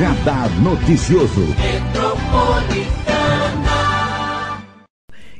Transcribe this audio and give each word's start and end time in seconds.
Radar 0.00 0.48
Noticioso. 0.62 1.44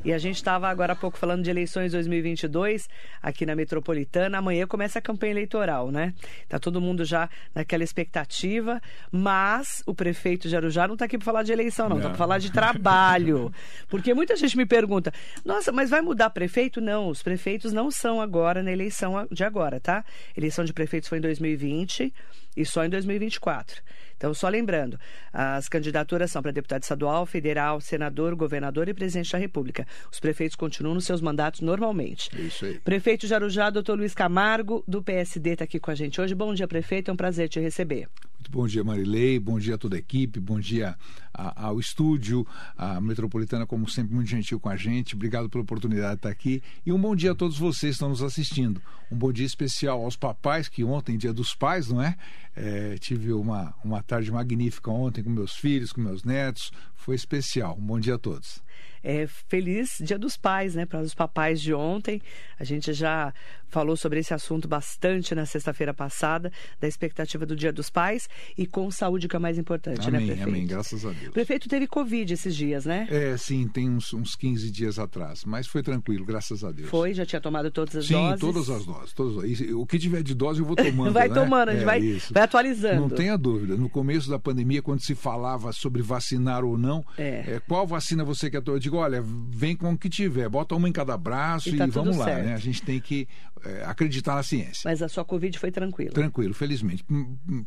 E 0.04 0.12
a 0.12 0.18
gente 0.18 0.36
estava 0.36 0.68
agora 0.68 0.92
há 0.92 0.96
pouco 0.96 1.16
falando 1.16 1.42
de 1.42 1.48
eleições 1.48 1.92
2022 1.92 2.86
aqui 3.22 3.46
na 3.46 3.56
Metropolitana. 3.56 4.36
Amanhã 4.36 4.66
começa 4.66 4.98
a 4.98 5.02
campanha 5.02 5.32
eleitoral, 5.32 5.90
né? 5.90 6.12
Tá 6.46 6.58
todo 6.58 6.78
mundo 6.78 7.06
já 7.06 7.30
naquela 7.54 7.82
expectativa, 7.82 8.82
mas 9.10 9.82
o 9.86 9.94
prefeito 9.94 10.46
de 10.46 10.54
Arujá 10.54 10.86
não 10.86 10.94
está 10.94 11.06
aqui 11.06 11.16
para 11.16 11.24
falar 11.24 11.42
de 11.42 11.52
eleição, 11.52 11.88
não, 11.88 11.96
está 11.96 12.10
para 12.10 12.18
falar 12.18 12.38
de 12.38 12.52
trabalho. 12.52 13.50
Porque 13.88 14.12
muita 14.12 14.36
gente 14.36 14.58
me 14.58 14.66
pergunta: 14.66 15.10
"Nossa, 15.42 15.72
mas 15.72 15.88
vai 15.88 16.02
mudar 16.02 16.28
prefeito?" 16.28 16.82
Não, 16.82 17.08
os 17.08 17.22
prefeitos 17.22 17.72
não 17.72 17.90
são 17.90 18.20
agora 18.20 18.62
na 18.62 18.70
eleição 18.70 19.26
de 19.32 19.42
agora, 19.42 19.80
tá? 19.80 20.04
eleição 20.36 20.66
de 20.66 20.74
prefeitos 20.74 21.08
foi 21.08 21.16
em 21.16 21.22
2020 21.22 22.12
e 22.54 22.66
só 22.66 22.84
em 22.84 22.90
2024. 22.90 23.82
Então, 24.20 24.34
só 24.34 24.50
lembrando, 24.50 25.00
as 25.32 25.66
candidaturas 25.66 26.30
são 26.30 26.42
para 26.42 26.50
deputado 26.50 26.82
estadual, 26.82 27.24
federal, 27.24 27.80
senador, 27.80 28.36
governador 28.36 28.86
e 28.86 28.92
presidente 28.92 29.32
da 29.32 29.38
República. 29.38 29.86
Os 30.12 30.20
prefeitos 30.20 30.54
continuam 30.56 30.94
nos 30.94 31.06
seus 31.06 31.22
mandatos 31.22 31.62
normalmente. 31.62 32.28
Isso 32.38 32.66
aí. 32.66 32.78
Prefeito 32.80 33.26
de 33.26 33.34
Arujá, 33.34 33.70
doutor 33.70 33.96
Luiz 33.96 34.14
Camargo, 34.14 34.84
do 34.86 35.02
PSD, 35.02 35.52
está 35.52 35.64
aqui 35.64 35.80
com 35.80 35.90
a 35.90 35.94
gente 35.94 36.20
hoje. 36.20 36.34
Bom 36.34 36.52
dia, 36.52 36.68
prefeito. 36.68 37.10
É 37.10 37.14
um 37.14 37.16
prazer 37.16 37.48
te 37.48 37.58
receber. 37.60 38.08
Bom 38.52 38.66
dia, 38.66 38.82
Marilei. 38.82 39.38
Bom 39.38 39.60
dia 39.60 39.76
a 39.76 39.78
toda 39.78 39.94
a 39.94 40.00
equipe. 40.00 40.40
Bom 40.40 40.58
dia 40.58 40.98
a, 41.32 41.66
ao 41.66 41.78
estúdio, 41.78 42.44
a 42.76 43.00
Metropolitana, 43.00 43.64
como 43.64 43.88
sempre, 43.88 44.12
muito 44.12 44.28
gentil 44.28 44.58
com 44.58 44.68
a 44.68 44.74
gente. 44.74 45.14
Obrigado 45.14 45.48
pela 45.48 45.62
oportunidade 45.62 46.14
de 46.14 46.16
estar 46.16 46.30
aqui. 46.30 46.60
E 46.84 46.92
um 46.92 47.00
bom 47.00 47.14
dia 47.14 47.30
a 47.30 47.34
todos 47.34 47.56
vocês 47.56 47.92
que 47.92 47.94
estão 47.94 48.08
nos 48.08 48.24
assistindo. 48.24 48.82
Um 49.08 49.16
bom 49.16 49.32
dia 49.32 49.46
especial 49.46 50.02
aos 50.02 50.16
papais, 50.16 50.68
que 50.68 50.82
ontem, 50.82 51.16
dia 51.16 51.32
dos 51.32 51.54
pais, 51.54 51.90
não 51.90 52.02
é? 52.02 52.16
é 52.56 52.96
tive 52.98 53.32
uma, 53.32 53.72
uma 53.84 54.02
tarde 54.02 54.32
magnífica 54.32 54.90
ontem 54.90 55.22
com 55.22 55.30
meus 55.30 55.54
filhos, 55.54 55.92
com 55.92 56.00
meus 56.00 56.24
netos. 56.24 56.72
Foi 57.00 57.14
especial. 57.14 57.76
Um 57.78 57.86
bom 57.86 57.98
dia 57.98 58.16
a 58.16 58.18
todos. 58.18 58.62
É, 59.02 59.26
feliz 59.26 59.98
Dia 60.02 60.18
dos 60.18 60.36
Pais, 60.36 60.74
né? 60.74 60.84
Para 60.84 61.00
os 61.00 61.14
papais 61.14 61.60
de 61.60 61.72
ontem. 61.72 62.20
A 62.58 62.64
gente 62.64 62.92
já 62.92 63.32
falou 63.70 63.96
sobre 63.96 64.18
esse 64.18 64.34
assunto 64.34 64.68
bastante 64.68 65.34
na 65.34 65.46
sexta-feira 65.46 65.94
passada, 65.94 66.52
da 66.80 66.88
expectativa 66.88 67.46
do 67.46 67.54
Dia 67.54 67.72
dos 67.72 67.88
Pais 67.88 68.28
e 68.58 68.66
com 68.66 68.90
saúde 68.90 69.28
que 69.28 69.36
é 69.36 69.38
mais 69.38 69.56
importante, 69.58 70.08
amém, 70.08 70.20
né, 70.20 70.26
prefeito? 70.26 70.48
Amém, 70.48 70.66
graças 70.66 71.06
a 71.06 71.10
Deus. 71.10 71.28
O 71.28 71.32
prefeito 71.32 71.68
teve 71.68 71.86
Covid 71.86 72.34
esses 72.34 72.54
dias, 72.54 72.84
né? 72.84 73.06
É, 73.10 73.36
sim, 73.36 73.68
tem 73.68 73.88
uns, 73.88 74.12
uns 74.12 74.34
15 74.34 74.70
dias 74.70 74.98
atrás, 74.98 75.44
mas 75.44 75.66
foi 75.68 75.82
tranquilo, 75.82 76.24
graças 76.24 76.64
a 76.64 76.72
Deus. 76.72 76.90
Foi, 76.90 77.14
já 77.14 77.24
tinha 77.24 77.40
tomado 77.40 77.70
todas 77.70 77.96
as 77.96 78.06
sim, 78.06 78.14
doses? 78.14 78.40
Sim, 78.40 78.46
todas 78.46 78.70
as 78.70 78.84
doses. 78.84 79.12
Todas, 79.12 79.60
o 79.70 79.86
que 79.86 79.98
tiver 79.98 80.22
de 80.22 80.34
dose 80.34 80.60
eu 80.60 80.66
vou 80.66 80.74
tomando. 80.76 81.12
vai 81.12 81.28
né? 81.28 81.34
tomando, 81.34 81.68
a 81.68 81.72
gente 81.72 81.82
é, 81.82 81.86
vai, 81.86 82.00
vai 82.32 82.42
atualizando. 82.42 83.00
Não 83.02 83.08
tenha 83.08 83.38
dúvida. 83.38 83.76
No 83.76 83.88
começo 83.88 84.28
da 84.28 84.38
pandemia, 84.38 84.82
quando 84.82 85.00
se 85.00 85.14
falava 85.14 85.72
sobre 85.72 86.02
vacinar 86.02 86.64
ou 86.64 86.76
não, 86.76 86.99
é. 87.16 87.44
É, 87.46 87.60
qual 87.66 87.86
vacina 87.86 88.24
você 88.24 88.50
quer 88.50 88.60
tomar? 88.62 88.76
Eu 88.76 88.80
digo, 88.80 88.96
olha, 88.96 89.22
vem 89.22 89.76
com 89.76 89.92
o 89.92 89.98
que 89.98 90.08
tiver, 90.08 90.48
bota 90.48 90.74
uma 90.74 90.88
em 90.88 90.92
cada 90.92 91.16
braço 91.16 91.68
e, 91.68 91.74
e 91.74 91.76
tá 91.76 91.86
vamos 91.86 92.16
lá, 92.16 92.26
certo. 92.26 92.46
né? 92.46 92.54
A 92.54 92.58
gente 92.58 92.82
tem 92.82 93.00
que 93.00 93.28
é, 93.64 93.84
acreditar 93.84 94.34
na 94.34 94.42
ciência. 94.42 94.82
Mas 94.84 95.02
a 95.02 95.08
sua 95.08 95.24
Covid 95.24 95.58
foi 95.58 95.70
tranquila? 95.70 96.12
Tranquilo, 96.12 96.54
felizmente. 96.54 97.04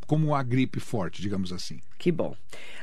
Como 0.06 0.28
uma 0.28 0.42
gripe 0.42 0.80
forte, 0.80 1.22
digamos 1.22 1.52
assim. 1.52 1.78
Que 1.98 2.10
bom. 2.12 2.36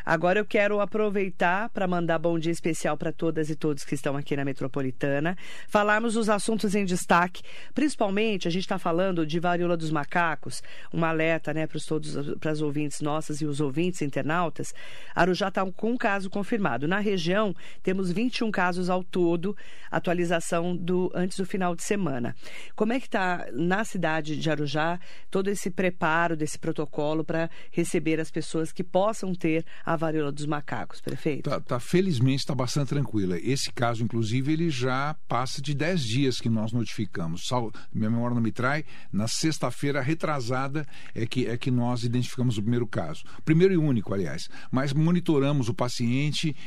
Agora 0.04 0.40
eu 0.40 0.46
quero 0.46 0.80
aproveitar 0.80 1.70
para 1.70 1.88
mandar 1.88 2.18
bom 2.18 2.40
dia 2.40 2.52
especial 2.52 2.98
para 2.98 3.12
todas 3.12 3.50
e 3.50 3.56
todos 3.56 3.84
que 3.84 3.94
estão 3.94 4.16
aqui 4.18 4.36
na 4.36 4.44
Metropolitana. 4.44 5.38
Falarmos 5.68 6.16
dos 6.16 6.30
assuntos 6.30 6.74
em 6.74 6.86
destaque. 6.86 7.44
Principalmente, 7.74 8.48
a 8.48 8.52
gente 8.52 8.64
está 8.64 8.80
falando 8.80 9.26
de 9.28 9.40
varíola 9.40 9.78
dos 9.78 9.92
macacos, 9.92 10.64
um 10.92 11.06
alerta 11.06 11.54
né, 11.54 11.68
para 11.68 11.80
todos 11.86 12.16
para 12.40 12.52
as 12.52 12.62
ouvintes 12.62 13.02
nossas 13.02 13.42
e 13.42 13.46
os 13.46 13.60
ouvintes 13.60 14.02
internautas. 14.02 14.74
Arujá 15.14 15.50
está 15.50 15.70
com 15.72 15.92
um 15.92 15.98
caso 15.98 16.30
confirmado. 16.32 16.88
Na 16.88 17.00
região, 17.00 17.56
temos 17.84 18.12
21 18.12 18.50
casos 18.50 18.90
ao 18.90 19.04
todo, 19.04 19.56
atualização 19.92 20.76
do 20.76 21.12
antes 21.14 21.38
do 21.38 21.46
final 21.46 21.76
de 21.76 21.84
semana. 21.84 22.36
Como 22.76 22.94
é 22.94 23.00
que 23.00 23.06
está 23.06 23.46
na 23.54 23.84
cidade 23.84 24.38
de 24.38 24.50
Arujá 24.50 25.00
todo 25.30 25.50
esse 25.50 25.70
preparo 25.70 26.36
desse 26.36 26.58
protocolo 26.58 27.24
para 27.24 27.50
receber 27.72 28.20
as 28.20 28.32
pessoas 28.32 28.72
que 28.72 28.84
possam 28.84 29.34
ter 29.36 29.66
a 29.86 29.96
varíola 29.96 30.32
dos 30.32 30.46
macacos, 30.46 31.02
prefeito? 31.02 31.50
Tá, 31.50 31.60
tá 31.60 31.80
felizmente 31.80 32.42
está 32.42 32.56
bastante 32.56 32.90
tranquila. 32.90 33.38
Esse 33.38 33.72
caso, 33.72 34.04
inclusive, 34.04 34.54
ele 34.54 34.70
já 34.70 35.16
passa 35.28 35.62
de 35.62 35.74
10 35.74 36.02
dias 36.02 36.40
que 36.40 36.50
nós 36.50 36.72
notificamos. 36.72 37.48
Sal, 37.48 37.72
minha 37.94 38.10
memória 38.10 38.36
não 38.36 38.42
me 38.42 38.52
trai, 38.52 38.86
na 39.12 39.28
sexta-feira 39.28 40.02
retrasada 40.02 40.86
é 41.14 41.26
que, 41.26 41.48
é 41.48 41.58
que 41.58 41.70
nós 41.70 42.04
identificamos 42.04 42.58
o 42.58 42.62
primeiro 42.62 42.88
caso. 42.88 43.24
Primeiro 43.44 43.74
e 43.74 43.78
único, 43.78 44.14
aliás. 44.14 44.50
Mas 44.72 44.94
monitoramos 44.94 45.70
o 45.70 45.74
paciente, 45.74 46.21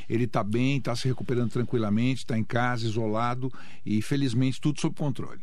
ele 0.08 0.24
está 0.24 0.42
bem, 0.42 0.78
está 0.78 0.94
se 0.96 1.06
recuperando 1.06 1.50
tranquilamente, 1.50 2.20
está 2.20 2.38
em 2.38 2.44
casa, 2.44 2.86
isolado 2.86 3.52
e 3.84 4.00
felizmente 4.02 4.60
tudo 4.60 4.80
sob 4.80 4.96
controle. 4.96 5.40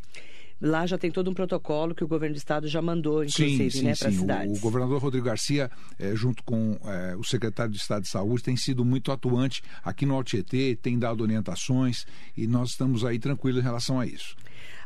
Lá 0.62 0.86
já 0.86 0.96
tem 0.96 1.10
todo 1.10 1.32
um 1.32 1.34
protocolo 1.34 1.96
que 1.96 2.04
o 2.04 2.08
governo 2.08 2.36
do 2.36 2.38
estado 2.38 2.68
já 2.68 2.84
mandou, 2.84 3.24
inclusive, 3.24 3.72
sim, 3.72 3.80
sim, 3.80 3.84
né, 3.84 3.96
para 3.98 4.12
sim. 4.12 4.20
cidades. 4.20 4.54
O, 4.54 4.58
o, 4.58 4.60
governador 4.60 5.02
Rodrigo 5.02 5.26
Garcia, 5.26 5.72
é, 5.98 6.16
junto 6.16 6.44
com 6.44 6.78
é, 6.86 7.16
o 7.16 7.24
secretário 7.24 7.72
de 7.72 7.80
Estado 7.80 8.04
de 8.04 8.10
Saúde, 8.10 8.44
tem 8.44 8.56
sido 8.56 8.86
muito 8.86 9.12
atuante 9.12 9.64
aqui 9.84 10.06
no 10.06 10.14
Altietê, 10.14 10.78
tem 10.80 11.00
dado 11.00 11.22
orientações 11.22 12.06
e 12.38 12.46
nós 12.46 12.70
estamos 12.70 13.04
aí 13.04 13.18
tranquilos 13.18 13.60
em 13.60 13.64
relação 13.64 14.00
a 14.00 14.06
isso. 14.06 14.36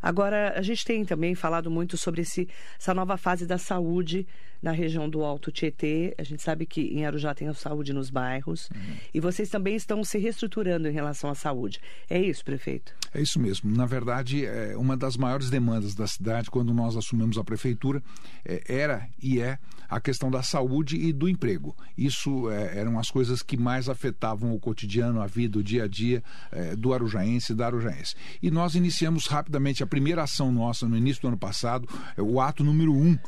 Agora, 0.01 0.53
a 0.57 0.61
gente 0.61 0.85
tem 0.85 1.03
também 1.03 1.35
falado 1.35 1.69
muito 1.69 1.97
sobre 1.97 2.21
esse, 2.21 2.47
essa 2.79 2.93
nova 2.93 3.17
fase 3.17 3.45
da 3.45 3.57
saúde 3.57 4.25
na 4.65 4.71
região 4.71 5.07
do 5.07 5.23
Alto 5.23 5.51
Tietê. 5.51 6.15
A 6.17 6.23
gente 6.23 6.41
sabe 6.41 6.65
que 6.65 6.81
em 6.81 7.05
Arujá 7.05 7.35
tem 7.35 7.47
a 7.47 7.53
saúde 7.53 7.93
nos 7.93 8.09
bairros. 8.09 8.67
Uhum. 8.73 8.95
E 9.13 9.19
vocês 9.19 9.47
também 9.47 9.75
estão 9.75 10.03
se 10.03 10.17
reestruturando 10.17 10.87
em 10.87 10.91
relação 10.91 11.29
à 11.29 11.35
saúde. 11.35 11.79
É 12.09 12.19
isso, 12.19 12.43
prefeito? 12.43 12.91
É 13.13 13.21
isso 13.21 13.39
mesmo. 13.39 13.71
Na 13.71 13.85
verdade, 13.85 14.43
é 14.43 14.75
uma 14.75 14.97
das 14.97 15.15
maiores 15.17 15.51
demandas 15.51 15.93
da 15.93 16.07
cidade, 16.07 16.49
quando 16.49 16.73
nós 16.73 16.97
assumimos 16.97 17.37
a 17.37 17.43
prefeitura, 17.43 18.01
é, 18.43 18.63
era 18.67 19.07
e 19.21 19.39
é 19.39 19.59
a 19.87 20.01
questão 20.01 20.31
da 20.31 20.41
saúde 20.41 20.97
e 20.97 21.13
do 21.13 21.29
emprego. 21.29 21.75
Isso 21.95 22.49
é, 22.49 22.79
eram 22.79 22.97
as 22.97 23.11
coisas 23.11 23.43
que 23.43 23.55
mais 23.55 23.87
afetavam 23.87 24.51
o 24.51 24.59
cotidiano, 24.59 25.21
a 25.21 25.27
vida, 25.27 25.59
o 25.59 25.63
dia 25.63 25.83
a 25.83 25.87
dia 25.87 26.23
é, 26.51 26.75
do 26.75 26.91
arujaense 26.91 27.53
e 27.53 27.55
da 27.55 27.67
arujaense. 27.67 28.15
E 28.41 28.49
nós 28.49 28.73
iniciamos 28.73 29.27
rapidamente 29.27 29.83
a 29.83 29.87
primeira 29.87 30.23
ação 30.23 30.51
nossa 30.51 30.87
no 30.87 30.97
início 30.97 31.21
do 31.21 31.27
ano 31.27 31.37
passado, 31.37 31.87
é, 32.17 32.21
o 32.21 32.41
ato 32.41 32.63
número 32.63 32.91
1 32.93 33.05
um, 33.05 33.19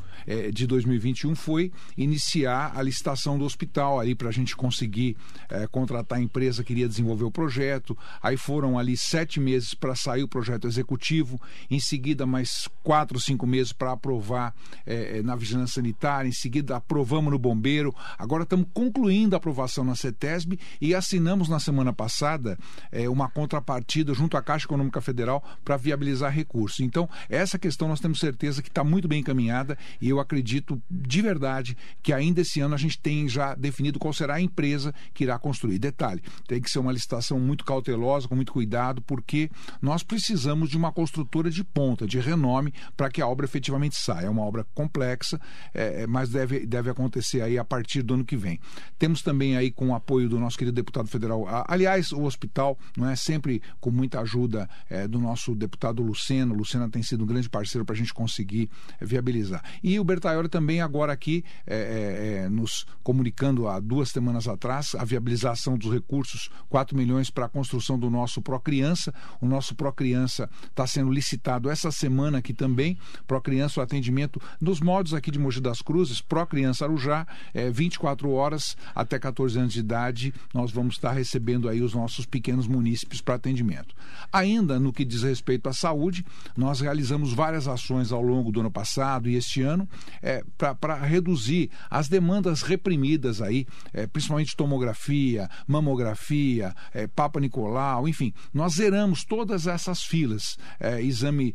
de 0.52 0.66
2021 0.66 1.27
foi 1.34 1.72
iniciar 1.96 2.72
a 2.74 2.82
licitação 2.82 3.38
do 3.38 3.44
hospital 3.44 4.00
ali 4.00 4.14
para 4.14 4.28
a 4.28 4.32
gente 4.32 4.56
conseguir 4.56 5.16
é, 5.48 5.66
contratar 5.66 6.18
a 6.18 6.22
empresa 6.22 6.62
que 6.64 6.72
iria 6.72 6.88
desenvolver 6.88 7.24
o 7.24 7.30
projeto. 7.30 7.96
Aí 8.22 8.36
foram 8.36 8.78
ali 8.78 8.96
sete 8.96 9.40
meses 9.40 9.74
para 9.74 9.94
sair 9.94 10.22
o 10.22 10.28
projeto 10.28 10.66
executivo, 10.66 11.40
em 11.70 11.80
seguida 11.80 12.26
mais 12.26 12.68
quatro, 12.82 13.20
cinco 13.20 13.46
meses 13.46 13.72
para 13.72 13.92
aprovar 13.92 14.54
é, 14.86 15.22
na 15.22 15.36
vigilância 15.36 15.74
sanitária, 15.74 16.28
em 16.28 16.32
seguida 16.32 16.76
aprovamos 16.76 17.32
no 17.32 17.38
bombeiro. 17.38 17.94
Agora 18.18 18.42
estamos 18.42 18.66
concluindo 18.72 19.34
a 19.34 19.38
aprovação 19.38 19.84
na 19.84 19.94
CETESB 19.94 20.58
e 20.80 20.94
assinamos 20.94 21.48
na 21.48 21.60
semana 21.60 21.92
passada 21.92 22.58
é, 22.90 23.08
uma 23.08 23.28
contrapartida 23.28 24.14
junto 24.14 24.36
à 24.36 24.42
Caixa 24.42 24.66
Econômica 24.66 25.00
Federal 25.00 25.42
para 25.64 25.76
viabilizar 25.76 26.32
recursos. 26.32 26.80
Então, 26.80 27.08
essa 27.28 27.58
questão 27.58 27.88
nós 27.88 28.00
temos 28.00 28.18
certeza 28.18 28.62
que 28.62 28.68
está 28.68 28.84
muito 28.84 29.08
bem 29.08 29.20
encaminhada 29.20 29.76
e 30.00 30.08
eu 30.08 30.20
acredito 30.20 30.80
de 31.08 31.22
verdade 31.22 31.76
que 32.02 32.12
ainda 32.12 32.42
esse 32.42 32.60
ano 32.60 32.74
a 32.74 32.78
gente 32.78 32.98
tem 33.00 33.28
já 33.28 33.54
definido 33.54 33.98
qual 33.98 34.12
será 34.12 34.34
a 34.34 34.40
empresa 34.40 34.94
que 35.14 35.24
irá 35.24 35.38
construir. 35.38 35.78
Detalhe, 35.78 36.22
tem 36.46 36.60
que 36.60 36.70
ser 36.70 36.78
uma 36.78 36.92
licitação 36.92 37.40
muito 37.40 37.64
cautelosa, 37.64 38.28
com 38.28 38.36
muito 38.36 38.52
cuidado, 38.52 39.00
porque 39.02 39.50
nós 39.80 40.02
precisamos 40.02 40.68
de 40.68 40.76
uma 40.76 40.92
construtora 40.92 41.50
de 41.50 41.64
ponta, 41.64 42.06
de 42.06 42.20
renome, 42.20 42.74
para 42.94 43.10
que 43.10 43.22
a 43.22 43.26
obra 43.26 43.46
efetivamente 43.46 43.96
saia. 43.96 44.26
É 44.26 44.30
uma 44.30 44.42
obra 44.42 44.66
complexa, 44.74 45.40
é, 45.72 46.06
mas 46.06 46.28
deve, 46.28 46.66
deve 46.66 46.90
acontecer 46.90 47.40
aí 47.40 47.58
a 47.58 47.64
partir 47.64 48.02
do 48.02 48.14
ano 48.14 48.24
que 48.24 48.36
vem. 48.36 48.60
Temos 48.98 49.22
também 49.22 49.56
aí 49.56 49.70
com 49.70 49.88
o 49.88 49.94
apoio 49.94 50.28
do 50.28 50.38
nosso 50.38 50.58
querido 50.58 50.74
deputado 50.74 51.08
federal, 51.08 51.46
aliás, 51.66 52.12
o 52.12 52.22
hospital, 52.22 52.78
não 52.96 53.08
é 53.08 53.16
sempre 53.16 53.62
com 53.80 53.90
muita 53.90 54.20
ajuda 54.20 54.68
é, 54.90 55.08
do 55.08 55.18
nosso 55.18 55.54
deputado 55.54 56.02
Luceno. 56.02 56.54
Lucena 56.54 56.88
tem 56.90 57.02
sido 57.02 57.24
um 57.24 57.26
grande 57.26 57.48
parceiro 57.48 57.84
para 57.84 57.94
a 57.94 57.98
gente 57.98 58.12
conseguir 58.12 58.68
viabilizar. 59.00 59.64
E 59.82 59.98
o 59.98 60.04
Bertaioli 60.04 60.48
também 60.48 60.80
agora 60.82 60.97
aqui 61.04 61.44
é, 61.66 62.42
é, 62.44 62.48
nos 62.48 62.86
comunicando 63.02 63.68
há 63.68 63.78
duas 63.78 64.10
semanas 64.10 64.48
atrás 64.48 64.94
a 64.94 65.04
viabilização 65.04 65.76
dos 65.76 65.92
recursos, 65.92 66.50
4 66.68 66.96
milhões 66.96 67.30
para 67.30 67.46
a 67.46 67.48
construção 67.48 67.98
do 67.98 68.10
nosso 68.10 68.42
Procriança. 68.42 69.14
O 69.40 69.46
nosso 69.46 69.74
Procriança 69.74 70.48
está 70.68 70.86
sendo 70.86 71.10
licitado 71.10 71.70
essa 71.70 71.90
semana 71.90 72.38
aqui 72.38 72.52
também. 72.52 72.98
Procriança, 73.26 73.80
o 73.80 73.82
atendimento 73.82 74.40
nos 74.60 74.80
modos 74.80 75.14
aqui 75.14 75.30
de 75.30 75.38
Mogi 75.38 75.60
das 75.60 75.80
Cruzes, 75.80 76.20
Procriança 76.20 76.84
Arujá, 76.84 77.26
é, 77.54 77.70
24 77.70 78.30
horas 78.30 78.76
até 78.94 79.18
14 79.18 79.58
anos 79.58 79.72
de 79.72 79.80
idade, 79.80 80.34
nós 80.52 80.70
vamos 80.70 80.94
estar 80.94 81.12
recebendo 81.12 81.68
aí 81.68 81.80
os 81.80 81.94
nossos 81.94 82.26
pequenos 82.26 82.66
munícipes 82.66 83.20
para 83.20 83.34
atendimento. 83.34 83.94
Ainda 84.32 84.78
no 84.78 84.92
que 84.92 85.04
diz 85.04 85.22
respeito 85.22 85.68
à 85.68 85.72
saúde, 85.72 86.24
nós 86.56 86.80
realizamos 86.80 87.32
várias 87.32 87.68
ações 87.68 88.12
ao 88.12 88.22
longo 88.22 88.50
do 88.50 88.60
ano 88.60 88.70
passado 88.70 89.28
e 89.28 89.36
este 89.36 89.62
ano 89.62 89.88
é, 90.22 90.42
para 90.56 90.87
reduzir 90.94 91.70
as 91.90 92.08
demandas 92.08 92.62
reprimidas 92.62 93.40
aí, 93.40 93.66
é, 93.92 94.06
principalmente 94.06 94.56
tomografia, 94.56 95.48
mamografia, 95.66 96.74
é, 96.92 97.06
Papa 97.06 97.40
Nicolau, 97.40 98.08
enfim, 98.08 98.32
nós 98.52 98.74
zeramos 98.74 99.24
todas 99.24 99.66
essas 99.66 100.02
filas, 100.02 100.58
é, 100.80 101.02
exame 101.02 101.54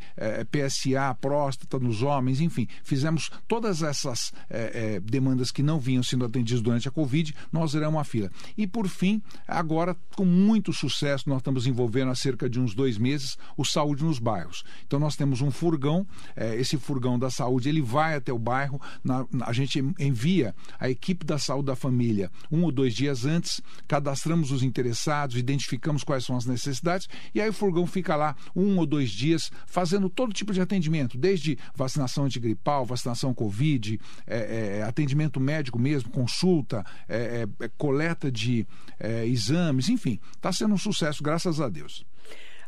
PSA, 0.51 1.13
próstata 1.19 1.79
nos 1.79 2.01
homens, 2.01 2.39
enfim, 2.39 2.67
fizemos 2.83 3.29
todas 3.47 3.81
essas 3.81 4.31
demandas 5.03 5.51
que 5.51 5.61
não 5.63 5.79
vinham 5.79 6.03
sendo 6.03 6.25
atendidas 6.25 6.61
durante 6.61 6.87
a 6.87 6.91
Covid, 6.91 7.33
nós 7.51 7.71
zeramos 7.71 7.99
a 7.99 8.03
fila. 8.03 8.31
E 8.57 8.65
por 8.67 8.87
fim, 8.87 9.21
agora 9.47 9.95
com 10.15 10.25
muito 10.25 10.71
sucesso, 10.73 11.29
nós 11.29 11.39
estamos 11.39 11.67
envolvendo 11.67 12.11
há 12.11 12.15
cerca 12.15 12.49
de 12.49 12.59
uns 12.59 12.73
dois 12.73 12.97
meses 12.97 13.37
o 13.57 13.65
Saúde 13.65 14.03
nos 14.03 14.19
Bairros. 14.19 14.63
Então 14.85 14.99
nós 14.99 15.15
temos 15.15 15.41
um 15.41 15.51
furgão, 15.51 16.05
esse 16.35 16.77
furgão 16.77 17.17
da 17.17 17.29
saúde, 17.29 17.69
ele 17.69 17.81
vai 17.81 18.15
até 18.15 18.31
o 18.31 18.39
bairro, 18.39 18.79
na, 19.03 19.22
a 19.41 19.53
gente 19.53 19.83
envia 19.99 20.55
a 20.79 20.89
equipe 20.89 21.25
da 21.25 21.37
saúde 21.37 21.67
da 21.67 21.75
família 21.75 22.31
um 22.51 22.63
ou 22.63 22.71
dois 22.71 22.93
dias 22.93 23.25
antes, 23.25 23.61
cadastramos 23.87 24.51
os 24.51 24.63
interessados, 24.63 25.37
identificamos 25.37 26.03
quais 26.03 26.25
são 26.25 26.35
as 26.35 26.45
necessidades 26.45 27.07
e 27.33 27.41
aí 27.41 27.49
o 27.49 27.53
furgão 27.53 27.85
fica 27.85 28.15
lá 28.15 28.35
um 28.55 28.77
ou 28.77 28.85
dois 28.85 29.09
dias 29.09 29.51
fazendo 29.65 30.09
todo 30.09 30.33
tipo 30.33 30.53
de 30.53 30.61
atendimento, 30.61 31.17
desde 31.17 31.57
vacinação 31.75 32.25
antigripal, 32.25 32.85
vacinação 32.85 33.33
Covid, 33.33 33.99
é, 34.27 34.79
é, 34.79 34.83
atendimento 34.83 35.39
médico 35.39 35.79
mesmo, 35.79 36.09
consulta, 36.09 36.85
é, 37.07 37.47
é, 37.59 37.67
coleta 37.77 38.31
de 38.31 38.65
é, 38.99 39.25
exames, 39.25 39.89
enfim, 39.89 40.19
está 40.35 40.51
sendo 40.51 40.73
um 40.73 40.77
sucesso, 40.77 41.23
graças 41.23 41.59
a 41.59 41.69
Deus. 41.69 42.05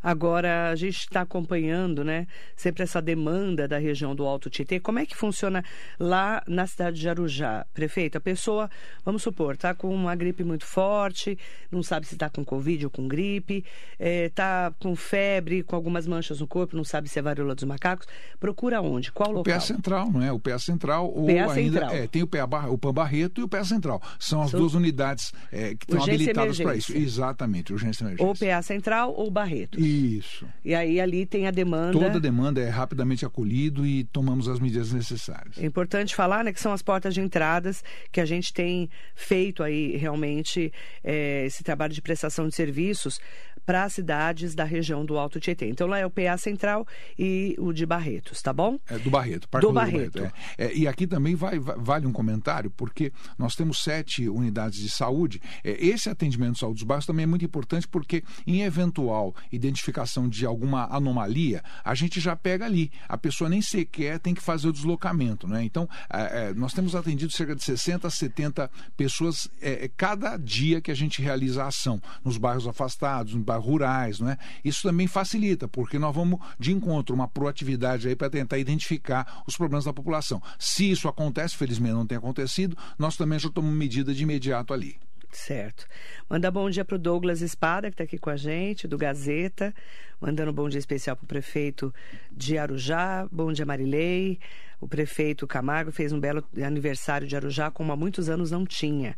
Agora, 0.06 0.70
a 0.70 0.76
gente 0.76 1.00
está 1.00 1.22
acompanhando, 1.22 2.04
né, 2.04 2.28
sempre 2.56 2.84
essa 2.84 3.02
demanda 3.02 3.68
da 3.68 3.80
região 3.80 4.16
do 4.16 4.24
Alto 4.24 4.52
Tietê. 4.52 4.80
Como 4.80 5.00
é 5.00 5.06
que 5.06 5.18
funciona 5.18 5.66
lá 6.00 6.44
na 6.48 6.68
cidade 6.68 7.00
de 7.00 7.10
Arujá? 7.10 7.66
Prefeito, 7.74 8.16
a 8.16 8.22
pessoa, 8.22 8.70
vamos 9.04 9.24
supor, 9.24 9.56
está 9.56 9.74
com 9.74 9.92
uma 9.92 10.16
gripe 10.16 10.44
muito 10.44 10.64
forte, 10.64 11.36
não 11.72 11.82
sabe 11.82 12.06
se 12.06 12.14
está 12.14 12.30
com 12.30 12.46
Covid 12.46 12.86
ou 12.86 12.92
com 12.92 13.08
gripe, 13.08 13.66
está 14.00 14.72
é, 14.72 14.84
com 14.84 14.96
febre, 14.96 15.64
com 15.64 15.76
algumas 15.76 16.06
manchas 16.06 16.40
no 16.40 16.46
corpo, 16.46 16.78
não 16.78 16.84
sabe 16.84 17.10
se 17.10 17.18
é 17.18 17.22
varíola 17.24 17.56
dos 17.56 17.64
macacos. 17.64 18.08
Procura 18.40 18.82
onde? 18.82 19.12
Qual 19.12 19.32
o 19.32 19.38
local? 19.38 19.56
PA 19.56 19.60
Central, 19.60 20.12
não 20.12 20.22
é? 20.22 20.32
O 20.32 20.40
PA 20.40 20.60
Central 20.60 21.12
ou 21.12 21.26
PA 21.26 21.32
ainda 21.32 21.80
Central. 21.80 21.90
É, 21.90 22.06
tem 22.06 22.22
o, 22.22 22.28
PA, 22.28 22.46
o 22.70 22.78
PAN 22.78 22.94
Barreto 22.94 23.42
e 23.42 23.44
o 23.44 23.48
PA 23.48 23.66
Central. 23.66 24.00
São 24.20 24.44
as 24.44 24.52
Sou... 24.52 24.60
duas 24.60 24.76
unidades 24.76 25.34
é, 25.52 25.74
que 25.74 25.86
estão 25.86 26.04
habilitadas 26.04 26.60
para 26.60 26.76
isso. 26.76 26.96
Exatamente, 26.96 27.74
urgência 27.74 28.04
e 28.04 28.06
emergência. 28.06 28.28
Ou 28.28 28.36
PA 28.36 28.62
Central 28.62 29.12
ou 29.18 29.32
Barreto. 29.32 29.80
Isso. 29.96 30.48
E 30.64 30.76
aí 30.76 31.00
ali 31.00 31.26
tem 31.26 31.48
a 31.48 31.52
demanda. 31.52 31.94
Toda 31.94 32.20
demanda 32.20 32.62
é 32.62 32.70
rapidamente 32.70 33.26
acolhido 33.26 33.86
e 33.86 34.04
tomamos 34.06 34.48
as 34.48 34.60
medidas 34.60 34.92
necessárias. 34.92 35.58
É 35.58 35.66
importante 35.66 36.16
falar, 36.16 36.44
né, 36.44 36.52
que 36.52 36.60
são 36.60 36.74
as 36.74 36.82
portas 36.82 37.14
de 37.14 37.22
entradas 37.22 37.84
que 38.12 38.20
a 38.20 38.26
gente 38.26 38.54
tem 38.54 38.90
feito 39.14 39.64
aí 39.64 39.96
realmente 39.98 40.72
é, 41.04 41.46
esse 41.46 41.64
trabalho 41.64 41.94
de 41.94 42.02
prestação 42.02 42.48
de 42.48 42.56
serviços 42.56 43.20
para 43.66 43.84
as 43.84 43.94
cidades 43.94 44.54
da 44.54 44.64
região 44.64 45.06
do 45.06 45.18
Alto 45.18 45.40
Tietê. 45.40 45.68
Então 45.68 45.88
lá 45.88 45.98
é 45.98 46.06
o 46.06 46.10
PA 46.10 46.38
Central 46.38 46.88
e 47.18 47.56
o 47.58 47.74
de 47.74 47.86
Barretos, 47.86 48.42
tá 48.42 48.54
bom? 48.54 48.80
É 48.90 48.98
do 48.98 49.10
Barreto, 49.10 49.50
Parque 49.50 49.68
do 49.68 49.74
Barreto. 49.74 50.14
Do 50.14 50.20
Barreto 50.22 50.36
é. 50.58 50.66
É, 50.66 50.76
e 50.76 50.88
aqui 50.88 51.08
também 51.08 51.36
vai, 51.36 51.60
vale 51.60 52.06
um 52.06 52.12
comentário, 52.12 52.70
porque 52.72 53.12
nós 53.38 53.56
temos 53.56 53.84
sete 53.84 54.28
unidades 54.30 54.80
de 54.80 54.90
saúde. 54.90 55.42
É, 55.64 55.86
esse 55.86 56.10
atendimento 56.10 56.54
de 56.54 56.60
saúde 56.60 56.80
dos 56.80 56.84
bairros 56.84 57.06
também 57.06 57.24
é 57.24 57.28
muito 57.28 57.46
importante, 57.46 57.88
porque 57.88 58.24
em 58.46 58.62
eventual 58.62 59.36
identificação 59.52 60.28
de 60.30 60.46
alguma 60.46 60.86
anomalia, 60.96 61.64
a 61.84 61.96
gente 61.96 62.20
já 62.20 62.36
pega 62.36 62.66
ali. 62.66 62.92
A 63.08 63.18
pessoa 63.18 63.50
nem 63.50 63.62
sequer 63.62 64.20
tem 64.20 64.34
que 64.34 64.42
fazer 64.42 64.68
o 64.68 64.74
deslocamento, 64.74 65.48
né? 65.48 65.64
Então, 65.64 65.88
é, 66.10 66.54
nós 66.54 66.74
temos 66.74 66.96
atendido 66.96 67.32
cerca 67.32 67.56
de 67.56 67.64
60 67.64 68.08
a 68.08 68.12
70 68.12 68.70
pessoas 68.96 69.50
é, 69.62 69.90
cada 69.96 70.38
dia 70.38 70.82
que 70.82 70.92
a 70.92 70.96
gente 70.96 71.22
realiza 71.22 71.64
a 71.64 71.68
ação, 71.68 72.02
nos 72.24 72.38
bairros 72.38 72.68
afastados, 72.68 73.34
nos 73.34 73.44
bairros 73.44 73.55
rurais, 73.56 74.20
não 74.20 74.30
é? 74.30 74.38
Isso 74.64 74.84
também 74.84 75.08
facilita, 75.08 75.68
porque 75.68 76.00
nós 76.00 76.16
vamos 76.16 76.40
de 76.60 76.72
encontro 76.72 77.16
uma 77.16 77.28
proatividade 77.28 78.08
aí 78.08 78.16
para 78.16 78.30
tentar 78.30 78.58
identificar 78.58 79.44
os 79.48 79.56
problemas 79.56 79.86
da 79.86 79.94
população. 79.94 80.42
Se 80.60 80.90
isso 80.90 81.08
acontece, 81.08 81.56
felizmente 81.56 81.94
não 81.94 82.06
tem 82.06 82.18
acontecido, 82.18 82.78
nós 82.98 83.16
também 83.16 83.40
já 83.40 83.50
tomamos 83.50 83.78
medida 83.78 84.14
de 84.14 84.24
imediato 84.24 84.74
ali. 84.74 84.98
Certo. 85.32 85.86
Manda 86.30 86.50
bom 86.50 86.70
dia 86.70 86.86
para 86.86 86.96
o 86.96 87.00
Douglas 87.00 87.42
Espada, 87.42 87.90
que 87.90 87.96
está 87.96 88.06
aqui 88.06 88.18
com 88.18 88.30
a 88.30 88.38
gente, 88.38 88.88
do 88.88 88.98
Gazeta. 88.98 89.74
Mandando 90.20 90.52
um 90.52 90.54
bom 90.54 90.70
dia 90.70 90.80
especial 90.80 91.16
para 91.16 91.26
o 91.26 91.28
prefeito 91.28 91.94
de 92.32 92.58
Arujá. 92.58 93.28
Bom 93.30 93.52
dia, 93.52 93.66
Marilei. 93.66 94.40
O 94.80 94.88
prefeito 94.88 95.46
Camargo 95.46 95.92
fez 95.92 96.14
um 96.14 96.20
belo 96.20 96.44
aniversário 96.64 97.28
de 97.28 97.36
Arujá, 97.36 97.70
como 97.70 97.92
há 97.92 97.98
muitos 97.98 98.30
anos 98.30 98.50
não 98.50 98.66
tinha. 98.66 99.18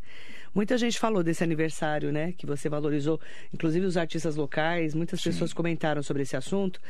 Muita 0.58 0.76
gente 0.76 0.98
falou 0.98 1.22
desse 1.22 1.44
aniversário, 1.44 2.12
né? 2.12 2.34
Que 2.36 2.44
você 2.44 2.68
valorizou, 2.68 3.22
inclusive 3.54 3.86
os 3.86 3.96
artistas 3.96 4.36
locais, 4.36 4.96
muitas 4.96 5.22
Sim. 5.22 5.30
pessoas 5.30 5.54
comentaram 5.54 6.02
sobre 6.02 6.24
esse 6.24 6.36
assunto. 6.36 6.82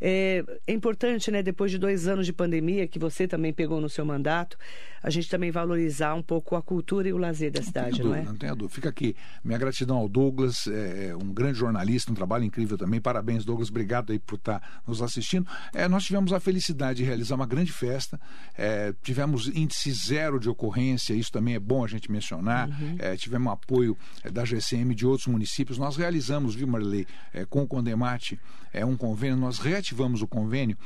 É, 0.00 0.44
é, 0.66 0.72
importante, 0.72 1.30
né, 1.30 1.42
depois 1.42 1.70
de 1.70 1.78
dois 1.78 2.06
anos 2.08 2.26
de 2.26 2.32
pandemia, 2.32 2.86
que 2.86 2.98
você 2.98 3.26
também 3.26 3.52
pegou 3.52 3.80
no 3.80 3.88
seu 3.88 4.04
mandato, 4.04 4.56
a 5.04 5.10
gente 5.10 5.28
também 5.28 5.50
valorizar 5.50 6.14
um 6.14 6.22
pouco 6.22 6.56
a 6.56 6.62
cultura 6.62 7.06
e 7.06 7.12
o 7.12 7.18
lazer 7.18 7.52
da 7.52 7.62
cidade, 7.62 8.02
não, 8.02 8.10
não 8.10 8.16
é? 8.16 8.22
Não 8.22 8.34
tenha 8.34 8.54
dúvida. 8.54 8.74
Fica 8.74 8.88
aqui 8.88 9.14
minha 9.44 9.58
gratidão 9.58 9.98
ao 9.98 10.08
Douglas, 10.08 10.66
é, 10.66 11.08
é, 11.08 11.16
um 11.16 11.30
grande 11.32 11.58
jornalista, 11.58 12.10
um 12.10 12.14
trabalho 12.14 12.42
incrível 12.42 12.78
também. 12.78 13.02
Parabéns, 13.02 13.44
Douglas. 13.44 13.68
Obrigado 13.68 14.12
aí 14.12 14.18
por 14.18 14.36
estar 14.36 14.80
nos 14.86 15.02
assistindo. 15.02 15.46
É, 15.74 15.86
nós 15.88 16.04
tivemos 16.04 16.32
a 16.32 16.40
felicidade 16.40 16.98
de 16.98 17.04
realizar 17.04 17.34
uma 17.34 17.46
grande 17.46 17.70
festa. 17.70 18.18
É, 18.56 18.94
tivemos 19.02 19.46
índice 19.48 19.92
zero 19.92 20.40
de 20.40 20.48
ocorrência, 20.48 21.12
isso 21.12 21.30
também 21.30 21.54
é 21.54 21.60
bom 21.60 21.84
a 21.84 21.86
gente 21.86 22.10
mencionar. 22.10 22.68
Uhum. 22.68 22.96
É, 22.98 23.14
tivemos 23.14 23.52
apoio 23.52 23.96
da 24.32 24.42
GCM 24.42 24.94
de 24.94 25.06
outros 25.06 25.26
municípios. 25.26 25.76
Nós 25.76 25.96
realizamos, 25.96 26.54
viu, 26.54 26.66
Marilei, 26.66 27.06
com 27.50 27.62
o 27.62 27.66
Condemate, 27.66 28.40
é, 28.74 28.84
um 28.84 28.96
convênio, 28.96 29.36
nós 29.36 29.58
reativamos 29.58 30.20
o 30.20 30.26
convênio. 30.26 30.76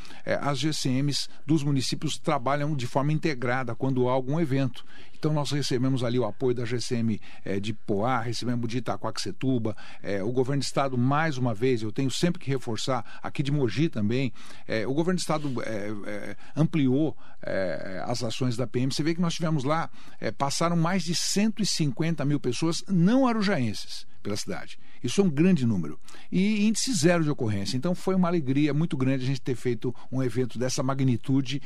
as 0.40 0.58
GCMs 0.58 1.28
dos 1.44 1.64
municípios 1.64 2.18
trabalham 2.18 2.76
de 2.76 2.86
forma 2.86 3.12
integrada 3.12 3.74
quando 3.74 4.08
há 4.08 4.12
algum 4.12 4.38
evento. 4.38 4.84
Então 5.18 5.32
nós 5.32 5.50
recebemos 5.50 6.04
ali 6.04 6.16
o 6.18 6.24
apoio 6.24 6.54
da 6.54 6.64
GCM 6.64 7.20
é, 7.44 7.58
de 7.58 7.72
Poá, 7.72 8.20
recebemos 8.20 8.68
de 8.68 8.78
Itacoaxetuba, 8.78 9.76
é, 10.00 10.22
o 10.22 10.30
governo 10.30 10.60
do 10.60 10.64
estado 10.64 10.96
mais 10.96 11.36
uma 11.36 11.52
vez, 11.52 11.82
eu 11.82 11.90
tenho 11.90 12.10
sempre 12.10 12.40
que 12.40 12.48
reforçar, 12.48 13.04
aqui 13.20 13.42
de 13.42 13.50
Mogi 13.50 13.88
também, 13.88 14.32
é, 14.66 14.86
o 14.86 14.94
governo 14.94 15.16
do 15.16 15.20
estado 15.20 15.62
é, 15.62 15.92
é, 16.06 16.36
ampliou 16.54 17.16
é, 17.42 18.00
as 18.06 18.22
ações 18.22 18.56
da 18.56 18.66
PM. 18.66 18.92
Você 18.92 19.02
vê 19.02 19.12
que 19.12 19.20
nós 19.20 19.34
tivemos 19.34 19.64
lá, 19.64 19.90
passaram 20.36 20.76
mais 20.76 21.02
de 21.02 21.14
150 21.14 22.24
mil 22.24 22.38
pessoas 22.38 22.84
não 22.86 23.26
arujaenses 23.26 24.06
pela 24.22 24.36
cidade. 24.36 24.78
Isso 25.02 25.20
é 25.20 25.24
um 25.24 25.30
grande 25.30 25.66
número. 25.66 25.98
E 26.30 26.66
índice 26.66 26.92
zero 26.92 27.24
de 27.24 27.30
ocorrência. 27.30 27.76
Então 27.76 27.94
foi 27.94 28.14
uma 28.14 28.28
alegria 28.28 28.74
muito 28.74 28.96
grande 28.96 29.24
a 29.24 29.26
gente 29.26 29.40
ter 29.40 29.54
feito 29.54 29.94
um 30.10 30.22
evento 30.22 30.58
dessa 30.58 30.82
magnitude 30.82 31.60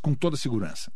com 0.00 0.14
toda 0.14 0.36
segurança. 0.36 0.92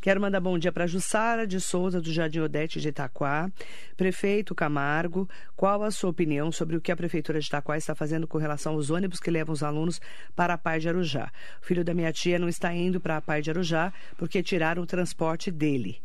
Quero 0.00 0.18
mandar 0.18 0.40
bom 0.40 0.58
dia 0.58 0.72
para 0.72 0.86
Jussara 0.86 1.46
de 1.46 1.60
Souza, 1.60 2.00
do 2.00 2.10
Jardim 2.10 2.40
Odete 2.40 2.80
de 2.80 2.88
Itaquá. 2.88 3.52
Prefeito 3.98 4.54
Camargo, 4.54 5.28
qual 5.54 5.82
a 5.82 5.90
sua 5.90 6.08
opinião 6.08 6.50
sobre 6.50 6.74
o 6.74 6.80
que 6.80 6.90
a 6.90 6.96
Prefeitura 6.96 7.38
de 7.38 7.46
Itaquá 7.46 7.76
está 7.76 7.94
fazendo 7.94 8.26
com 8.26 8.38
relação 8.38 8.72
aos 8.72 8.88
ônibus 8.88 9.20
que 9.20 9.30
levam 9.30 9.52
os 9.52 9.62
alunos 9.62 10.00
para 10.34 10.54
a 10.54 10.58
Pai 10.58 10.80
de 10.80 10.88
Arujá? 10.88 11.30
O 11.62 11.66
filho 11.66 11.84
da 11.84 11.92
minha 11.92 12.10
tia 12.14 12.38
não 12.38 12.48
está 12.48 12.72
indo 12.74 12.98
para 12.98 13.18
a 13.18 13.20
Pai 13.20 13.42
de 13.42 13.50
Arujá 13.50 13.92
porque 14.16 14.42
tiraram 14.42 14.82
o 14.82 14.86
transporte 14.86 15.50
dele. 15.50 16.00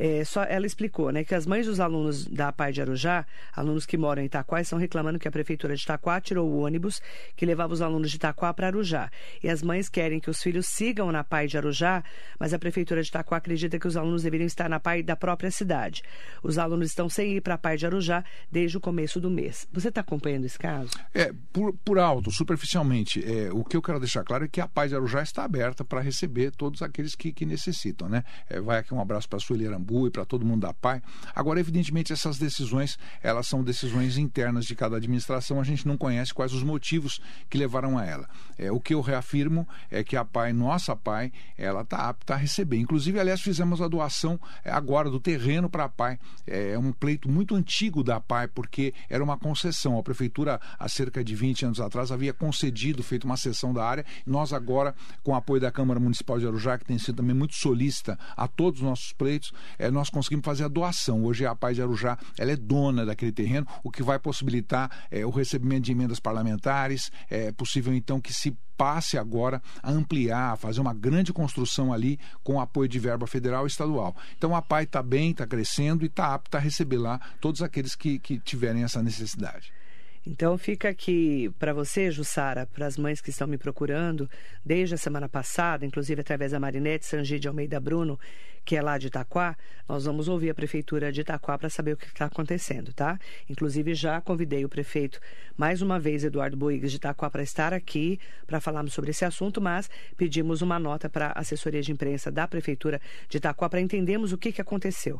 É, 0.00 0.24
só 0.24 0.44
ela 0.44 0.64
explicou, 0.64 1.10
né, 1.10 1.24
que 1.24 1.34
as 1.34 1.44
mães 1.44 1.66
dos 1.66 1.80
alunos 1.80 2.24
da 2.24 2.52
Pai 2.52 2.70
de 2.70 2.80
Arujá, 2.80 3.26
alunos 3.52 3.84
que 3.84 3.98
moram 3.98 4.22
em 4.22 4.26
Itaquá, 4.26 4.60
estão 4.60 4.78
reclamando 4.78 5.18
que 5.18 5.26
a 5.26 5.30
prefeitura 5.30 5.74
de 5.74 5.82
Itaquá 5.82 6.20
tirou 6.20 6.48
o 6.48 6.60
ônibus 6.60 7.02
que 7.34 7.44
levava 7.44 7.74
os 7.74 7.82
alunos 7.82 8.08
de 8.08 8.16
Itaquá 8.16 8.54
para 8.54 8.68
Arujá. 8.68 9.10
E 9.42 9.48
as 9.48 9.60
mães 9.60 9.88
querem 9.88 10.20
que 10.20 10.30
os 10.30 10.40
filhos 10.40 10.66
sigam 10.66 11.10
na 11.10 11.24
Pai 11.24 11.48
de 11.48 11.58
Arujá, 11.58 12.04
mas 12.38 12.54
a 12.54 12.60
prefeitura 12.60 13.02
de 13.02 13.08
Itaquá 13.08 13.38
acredita 13.38 13.76
que 13.76 13.88
os 13.88 13.96
alunos 13.96 14.22
deveriam 14.22 14.46
estar 14.46 14.68
na 14.68 14.78
Pai 14.78 15.02
da 15.02 15.16
própria 15.16 15.50
cidade. 15.50 16.04
Os 16.44 16.58
alunos 16.58 16.90
estão 16.90 17.08
sem 17.08 17.32
ir 17.32 17.40
para 17.40 17.54
a 17.54 17.58
Pai 17.58 17.76
de 17.76 17.84
Arujá 17.84 18.22
desde 18.52 18.76
o 18.76 18.80
começo 18.80 19.20
do 19.20 19.28
mês. 19.28 19.66
Você 19.72 19.88
está 19.88 20.00
acompanhando 20.00 20.44
esse 20.44 20.60
caso? 20.60 20.90
É, 21.12 21.32
por, 21.52 21.72
por 21.84 21.98
alto, 21.98 22.30
superficialmente. 22.30 23.20
É, 23.24 23.50
o 23.52 23.64
que 23.64 23.76
eu 23.76 23.82
quero 23.82 23.98
deixar 23.98 24.22
claro 24.22 24.44
é 24.44 24.48
que 24.48 24.60
a 24.60 24.68
Pai 24.68 24.86
de 24.86 24.94
Arujá 24.94 25.24
está 25.24 25.42
aberta 25.42 25.84
para 25.84 26.00
receber 26.00 26.52
todos 26.52 26.82
aqueles 26.82 27.16
que, 27.16 27.32
que 27.32 27.44
necessitam, 27.44 28.08
né? 28.08 28.22
É, 28.48 28.60
vai 28.60 28.78
aqui 28.78 28.94
um 28.94 29.00
abraço 29.00 29.28
para 29.28 29.38
a 29.38 29.40
Sueli 29.40 29.66
Arambu 29.66 29.87
E 30.06 30.10
para 30.10 30.24
todo 30.24 30.44
mundo 30.44 30.62
da 30.62 30.74
PAI. 30.74 31.02
Agora, 31.34 31.60
evidentemente, 31.60 32.12
essas 32.12 32.38
decisões, 32.38 32.98
elas 33.22 33.46
são 33.46 33.62
decisões 33.62 34.18
internas 34.18 34.66
de 34.66 34.74
cada 34.74 34.96
administração, 34.96 35.60
a 35.60 35.64
gente 35.64 35.86
não 35.86 35.96
conhece 35.96 36.34
quais 36.34 36.52
os 36.52 36.62
motivos 36.62 37.20
que 37.48 37.58
levaram 37.58 37.96
a 37.96 38.04
ela. 38.04 38.28
É, 38.58 38.70
o 38.70 38.80
que 38.80 38.94
eu 38.94 39.00
reafirmo 39.00 39.66
é 39.90 40.04
que 40.04 40.16
a 40.16 40.24
PAI, 40.24 40.52
nossa 40.52 40.94
PAI, 40.94 41.32
ela 41.56 41.82
está 41.82 42.08
apta 42.08 42.34
a 42.34 42.36
receber. 42.36 42.78
Inclusive, 42.78 43.18
aliás, 43.18 43.40
fizemos 43.40 43.80
a 43.80 43.88
doação 43.88 44.38
é, 44.64 44.70
agora 44.70 45.10
do 45.10 45.20
terreno 45.20 45.68
para 45.70 45.84
a 45.84 45.88
PAI. 45.88 46.18
É 46.46 46.78
um 46.78 46.92
pleito 46.92 47.28
muito 47.28 47.54
antigo 47.54 48.02
da 48.02 48.20
PAI, 48.20 48.48
porque 48.48 48.92
era 49.08 49.22
uma 49.22 49.38
concessão. 49.38 49.98
A 49.98 50.02
prefeitura, 50.02 50.60
há 50.78 50.88
cerca 50.88 51.22
de 51.24 51.34
20 51.34 51.66
anos 51.66 51.80
atrás, 51.80 52.12
havia 52.12 52.32
concedido, 52.32 53.02
feito 53.02 53.24
uma 53.24 53.36
cessão 53.36 53.72
da 53.72 53.84
área. 53.84 54.04
Nós 54.26 54.52
agora, 54.52 54.94
com 55.22 55.32
o 55.32 55.34
apoio 55.34 55.60
da 55.60 55.70
Câmara 55.70 56.00
Municipal 56.00 56.38
de 56.38 56.46
Arujá, 56.46 56.78
que 56.78 56.84
tem 56.84 56.98
sido 56.98 57.16
também 57.16 57.34
muito 57.34 57.54
solícita 57.54 58.18
a 58.36 58.46
todos 58.46 58.80
os 58.80 58.86
nossos 58.86 59.12
pleitos, 59.12 59.52
é, 59.78 59.90
nós 59.90 60.10
conseguimos 60.10 60.44
fazer 60.44 60.64
a 60.64 60.68
doação. 60.68 61.24
Hoje 61.24 61.46
a 61.46 61.54
PAI 61.54 61.74
de 61.74 61.82
Arujá 61.82 62.18
ela 62.36 62.52
é 62.52 62.56
dona 62.56 63.06
daquele 63.06 63.32
terreno, 63.32 63.66
o 63.82 63.90
que 63.90 64.02
vai 64.02 64.18
possibilitar 64.18 65.06
é, 65.10 65.24
o 65.24 65.30
recebimento 65.30 65.84
de 65.84 65.92
emendas 65.92 66.20
parlamentares. 66.20 67.10
É 67.30 67.52
possível, 67.52 67.94
então, 67.94 68.20
que 68.20 68.32
se 68.32 68.56
passe 68.76 69.18
agora 69.18 69.60
a 69.82 69.90
ampliar, 69.90 70.52
a 70.52 70.56
fazer 70.56 70.80
uma 70.80 70.94
grande 70.94 71.32
construção 71.32 71.92
ali 71.92 72.18
com 72.44 72.60
apoio 72.60 72.88
de 72.88 72.98
verba 72.98 73.26
federal 73.26 73.64
e 73.64 73.66
estadual. 73.66 74.16
Então 74.36 74.54
a 74.54 74.62
PAI 74.62 74.84
está 74.84 75.02
bem, 75.02 75.32
está 75.32 75.46
crescendo 75.46 76.04
e 76.04 76.06
está 76.06 76.32
apta 76.32 76.58
a 76.58 76.60
receber 76.60 76.98
lá 76.98 77.20
todos 77.40 77.60
aqueles 77.60 77.96
que, 77.96 78.20
que 78.20 78.38
tiverem 78.38 78.84
essa 78.84 79.02
necessidade. 79.02 79.72
Então 80.24 80.58
fica 80.58 80.88
aqui 80.90 81.50
para 81.58 81.72
você, 81.72 82.10
Jussara, 82.10 82.66
para 82.66 82.86
as 82.86 82.98
mães 82.98 83.20
que 83.20 83.30
estão 83.30 83.48
me 83.48 83.56
procurando, 83.56 84.28
desde 84.64 84.94
a 84.94 84.98
semana 84.98 85.28
passada, 85.28 85.86
inclusive 85.86 86.20
através 86.20 86.52
da 86.52 86.60
Marinete 86.60 87.06
Sangi 87.06 87.38
de 87.38 87.48
Almeida 87.48 87.80
Bruno, 87.80 88.18
que 88.68 88.76
é 88.76 88.82
lá 88.82 88.98
de 88.98 89.06
Itaquá, 89.06 89.56
nós 89.88 90.04
vamos 90.04 90.28
ouvir 90.28 90.50
a 90.50 90.54
prefeitura 90.54 91.10
de 91.10 91.22
Itaquá 91.22 91.56
para 91.56 91.70
saber 91.70 91.94
o 91.94 91.96
que 91.96 92.04
está 92.04 92.26
acontecendo, 92.26 92.92
tá? 92.92 93.18
Inclusive 93.48 93.94
já 93.94 94.20
convidei 94.20 94.62
o 94.62 94.68
prefeito 94.68 95.18
mais 95.56 95.80
uma 95.80 95.98
vez, 95.98 96.22
Eduardo 96.22 96.54
Boigas 96.54 96.90
de 96.90 96.98
Itaquá, 96.98 97.30
para 97.30 97.42
estar 97.42 97.72
aqui 97.72 98.20
para 98.46 98.60
falarmos 98.60 98.92
sobre 98.92 99.10
esse 99.10 99.24
assunto, 99.24 99.58
mas 99.58 99.88
pedimos 100.18 100.60
uma 100.60 100.78
nota 100.78 101.08
para 101.08 101.28
a 101.28 101.40
assessoria 101.40 101.80
de 101.80 101.92
imprensa 101.92 102.30
da 102.30 102.46
prefeitura 102.46 103.00
de 103.26 103.38
Itaquá 103.38 103.70
para 103.70 103.80
entendermos 103.80 104.34
o 104.34 104.38
que, 104.38 104.52
que 104.52 104.60
aconteceu. 104.60 105.18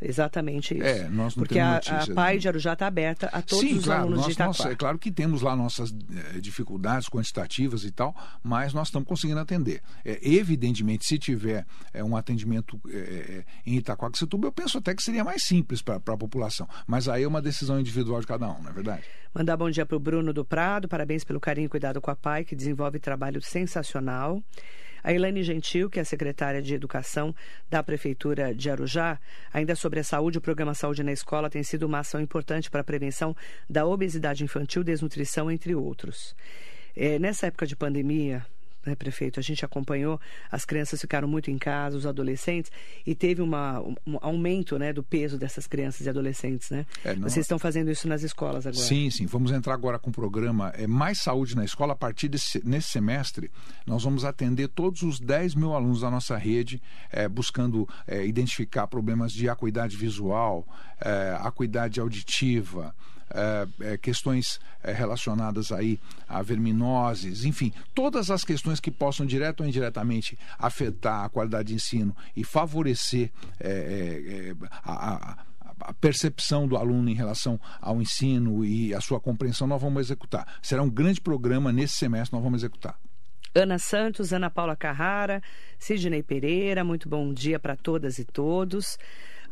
Exatamente 0.00 0.74
isso. 0.74 0.82
É, 0.82 1.08
nós 1.08 1.36
não 1.36 1.44
Porque 1.44 1.58
a, 1.58 1.76
a 1.76 2.14
PAI 2.14 2.38
de 2.38 2.48
Arujá 2.48 2.72
está 2.72 2.86
aberta 2.86 3.26
a 3.28 3.42
todos 3.42 3.68
Sim, 3.68 3.76
os 3.76 3.84
claro, 3.84 4.02
alunos 4.02 4.18
nós, 4.18 4.26
de 4.26 4.32
Itaquá. 4.32 4.46
nós, 4.46 4.72
é 4.72 4.74
claro 4.74 4.98
que 4.98 5.10
temos 5.10 5.42
lá 5.42 5.54
nossas 5.54 5.94
é, 6.34 6.40
dificuldades 6.40 7.08
quantitativas 7.08 7.84
e 7.84 7.90
tal, 7.90 8.14
mas 8.42 8.72
nós 8.72 8.88
estamos 8.88 9.06
conseguindo 9.06 9.38
atender. 9.40 9.82
É, 10.04 10.18
evidentemente, 10.22 11.04
se 11.04 11.18
tiver 11.18 11.66
é, 11.92 12.02
um 12.02 12.16
atendimento 12.16 12.80
em 13.66 13.76
Itaquaquecetuba, 13.76 14.46
eu 14.48 14.52
penso 14.52 14.78
até 14.78 14.94
que 14.94 15.02
seria 15.02 15.22
mais 15.22 15.42
simples 15.44 15.82
para 15.82 15.96
a 15.96 16.16
população. 16.16 16.66
Mas 16.86 17.08
aí 17.08 17.24
é 17.24 17.28
uma 17.28 17.42
decisão 17.42 17.78
individual 17.78 18.20
de 18.20 18.26
cada 18.26 18.48
um, 18.48 18.62
não 18.62 18.70
é 18.70 18.72
verdade? 18.72 19.02
Mandar 19.34 19.56
bom 19.56 19.70
dia 19.70 19.84
para 19.84 19.96
o 19.96 20.00
Bruno 20.00 20.32
do 20.32 20.44
Prado, 20.44 20.88
parabéns 20.88 21.24
pelo 21.24 21.38
carinho 21.40 21.66
e 21.66 21.68
cuidado 21.68 22.00
com 22.00 22.10
a 22.10 22.16
PAI, 22.16 22.44
que 22.44 22.56
desenvolve 22.56 22.98
trabalho 22.98 23.40
sensacional. 23.42 24.42
A 25.02 25.12
Elaine 25.12 25.42
Gentil, 25.42 25.88
que 25.88 25.98
é 25.98 26.02
a 26.02 26.04
secretária 26.04 26.60
de 26.60 26.74
Educação 26.74 27.34
da 27.68 27.82
Prefeitura 27.82 28.54
de 28.54 28.70
Arujá, 28.70 29.18
ainda 29.52 29.74
sobre 29.74 30.00
a 30.00 30.04
saúde, 30.04 30.38
o 30.38 30.40
programa 30.40 30.74
Saúde 30.74 31.02
na 31.02 31.12
Escola 31.12 31.50
tem 31.50 31.62
sido 31.62 31.84
uma 31.84 32.00
ação 32.00 32.20
importante 32.20 32.70
para 32.70 32.80
a 32.80 32.84
prevenção 32.84 33.36
da 33.68 33.86
obesidade 33.86 34.44
infantil, 34.44 34.84
desnutrição, 34.84 35.50
entre 35.50 35.74
outros. 35.74 36.34
É, 36.96 37.18
nessa 37.18 37.46
época 37.46 37.66
de 37.66 37.76
pandemia, 37.76 38.44
né, 38.84 38.94
prefeito? 38.94 39.40
A 39.40 39.42
gente 39.42 39.64
acompanhou, 39.64 40.20
as 40.50 40.64
crianças 40.64 41.00
ficaram 41.00 41.28
muito 41.28 41.50
em 41.50 41.58
casa, 41.58 41.96
os 41.96 42.06
adolescentes, 42.06 42.70
e 43.06 43.14
teve 43.14 43.42
uma, 43.42 43.80
um 43.80 44.18
aumento 44.20 44.78
né, 44.78 44.92
do 44.92 45.02
peso 45.02 45.38
dessas 45.38 45.66
crianças 45.66 46.06
e 46.06 46.08
adolescentes, 46.08 46.70
né? 46.70 46.86
É, 47.04 47.14
não... 47.14 47.28
Vocês 47.28 47.44
estão 47.44 47.58
fazendo 47.58 47.90
isso 47.90 48.08
nas 48.08 48.22
escolas 48.22 48.66
agora? 48.66 48.82
Sim, 48.82 49.10
sim. 49.10 49.26
Vamos 49.26 49.52
entrar 49.52 49.74
agora 49.74 49.98
com 49.98 50.10
o 50.10 50.12
programa 50.12 50.70
é, 50.76 50.86
Mais 50.86 51.18
Saúde 51.18 51.54
na 51.54 51.64
Escola. 51.64 51.92
A 51.92 51.96
partir 51.96 52.28
desse 52.28 52.60
nesse 52.64 52.88
semestre, 52.88 53.50
nós 53.86 54.02
vamos 54.02 54.24
atender 54.24 54.68
todos 54.68 55.02
os 55.02 55.20
10 55.20 55.54
mil 55.54 55.74
alunos 55.74 56.00
da 56.00 56.10
nossa 56.10 56.36
rede, 56.36 56.80
é, 57.10 57.28
buscando 57.28 57.88
é, 58.06 58.24
identificar 58.26 58.86
problemas 58.86 59.32
de 59.32 59.48
acuidade 59.48 59.96
visual, 59.96 60.66
é, 61.00 61.36
acuidade 61.40 62.00
auditiva, 62.00 62.94
é, 63.32 63.92
é, 63.92 63.96
questões 63.96 64.60
é, 64.82 64.92
relacionadas 64.92 65.72
aí 65.72 65.98
a 66.28 66.42
verminoses, 66.42 67.44
enfim, 67.44 67.72
todas 67.94 68.30
as 68.30 68.44
questões 68.44 68.80
que 68.80 68.90
possam 68.90 69.24
direto 69.24 69.60
ou 69.60 69.66
indiretamente 69.66 70.38
afetar 70.58 71.24
a 71.24 71.28
qualidade 71.28 71.68
de 71.68 71.74
ensino 71.74 72.16
e 72.36 72.44
favorecer 72.44 73.30
a, 74.84 74.92
a 74.92 75.50
a 75.82 75.94
percepção 75.94 76.68
do 76.68 76.76
aluno 76.76 77.08
em 77.08 77.14
relação 77.14 77.58
ao 77.80 78.00
ensino 78.02 78.64
e 78.64 78.94
a 78.94 79.00
sua 79.00 79.18
compreensão, 79.18 79.66
nós 79.66 79.80
vamos 79.80 80.02
executar. 80.02 80.46
Será 80.62 80.82
um 80.82 80.90
grande 80.90 81.20
programa 81.20 81.72
nesse 81.72 81.94
semestre, 81.94 82.34
nós 82.34 82.44
vamos 82.44 82.60
executar. 82.60 82.98
Ana 83.54 83.78
Santos, 83.78 84.32
Ana 84.32 84.48
Paula 84.48 84.76
Carrara, 84.76 85.42
Sidney 85.78 86.22
Pereira, 86.22 86.84
muito 86.84 87.08
bom 87.08 87.32
dia 87.32 87.58
para 87.58 87.76
todas 87.76 88.18
e 88.18 88.24
todos. 88.24 88.96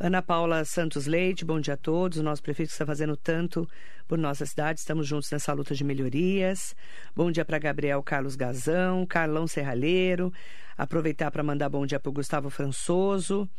Ana 0.00 0.23
Paula 0.23 0.64
Santos 0.64 1.07
Leite, 1.09 1.45
bom 1.45 1.59
dia 1.59 1.75
a 1.75 1.76
todos. 1.76 2.19
O 2.19 2.23
nosso 2.23 2.40
prefeito 2.40 2.71
está 2.71 2.87
fazendo 2.87 3.17
tanto 3.17 3.69
por 4.07 4.17
nossa 4.17 4.47
cidade. 4.47 4.78
Estamos 4.78 5.09
juntos 5.09 5.28
nessa 5.28 5.52
luta 5.52 5.75
de 5.75 5.83
melhorias. 5.83 6.73
Bom 7.17 7.33
dia 7.33 7.45
para 7.45 7.59
Gabriel 7.59 8.00
Carlos 8.00 8.37
Gazão, 8.37 9.05
Carlão 9.05 9.49
Serralheiro. 9.49 10.33
Aproveitar 10.76 11.33
para 11.33 11.43
mandar 11.43 11.69
bom 11.69 11.85
dia 11.85 11.99
para 11.99 12.11
o 12.11 12.12
Gustavo 12.12 12.49
Françoso. 12.49 13.50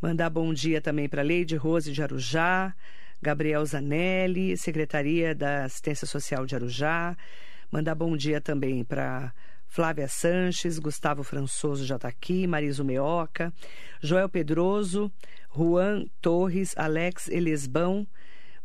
Mandar 0.00 0.30
bom 0.30 0.54
dia 0.54 0.80
também 0.80 1.10
para 1.10 1.20
Leide 1.20 1.56
Rose 1.56 1.92
de 1.92 2.02
Arujá, 2.02 2.74
Gabriel 3.20 3.64
Zanelli, 3.66 4.56
Secretaria 4.56 5.34
da 5.34 5.64
Assistência 5.64 6.06
Social 6.06 6.46
de 6.46 6.54
Arujá. 6.54 7.14
Mandar 7.70 7.94
bom 7.94 8.16
dia 8.16 8.40
também 8.40 8.82
para 8.82 9.30
Flávia 9.76 10.08
Sanches, 10.08 10.78
Gustavo 10.78 11.22
Françoso 11.22 11.84
já 11.84 11.96
está 11.96 12.08
aqui, 12.08 12.46
Mariso 12.46 12.82
Meoca, 12.82 13.52
Joel 14.00 14.26
Pedroso, 14.26 15.12
Juan 15.54 16.06
Torres, 16.22 16.72
Alex 16.78 17.28
Elesbão. 17.28 18.06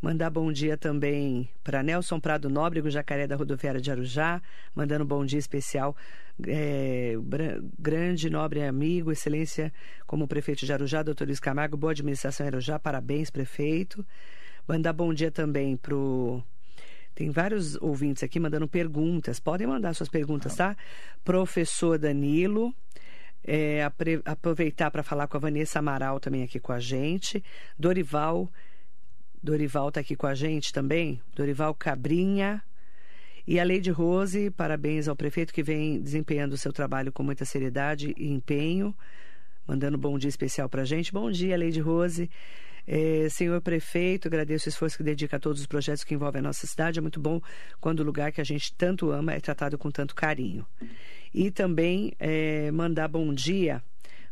Mandar 0.02 0.30
bom 0.30 0.54
dia 0.54 0.78
também 0.78 1.50
para 1.66 1.84
Nelson 1.84 2.18
Prado 2.18 2.50
Nóbrego, 2.50 2.90
Jacaré 2.90 3.28
da 3.28 3.36
Rodoviária 3.36 3.82
de 3.82 3.92
Arujá, 3.92 4.42
mandando 4.74 5.04
um 5.04 5.08
bom 5.08 5.26
dia 5.26 5.38
especial. 5.38 5.98
É, 6.48 7.16
grande, 7.78 8.30
nobre 8.30 8.64
amigo, 8.64 9.12
excelência 9.12 9.74
como 10.08 10.30
prefeito 10.30 10.66
de 10.66 10.72
Arujá, 10.72 11.04
doutor 11.04 11.28
Luiz 11.28 11.42
Camargo, 11.42 11.76
boa 11.76 11.92
administração 11.92 12.46
em 12.46 12.48
Arujá, 12.48 12.80
parabéns, 12.80 13.30
prefeito. 13.30 14.06
Mandar 14.66 14.94
bom 14.94 15.14
dia 15.14 15.30
também 15.30 15.76
para 15.76 15.94
o 15.94 16.42
tem 17.14 17.30
vários 17.30 17.76
ouvintes 17.82 18.24
aqui 18.24 18.40
mandando 18.40 18.68
perguntas. 18.68 19.40
Podem 19.40 19.68
mandar 19.68 19.94
suas 19.94 20.10
perguntas, 20.10 20.56
tá? 20.56 20.76
Professor 21.24 21.98
Danilo. 21.98 22.74
É, 23.44 23.84
aproveitar 24.24 24.92
para 24.92 25.02
falar 25.02 25.28
com 25.28 25.36
a 25.36 25.40
Vanessa 25.40 25.80
Amaral 25.80 26.20
também 26.20 26.44
aqui 26.44 26.60
com 26.60 26.72
a 26.72 26.80
gente. 26.80 27.44
Dorival. 27.78 28.50
Dorival 29.42 29.90
está 29.90 30.00
aqui 30.00 30.16
com 30.16 30.28
a 30.28 30.36
gente 30.36 30.72
também. 30.72 31.22
Dorival 31.36 31.74
Cabrinha. 31.74 32.64
E 33.48 33.60
a 33.60 33.64
Leide 33.64 33.90
Rose, 33.90 34.52
parabéns 34.52 35.08
ao 35.08 35.16
prefeito 35.16 35.52
que 35.52 35.64
vem 35.64 36.00
desempenhando 36.00 36.54
o 36.54 36.58
seu 36.58 36.72
trabalho 36.72 37.12
com 37.12 37.24
muita 37.24 37.44
seriedade 37.44 38.14
e 38.16 38.32
empenho. 38.32 38.96
Mandando 39.68 39.98
um 39.98 40.00
bom 40.00 40.18
dia 40.18 40.30
especial 40.30 40.70
para 40.70 40.84
a 40.84 40.86
gente. 40.86 41.12
Bom 41.12 41.30
dia, 41.32 41.58
Leide 41.58 41.80
Rose. 41.80 42.30
É, 42.88 43.28
senhor 43.30 43.62
prefeito, 43.62 44.28
agradeço 44.28 44.68
o 44.68 44.70
esforço 44.70 44.98
que 44.98 45.04
dedica 45.04 45.38
a 45.38 45.40
todos 45.40 45.62
os 45.62 45.68
projetos 45.68 46.04
que 46.04 46.14
envolvem 46.14 46.40
a 46.40 46.44
nossa 46.44 46.66
cidade. 46.66 47.00
É 47.00 47.02
muito 47.02 47.20
bom 47.20 47.42
quando 47.80 48.02
o 48.02 48.04
lugar 48.04 48.32
que 48.32 48.42
a 48.42 48.44
gente 48.44 48.74
tanto 48.74 49.12
ama 49.12 49.34
é 49.34 49.40
tratado 49.40 49.78
com 49.78 49.92
tanto 49.92 50.16
carinho. 50.16 50.66
E 51.34 51.50
também 51.50 52.14
é, 52.20 52.72
mandar 52.72 53.08
bom 53.08 53.34
dia 53.34 53.82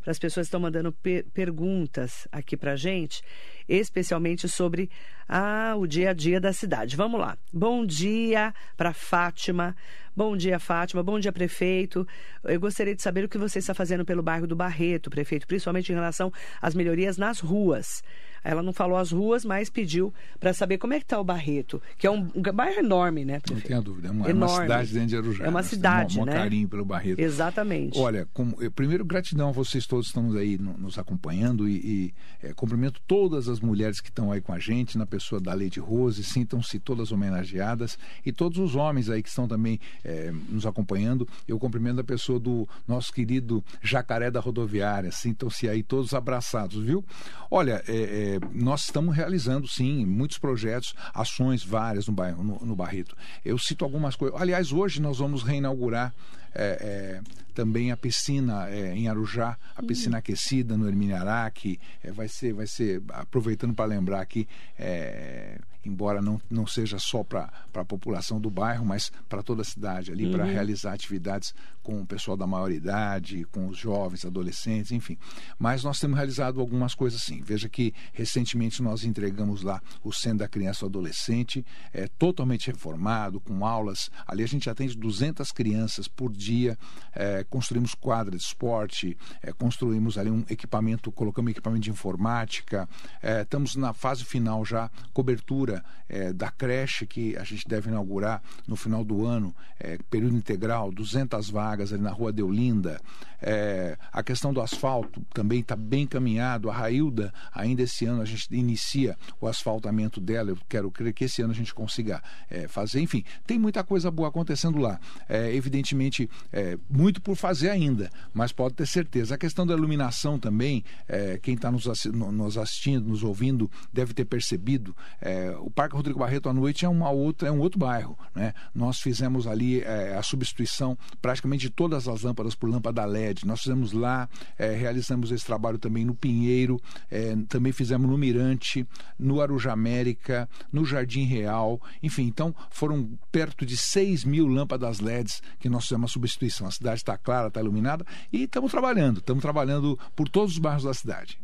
para 0.02 0.12
as 0.12 0.20
pessoas 0.20 0.46
que 0.46 0.48
estão 0.48 0.60
mandando 0.60 0.92
per 0.92 1.26
perguntas 1.34 2.28
aqui 2.32 2.56
para 2.56 2.74
a 2.74 2.76
gente, 2.76 3.22
especialmente 3.68 4.48
sobre 4.48 4.90
ah, 5.28 5.76
o 5.78 5.86
dia 5.86 6.12
a 6.12 6.14
dia 6.14 6.40
da 6.40 6.54
cidade. 6.54 6.96
Vamos 6.96 7.20
lá. 7.20 7.38
Bom 7.54 7.86
dia 7.86 8.54
para 8.76 8.94
Fátima. 8.94 9.76
Bom 10.16 10.36
dia, 10.36 10.60
Fátima. 10.60 11.04
Bom 11.04 11.20
dia, 11.20 11.32
prefeito. 11.32 12.08
Eu 12.44 12.60
gostaria 12.60 12.96
de 12.96 13.02
saber 13.02 13.26
o 13.26 13.30
que 13.30 13.38
você 13.38 13.60
está 13.60 13.74
fazendo 13.74 14.04
pelo 14.04 14.24
bairro 14.24 14.48
do 14.48 14.56
Barreto, 14.56 15.10
prefeito, 15.10 15.46
principalmente 15.46 15.92
em 15.92 15.96
relação 15.96 16.32
às 16.62 16.74
melhorias 16.74 17.18
nas 17.18 17.40
ruas. 17.40 18.04
Ela 18.44 18.64
não 18.64 18.74
falou 18.74 18.98
as 18.98 19.12
ruas, 19.12 19.46
mas 19.46 19.70
pediu 19.70 20.14
para 20.40 20.54
saber 20.54 20.80
como 20.80 20.94
é 20.94 20.98
que 20.98 21.06
está 21.06 21.20
o 21.20 21.24
Barreto, 21.24 21.82
que 21.98 22.08
é 22.08 22.12
um, 22.12 22.28
um 22.34 22.42
bairro 22.42 22.80
enorme, 22.80 23.24
né? 23.24 23.40
Prefeito? 23.40 23.62
Não 23.62 23.68
tenha 23.68 23.82
dúvida, 23.82 24.08
é 24.08 24.12
uma, 24.12 24.30
é 24.30 24.34
uma 24.34 24.48
cidade 24.48 24.94
dentro 24.94 25.08
de 25.08 25.18
Arujá. 25.18 25.46
É 25.46 25.50
uma 25.50 25.64
cidade, 25.64 26.20
um, 26.20 26.24
um 26.24 26.26
né? 26.26 26.34
carinho 26.34 26.68
pelo 26.68 26.84
Barreto. 26.84 27.20
Exatamente. 27.20 28.00
Olha, 28.00 28.28
com, 28.34 28.50
primeiro 28.72 29.06
gratidão 29.06 29.50
a 29.50 29.52
vocês 29.52 29.86
todos 29.86 30.12
que 30.12 30.20
estão 30.20 30.36
aí 30.38 30.58
nos 30.58 30.98
acompanhando 30.98 31.68
e, 31.68 31.76
e 31.76 32.14
é, 32.42 32.54
cumprimento 32.54 33.00
todas 33.06 33.48
as 33.48 33.60
as 33.60 33.62
mulheres 33.62 34.00
que 34.00 34.10
estão 34.10 34.32
aí 34.32 34.42
com 34.42 34.54
a 34.54 34.60
gente, 34.60 34.98
na 34.98 35.06
pessoa 35.06 35.40
da 35.40 35.54
Lady 35.54 35.80
Rose, 35.80 36.24
sintam-se 36.24 36.80
todas 36.80 37.12
homenageadas 37.12 38.00
e 38.26 38.32
todos 38.32 38.58
os 38.58 38.76
homens 38.76 39.10
aí 39.10 39.22
que 39.22 39.30
estão 39.30 39.48
também 39.48 39.80
é, 40.04 40.32
nos 40.50 40.66
acompanhando. 40.66 41.28
Eu 41.48 41.60
cumprimento 41.60 42.00
a 42.00 42.04
pessoa 42.04 42.40
do 42.40 42.68
nosso 42.88 43.12
querido 43.12 43.64
Jacaré 43.82 44.32
da 44.32 44.40
Rodoviária, 44.40 45.12
sintam-se 45.12 45.68
aí 45.68 45.84
todos 45.84 46.14
abraçados, 46.14 46.82
viu? 46.84 47.04
Olha, 47.52 47.84
é, 47.88 47.96
é, 47.96 48.29
nós 48.54 48.84
estamos 48.84 49.16
realizando 49.16 49.68
sim 49.68 50.06
muitos 50.06 50.38
projetos, 50.38 50.94
ações 51.14 51.64
várias 51.64 52.08
no, 52.08 52.14
no, 52.14 52.66
no 52.66 52.76
Barreto. 52.76 53.16
Eu 53.44 53.58
cito 53.58 53.84
algumas 53.86 54.16
coisas. 54.16 54.40
Aliás, 54.40 54.72
hoje 54.72 55.02
nós 55.02 55.20
vamos 55.20 55.44
reinaugurar 55.44 56.14
é, 56.54 56.64
é, 56.82 57.22
também 57.54 57.92
a 57.92 57.98
piscina 57.98 58.70
é, 58.70 58.94
em 58.96 59.08
Arujá, 59.08 59.58
a 59.76 59.84
piscina 59.84 60.16
uhum. 60.16 60.20
aquecida 60.20 60.78
no 60.78 60.88
Hermínio 60.88 61.16
Araque, 61.16 61.80
é, 62.04 62.12
vai 62.12 62.28
ser, 62.28 62.54
vai 62.54 62.68
ser 62.68 63.02
aproveitando 63.10 63.74
para 63.74 63.86
lembrar 63.86 64.22
aqui, 64.22 64.48
é, 64.78 65.60
embora 65.86 66.22
não, 66.22 66.42
não 66.50 66.66
seja 66.66 66.98
só 66.98 67.24
para 67.24 67.52
a 67.74 67.86
população 67.86 68.40
do 68.40 68.50
bairro, 68.50 68.86
mas 68.86 69.12
para 69.28 69.44
toda 69.44 69.62
a 69.62 69.66
cidade 69.66 70.12
ali, 70.12 70.26
uhum. 70.26 70.32
para 70.32 70.46
realizar 70.46 70.94
atividades 70.94 71.54
com 71.90 72.02
o 72.02 72.06
pessoal 72.06 72.38
da 72.38 72.46
maioridade, 72.46 73.48
com 73.52 73.68
os 73.68 73.76
jovens, 73.76 74.24
adolescentes, 74.24 74.92
enfim. 74.92 75.18
Mas 75.58 75.84
nós 75.84 76.00
temos 76.00 76.16
realizado 76.16 76.60
algumas 76.60 76.94
coisas 76.94 77.20
sim. 77.20 77.42
Veja 77.42 77.68
que 77.68 77.96
recentemente 78.14 78.84
nós 78.84 79.04
entregamos 79.04 79.64
lá 79.64 79.82
o 80.04 80.14
Centro 80.14 80.40
da 80.40 80.48
Criança 80.48 80.86
e 80.86 80.88
Adolescente, 80.88 81.66
é, 81.92 82.08
totalmente 82.08 82.68
reformado, 82.68 83.40
com 83.40 83.66
aulas. 83.66 84.12
Ali 84.28 84.44
a 84.44 84.48
gente 84.48 84.70
atende 84.70 84.96
200 84.96 85.52
crianças 85.52 86.08
por 86.08 86.32
dia, 86.32 86.78
é, 87.12 87.44
construímos 87.50 87.96
quadra 87.96 88.38
de 88.38 88.44
esporte, 88.44 89.18
é, 89.42 89.52
construímos 89.52 90.16
ali 90.20 90.30
um 90.30 90.46
equipamento, 90.48 91.12
colocamos 91.12 91.50
equipamento 91.50 91.82
de 91.82 91.90
informática, 91.90 92.88
é, 93.20 93.42
estamos 93.42 93.76
na 93.76 93.94
fase 93.94 94.24
final 94.24 94.64
já, 94.64 94.92
cobertura 95.12 95.84
é, 96.08 96.32
da 96.32 96.52
creche 96.52 97.08
que 97.08 97.36
a 97.36 97.44
gente 97.44 97.68
deve 97.68 97.90
inaugurar 97.90 98.44
no 98.68 98.76
final 98.76 99.04
do 99.04 99.26
ano, 99.26 99.56
é, 99.80 99.98
período 100.10 100.38
integral, 100.38 100.92
200 100.92 101.50
vagas 101.50 101.79
ali 101.82 102.04
na 102.04 102.12
rua 102.12 102.32
Deolinda. 102.32 103.00
É, 103.42 103.98
a 104.12 104.22
questão 104.22 104.54
do 104.54 104.62
asfalto 104.62 105.22
também 105.34 105.60
está 105.62 105.76
bem 105.76 106.06
caminhado. 106.06 106.70
A 106.70 106.74
Railda, 106.74 107.34
ainda 107.54 107.82
esse 107.84 108.06
ano, 108.06 108.22
a 108.22 108.26
gente 108.26 108.54
inicia 108.54 109.18
o 109.40 109.48
asfaltamento 109.48 110.20
dela. 110.20 110.50
Eu 110.50 110.58
quero 110.68 110.92
crer 110.92 111.14
que 111.14 111.26
esse 111.26 111.42
ano 111.42 111.52
a 111.52 111.56
gente 111.56 111.74
consiga 111.74 112.22
é, 112.50 112.68
fazer. 112.68 113.00
Enfim, 113.02 113.24
tem 113.46 113.58
muita 113.58 113.84
coisa 113.84 114.12
boa 114.12 114.30
acontecendo 114.30 114.78
lá. 114.78 115.00
É, 115.28 115.54
evidentemente, 115.54 116.30
é, 116.52 116.78
muito 116.90 117.22
por 117.22 117.36
fazer 117.36 117.70
ainda, 117.70 118.10
mas 118.34 118.52
pode 118.52 118.76
ter 118.76 118.88
certeza. 118.88 119.36
A 119.36 119.38
questão 119.38 119.66
da 119.66 119.74
iluminação 119.74 120.40
também, 120.40 120.84
é, 121.08 121.38
quem 121.42 121.56
está 121.56 121.72
nos, 121.72 121.86
nos, 122.06 122.58
assistindo, 122.58 123.08
nos 123.08 123.24
ouvindo, 123.24 123.70
deve 123.94 124.14
ter 124.14 124.26
percebido. 124.26 124.96
É, 125.22 125.56
o 125.60 125.70
Parque 125.70 125.96
Rodrigo 125.96 126.20
Barreto 126.20 126.50
à 126.50 126.54
noite 126.54 126.86
é 126.86 126.90
uma 126.90 127.10
outra, 127.10 127.48
é 127.48 127.52
um 127.52 127.60
outro 127.60 127.80
bairro. 127.80 128.18
Né? 128.36 128.54
Nós 128.74 129.00
fizemos 129.00 129.48
ali 129.48 129.84
a 129.84 130.22
substituição 130.22 130.98
praticamente 131.22 131.62
de 131.62 131.70
todas 131.70 132.08
as 132.08 132.22
lâmpadas 132.22 132.56
por 132.56 132.70
lâmpada 132.70 133.06
LED 133.06 133.29
nós 133.46 133.62
fizemos 133.62 133.92
lá, 133.92 134.30
é, 134.58 134.72
realizamos 134.74 135.32
esse 135.32 135.46
trabalho 135.46 135.78
também 135.78 136.06
no 136.06 136.16
Pinheiro, 136.16 136.80
é, 137.10 137.36
também 137.48 137.72
fizemos 137.72 138.10
no 138.10 138.18
Mirante, 138.18 138.88
no 139.18 139.42
Aruja 139.42 139.72
América, 139.72 140.50
no 140.72 140.86
Jardim 140.86 141.24
Real, 141.24 141.82
enfim, 142.02 142.24
então 142.24 142.56
foram 142.70 143.18
perto 143.32 143.66
de 143.66 143.78
6 143.78 144.24
mil 144.24 144.48
lâmpadas 144.48 145.00
LEDs 145.00 145.42
que 145.60 145.70
nós 145.70 145.84
fizemos 145.84 146.12
a 146.12 146.14
substituição. 146.14 146.68
A 146.68 146.72
cidade 146.72 147.00
está 147.00 147.18
clara, 147.18 147.48
está 147.48 147.60
iluminada 147.60 148.06
e 148.32 148.44
estamos 148.44 148.72
trabalhando, 148.72 149.20
estamos 149.20 149.42
trabalhando 149.42 149.98
por 150.16 150.28
todos 150.30 150.54
os 150.54 150.60
bairros 150.60 150.84
da 150.84 150.94
cidade. 150.94 151.40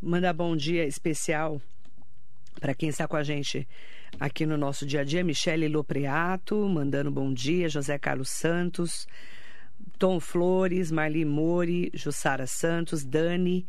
Mandar 0.00 0.32
bom 0.32 0.56
dia 0.56 0.84
especial 0.84 1.60
para 2.60 2.74
quem 2.74 2.88
está 2.88 3.06
com 3.06 3.16
a 3.16 3.22
gente 3.22 3.66
aqui 4.18 4.44
no 4.44 4.56
nosso 4.56 4.86
dia 4.86 5.00
a 5.00 5.04
dia, 5.04 5.24
Michele 5.24 5.68
Lopreato, 5.68 6.56
mandando 6.68 7.10
bom 7.10 7.32
dia, 7.32 7.68
José 7.68 7.98
Carlos 7.98 8.30
Santos, 8.30 9.06
Tom 9.98 10.18
Flores, 10.20 10.90
Marli 10.90 11.24
Mori, 11.24 11.90
Jussara 11.94 12.46
Santos, 12.46 13.04
Dani, 13.04 13.66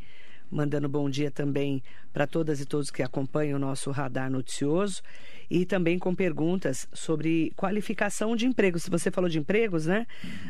mandando 0.50 0.88
bom 0.88 1.10
dia 1.10 1.32
também 1.32 1.84
para 2.12 2.28
todas 2.28 2.62
e 2.62 2.66
todos 2.66 2.92
que 2.92 3.02
acompanham 3.02 3.58
o 3.58 3.60
nosso 3.60 3.90
radar 3.92 4.30
noticioso 4.30 5.02
e 5.50 5.66
também 5.66 6.00
com 6.00 6.16
perguntas 6.16 6.88
sobre 6.94 7.52
qualificação 7.56 8.36
de 8.36 8.46
emprego. 8.46 8.80
Se 8.80 8.90
você 8.90 9.12
falou 9.12 9.30
de 9.30 9.40
empregos, 9.40 9.86
né? 9.86 10.06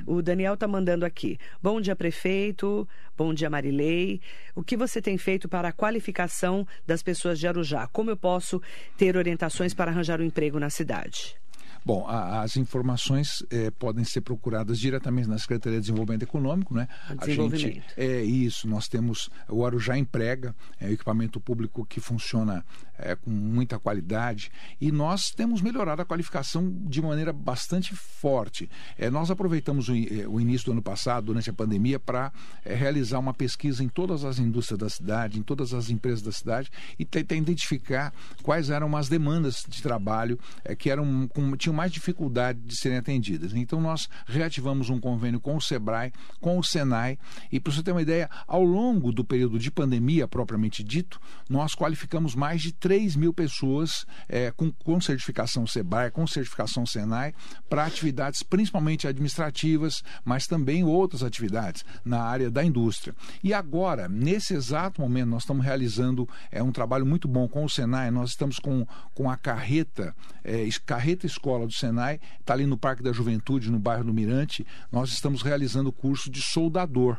O 0.05 0.21
Daniel 0.21 0.53
está 0.53 0.67
mandando 0.67 1.05
aqui. 1.05 1.37
Bom 1.61 1.81
dia, 1.81 1.95
prefeito. 1.95 2.87
Bom 3.17 3.33
dia, 3.33 3.49
Marilei. 3.49 4.21
O 4.55 4.63
que 4.63 4.77
você 4.77 5.01
tem 5.01 5.17
feito 5.17 5.47
para 5.49 5.69
a 5.69 5.73
qualificação 5.73 6.67
das 6.85 7.01
pessoas 7.01 7.39
de 7.39 7.47
Arujá? 7.47 7.87
Como 7.87 8.09
eu 8.09 8.17
posso 8.17 8.61
ter 8.97 9.17
orientações 9.17 9.73
para 9.73 9.91
arranjar 9.91 10.21
um 10.21 10.25
emprego 10.25 10.59
na 10.59 10.69
cidade? 10.69 11.42
Bom, 11.85 12.05
a, 12.07 12.41
as 12.41 12.55
informações 12.57 13.43
é, 13.49 13.69
podem 13.71 14.03
ser 14.03 14.21
procuradas 14.21 14.79
diretamente 14.79 15.27
na 15.27 15.37
Secretaria 15.37 15.79
de 15.79 15.87
Desenvolvimento 15.87 16.23
Econômico, 16.23 16.73
né? 16.73 16.87
A 17.07 17.27
gente 17.57 17.83
é 17.97 18.21
isso. 18.21 18.67
Nós 18.67 18.87
temos 18.87 19.29
o 19.49 19.65
Arujá 19.65 19.97
Emprega, 19.97 20.55
é 20.79 20.91
equipamento 20.91 21.39
público 21.39 21.85
que 21.85 21.99
funciona 21.99 22.63
é, 23.03 23.15
com 23.15 23.29
muita 23.29 23.77
qualidade 23.77 24.51
e 24.79 24.91
nós 24.91 25.31
temos 25.31 25.61
melhorado 25.61 26.01
a 26.01 26.05
qualificação 26.05 26.71
de 26.85 27.01
maneira 27.01 27.33
bastante 27.33 27.95
forte. 27.95 28.69
É, 28.97 29.09
nós 29.09 29.29
aproveitamos 29.29 29.89
o, 29.89 29.93
é, 29.93 30.27
o, 30.27 30.39
início 30.39 30.65
do 30.65 30.71
ano 30.71 30.81
passado, 30.81 31.25
durante 31.25 31.49
a 31.49 31.53
pandemia, 31.53 31.99
para 31.99 32.31
é, 32.63 32.73
realizar 32.73 33.19
uma 33.19 33.33
pesquisa 33.33 33.83
em 33.83 33.89
todas 33.89 34.23
as 34.23 34.39
indústrias 34.39 34.79
da 34.79 34.89
cidade, 34.89 35.39
em 35.39 35.43
todas 35.43 35.73
as 35.73 35.89
empresas 35.89 36.21
da 36.21 36.31
cidade 36.31 36.71
e 36.97 37.05
tentar 37.05 37.35
identificar 37.35 38.13
quais 38.41 38.69
eram 38.69 38.95
as 38.95 39.09
demandas 39.09 39.65
de 39.67 39.81
trabalho 39.81 40.39
é, 40.63 40.75
que 40.75 40.89
eram 40.89 41.27
com, 41.27 41.55
tinham 41.57 41.75
mais 41.75 41.91
dificuldade 41.91 42.59
de 42.59 42.75
serem 42.75 42.97
atendidas. 42.97 43.53
Então 43.53 43.81
nós 43.81 44.09
reativamos 44.25 44.89
um 44.89 44.99
convênio 44.99 45.39
com 45.39 45.55
o 45.55 45.61
Sebrae, 45.61 46.13
com 46.39 46.57
o 46.57 46.63
Senai 46.63 47.17
e 47.51 47.59
para 47.59 47.73
você 47.73 47.83
ter 47.83 47.91
uma 47.91 48.01
ideia, 48.01 48.29
ao 48.47 48.63
longo 48.63 49.11
do 49.11 49.23
período 49.23 49.59
de 49.59 49.69
pandemia 49.69 50.27
propriamente 50.27 50.83
dito, 50.83 51.19
nós 51.49 51.75
qualificamos 51.75 52.35
mais 52.35 52.61
de 52.61 52.71
3 52.71 52.92
mil 53.15 53.33
pessoas 53.33 54.05
é, 54.27 54.51
com, 54.51 54.71
com 54.71 55.01
certificação 55.01 55.65
Sebrae, 55.65 56.11
com 56.11 56.25
certificação 56.27 56.85
Senai, 56.85 57.33
para 57.69 57.85
atividades 57.85 58.43
principalmente 58.43 59.07
administrativas, 59.07 60.03
mas 60.23 60.47
também 60.47 60.83
outras 60.83 61.23
atividades 61.23 61.83
na 62.03 62.21
área 62.21 62.49
da 62.49 62.63
indústria. 62.63 63.15
E 63.43 63.53
agora, 63.53 64.07
nesse 64.07 64.53
exato 64.53 65.01
momento, 65.01 65.29
nós 65.29 65.43
estamos 65.43 65.65
realizando 65.65 66.27
é, 66.51 66.61
um 66.61 66.71
trabalho 66.71 67.05
muito 67.05 67.27
bom 67.27 67.47
com 67.47 67.65
o 67.65 67.69
Senai, 67.69 68.11
nós 68.11 68.31
estamos 68.31 68.59
com, 68.59 68.85
com 69.13 69.29
a 69.29 69.37
carreta, 69.37 70.15
é, 70.43 70.67
carreta 70.85 71.25
escola 71.25 71.65
do 71.65 71.73
Senai, 71.73 72.19
está 72.39 72.53
ali 72.53 72.65
no 72.65 72.77
Parque 72.77 73.03
da 73.03 73.11
Juventude, 73.11 73.71
no 73.71 73.79
bairro 73.79 74.03
do 74.03 74.13
Mirante, 74.13 74.65
nós 74.91 75.09
estamos 75.11 75.41
realizando 75.41 75.89
o 75.89 75.93
curso 75.93 76.29
de 76.29 76.41
soldador. 76.41 77.17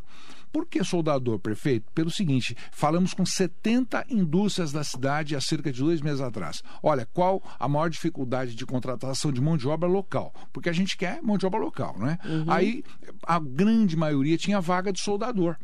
Por 0.55 0.67
que 0.67 0.85
soldador, 0.85 1.41
prefeito? 1.41 1.91
Pelo 1.93 2.13
seguinte, 2.13 2.57
falamos 2.71 3.13
com 3.13 3.27
70 3.27 4.07
indústrias 4.09 4.71
da 4.71 4.85
cidade 4.85 5.35
há 5.35 5.41
cerca 5.41 5.73
de 5.73 5.81
dois 5.81 6.01
meses 6.01 6.21
atrás. 6.21 6.63
Olha, 6.81 7.09
qual 7.13 7.43
a 7.59 7.69
maior 7.69 7.91
dificuldade 7.91 8.55
de 8.55 8.65
contratação 8.65 9.33
de 9.33 9.41
mão 9.41 9.57
de 9.57 9.67
obra 9.67 9.89
local? 9.89 10.33
Porque 10.53 10.69
a 10.69 10.73
gente 10.73 10.97
quer 10.97 11.21
mão 11.21 11.37
de 11.37 11.45
obra 11.45 11.59
local, 11.59 11.99
né? 11.99 12.19
Uhum. 12.25 12.45
Aí 12.47 12.85
a 13.27 13.41
grande 13.41 13.97
maioria 13.97 14.39
tinha 14.39 14.61
vaga 14.61 14.93
de 14.93 15.01
soldador. 15.01 15.57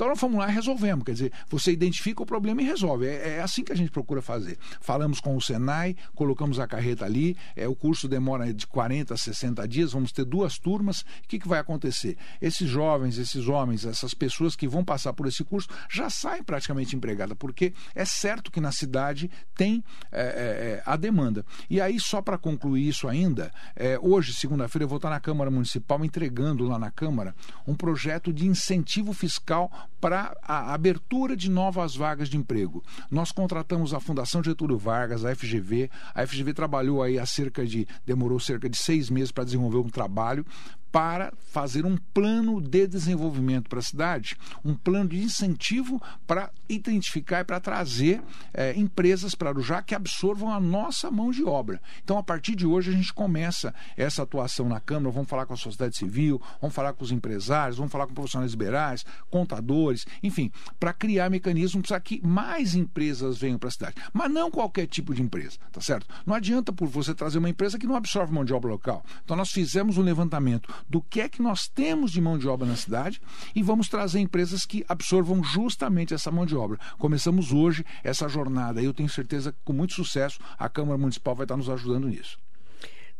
Então 0.00 0.08
nós 0.08 0.18
fomos 0.18 0.38
lá 0.38 0.48
e 0.48 0.54
resolvemos. 0.54 1.04
Quer 1.04 1.12
dizer, 1.12 1.32
você 1.46 1.72
identifica 1.72 2.22
o 2.22 2.26
problema 2.26 2.62
e 2.62 2.64
resolve. 2.64 3.06
É, 3.06 3.36
é, 3.36 3.42
assim 3.42 3.62
que 3.62 3.70
a 3.70 3.76
gente 3.76 3.90
procura 3.90 4.22
fazer. 4.22 4.56
Falamos 4.80 5.20
com 5.20 5.36
o 5.36 5.42
Senai, 5.42 5.94
colocamos 6.14 6.58
a 6.58 6.66
carreta 6.66 7.04
ali, 7.04 7.36
é, 7.54 7.68
o 7.68 7.74
curso 7.74 8.08
demora 8.08 8.50
de 8.50 8.66
40 8.66 9.12
a 9.12 9.16
60 9.18 9.68
dias, 9.68 9.92
vamos 9.92 10.10
ter 10.10 10.24
duas 10.24 10.58
turmas. 10.58 11.02
O 11.02 11.28
que, 11.28 11.38
que 11.38 11.46
vai 11.46 11.58
acontecer? 11.58 12.16
Esses 12.40 12.66
jovens, 12.66 13.18
esses 13.18 13.46
homens, 13.46 13.84
essas 13.84 14.14
pessoas 14.14 14.56
que 14.56 14.66
vão 14.66 14.82
passar 14.82 15.12
por 15.12 15.26
esse 15.26 15.44
curso 15.44 15.68
já 15.90 16.08
saem 16.08 16.42
praticamente 16.42 16.96
empregadas, 16.96 17.36
porque 17.38 17.74
é 17.94 18.06
certo 18.06 18.50
que 18.50 18.58
na 18.58 18.72
cidade 18.72 19.30
tem 19.54 19.84
é, 20.10 20.22
é, 20.22 20.24
é 20.24 20.82
a 20.86 20.96
demanda. 20.96 21.44
E 21.68 21.78
aí, 21.78 22.00
só 22.00 22.22
para 22.22 22.38
concluir 22.38 22.88
isso 22.88 23.06
ainda, 23.06 23.52
é, 23.76 23.98
hoje, 24.00 24.32
segunda-feira, 24.32 24.84
eu 24.84 24.88
vou 24.88 24.96
estar 24.96 25.10
na 25.10 25.20
Câmara 25.20 25.50
Municipal 25.50 26.02
entregando 26.02 26.66
lá 26.66 26.78
na 26.78 26.90
Câmara 26.90 27.34
um 27.66 27.74
projeto 27.74 28.32
de 28.32 28.46
incentivo 28.46 29.12
fiscal 29.12 29.70
para 30.00 30.36
a 30.42 30.72
abertura 30.72 31.36
de 31.36 31.50
novas 31.50 31.94
vagas 31.94 32.28
de 32.28 32.36
emprego. 32.36 32.82
Nós 33.10 33.32
contratamos 33.32 33.92
a 33.92 34.00
Fundação 34.00 34.42
Getúlio 34.42 34.78
Vargas, 34.78 35.24
a 35.24 35.34
FGV. 35.34 35.90
A 36.14 36.26
FGV 36.26 36.54
trabalhou 36.54 37.02
aí 37.02 37.18
há 37.18 37.26
cerca 37.26 37.64
de. 37.66 37.86
demorou 38.06 38.40
cerca 38.40 38.68
de 38.68 38.76
seis 38.76 39.10
meses 39.10 39.30
para 39.30 39.44
desenvolver 39.44 39.78
um 39.78 39.90
trabalho 39.90 40.44
para 40.92 41.32
fazer 41.50 41.86
um 41.86 41.96
plano 41.96 42.60
de 42.60 42.86
desenvolvimento 42.86 43.68
para 43.68 43.78
a 43.78 43.82
cidade, 43.82 44.36
um 44.64 44.74
plano 44.74 45.10
de 45.10 45.22
incentivo 45.22 46.02
para 46.26 46.50
identificar 46.68 47.40
e 47.40 47.44
para 47.44 47.60
trazer 47.60 48.22
é, 48.52 48.74
empresas 48.78 49.34
para 49.34 49.50
Arujá 49.50 49.82
que 49.82 49.94
absorvam 49.94 50.52
a 50.52 50.60
nossa 50.60 51.10
mão 51.10 51.30
de 51.30 51.44
obra. 51.44 51.80
Então, 52.02 52.18
a 52.18 52.22
partir 52.22 52.54
de 52.54 52.66
hoje, 52.66 52.90
a 52.90 52.94
gente 52.94 53.12
começa 53.12 53.74
essa 53.96 54.22
atuação 54.22 54.68
na 54.68 54.80
Câmara, 54.80 55.12
vamos 55.12 55.28
falar 55.28 55.46
com 55.46 55.54
a 55.54 55.56
sociedade 55.56 55.96
civil, 55.96 56.40
vamos 56.60 56.74
falar 56.74 56.92
com 56.92 57.04
os 57.04 57.12
empresários, 57.12 57.76
vamos 57.76 57.92
falar 57.92 58.06
com 58.06 58.14
profissionais 58.14 58.52
liberais, 58.52 59.04
contadores, 59.28 60.06
enfim, 60.22 60.50
para 60.78 60.92
criar 60.92 61.30
mecanismos 61.30 61.88
para 61.88 62.00
que 62.00 62.24
mais 62.26 62.74
empresas 62.74 63.38
venham 63.38 63.58
para 63.58 63.68
a 63.68 63.72
cidade. 63.72 63.94
Mas 64.12 64.30
não 64.30 64.50
qualquer 64.50 64.86
tipo 64.86 65.14
de 65.14 65.22
empresa, 65.22 65.58
tá 65.72 65.80
certo? 65.80 66.06
Não 66.24 66.34
adianta 66.34 66.72
por 66.72 66.88
você 66.88 67.14
trazer 67.14 67.38
uma 67.38 67.48
empresa 67.48 67.78
que 67.78 67.86
não 67.86 67.96
absorve 67.96 68.32
mão 68.32 68.44
de 68.44 68.54
obra 68.54 68.70
local. 68.70 69.04
Então, 69.24 69.36
nós 69.36 69.50
fizemos 69.50 69.98
um 69.98 70.02
levantamento 70.02 70.72
do 70.88 71.00
que 71.00 71.20
é 71.20 71.28
que 71.28 71.42
nós 71.42 71.68
temos 71.68 72.10
de 72.10 72.20
mão 72.20 72.38
de 72.38 72.48
obra 72.48 72.66
na 72.66 72.76
cidade 72.76 73.20
e 73.54 73.62
vamos 73.62 73.88
trazer 73.88 74.20
empresas 74.20 74.64
que 74.64 74.84
absorvam 74.88 75.42
justamente 75.42 76.14
essa 76.14 76.30
mão 76.30 76.46
de 76.46 76.56
obra. 76.56 76.78
Começamos 76.98 77.52
hoje 77.52 77.84
essa 78.02 78.28
jornada 78.28 78.80
e 78.80 78.84
eu 78.84 78.94
tenho 78.94 79.08
certeza 79.08 79.52
que 79.52 79.58
com 79.64 79.72
muito 79.72 79.94
sucesso 79.94 80.38
a 80.58 80.68
Câmara 80.68 80.98
Municipal 80.98 81.34
vai 81.34 81.44
estar 81.44 81.56
nos 81.56 81.68
ajudando 81.68 82.08
nisso. 82.08 82.38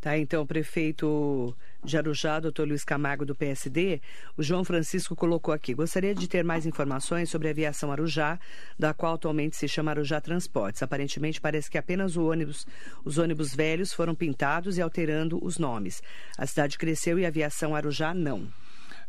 Tá, 0.01 0.17
então, 0.17 0.43
o 0.43 0.47
prefeito 0.47 1.55
de 1.85 1.99
Arujá, 1.99 2.41
doutor 2.41 2.67
Luiz 2.67 2.83
Camargo, 2.85 3.27
do 3.27 3.35
PSD, 3.35 4.01
o 4.35 4.43
João 4.43 4.65
Francisco 4.65 5.15
colocou 5.15 5.53
aqui: 5.53 5.75
gostaria 5.75 6.15
de 6.15 6.27
ter 6.27 6.43
mais 6.43 6.65
informações 6.65 7.29
sobre 7.29 7.49
a 7.49 7.51
aviação 7.51 7.93
Arujá, 7.93 8.39
da 8.79 8.95
qual 8.95 9.15
atualmente 9.15 9.57
se 9.57 9.69
chama 9.69 9.91
Arujá 9.91 10.19
Transportes. 10.19 10.83
Aparentemente, 10.83 11.39
parece 11.39 11.71
que 11.71 11.77
apenas 11.77 12.17
ônibus, 12.17 12.67
os 13.05 13.19
ônibus 13.19 13.55
velhos 13.55 13.93
foram 13.93 14.15
pintados 14.15 14.79
e 14.79 14.83
alterando 14.83 15.39
os 15.45 15.59
nomes. 15.59 16.03
A 16.39 16.47
cidade 16.47 16.79
cresceu 16.79 17.19
e 17.19 17.27
a 17.27 17.29
aviação 17.29 17.77
Arujá 17.77 18.15
não. 18.15 18.49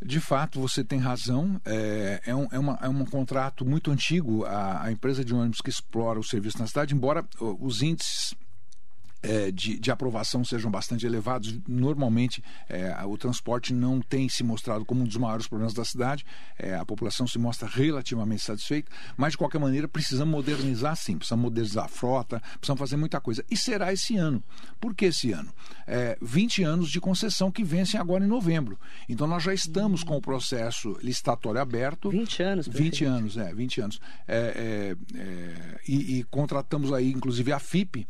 De 0.04 0.20
fato, 0.20 0.60
você 0.60 0.84
tem 0.84 1.00
razão. 1.00 1.62
É, 1.64 2.22
é, 2.26 2.36
um, 2.36 2.48
é, 2.52 2.60
uma, 2.60 2.80
é 2.82 2.90
um 2.90 3.06
contrato 3.06 3.64
muito 3.64 3.92
antigo. 3.92 4.44
A, 4.46 4.84
a 4.84 4.92
empresa 4.92 5.24
de 5.24 5.34
ônibus 5.34 5.62
que 5.62 5.70
explora 5.70 6.20
o 6.20 6.24
serviço 6.24 6.60
na 6.60 6.68
cidade, 6.68 6.94
embora 6.94 7.24
os 7.60 7.82
índices 7.82 8.36
é, 9.22 9.52
de, 9.52 9.80
de, 9.80 9.92
aprovação 9.92 10.44
sejam 10.44 10.72
bastante 10.72 11.06
elevados. 11.06 11.58
Normalmente, 11.68 12.44
é, 12.68 12.96
o 13.06 13.18
transporte 13.18 13.74
não 13.74 14.02
tem 14.02 14.28
se 14.28 14.44
mostrado 14.44 14.86
como 14.86 15.02
um 15.02 15.06
dos 15.06 15.18
maiores 15.18 15.48
problemas 15.48 15.74
da 15.74 15.86
cidade. 15.86 16.26
É, 16.58 16.76
a 16.76 16.86
população 16.86 17.28
se 17.28 17.38
mostra 17.38 17.68
relativamente 17.68 18.42
satisfeita, 18.42 18.92
mas 19.16 19.32
de 19.32 19.38
qualquer 19.38 19.60
maneira 19.60 19.88
precisamos 19.88 20.32
modernizar 20.32 20.96
sim, 20.96 21.18
precisamos 21.18 21.44
modernizar 21.44 21.86
a 21.86 21.88
frota, 21.88 22.42
precisamos 22.58 22.80
fazer 22.80 22.98
muita 22.98 23.20
coisa. 23.20 23.44
E 23.50 23.58
será 23.58 23.94
esse 23.94 24.16
ano. 24.16 24.44
Por 24.80 24.96
que 24.96 25.06
esse 25.06 25.32
ano? 25.32 25.54
20 26.22 26.64
é, 26.64 26.66
anos 26.66 26.90
de 26.90 27.00
concessão 27.00 27.52
que 27.52 27.64
vencem 27.64 28.00
agora 28.00 28.24
em 28.24 28.28
novembro. 28.28 28.80
Então 29.08 29.28
nós 29.28 29.44
já 29.44 29.54
estamos 29.54 30.04
com 30.04 30.16
o 30.16 30.22
processo 30.22 30.98
licitatório 31.02 31.62
aberto. 31.62 32.10
20 32.10 32.44
anos, 32.44 32.68
20 32.68 33.06
anos, 33.06 33.38
é, 33.38 33.54
20 33.54 33.82
anos. 33.82 34.02
É, 34.28 34.96
é, 35.14 35.80
e, 35.88 36.20
e, 36.20 36.24
contratamos 36.24 36.92
aí, 36.94 37.12
inclusive, 37.12 37.52
a 37.52 37.60
FIP 37.60 38.08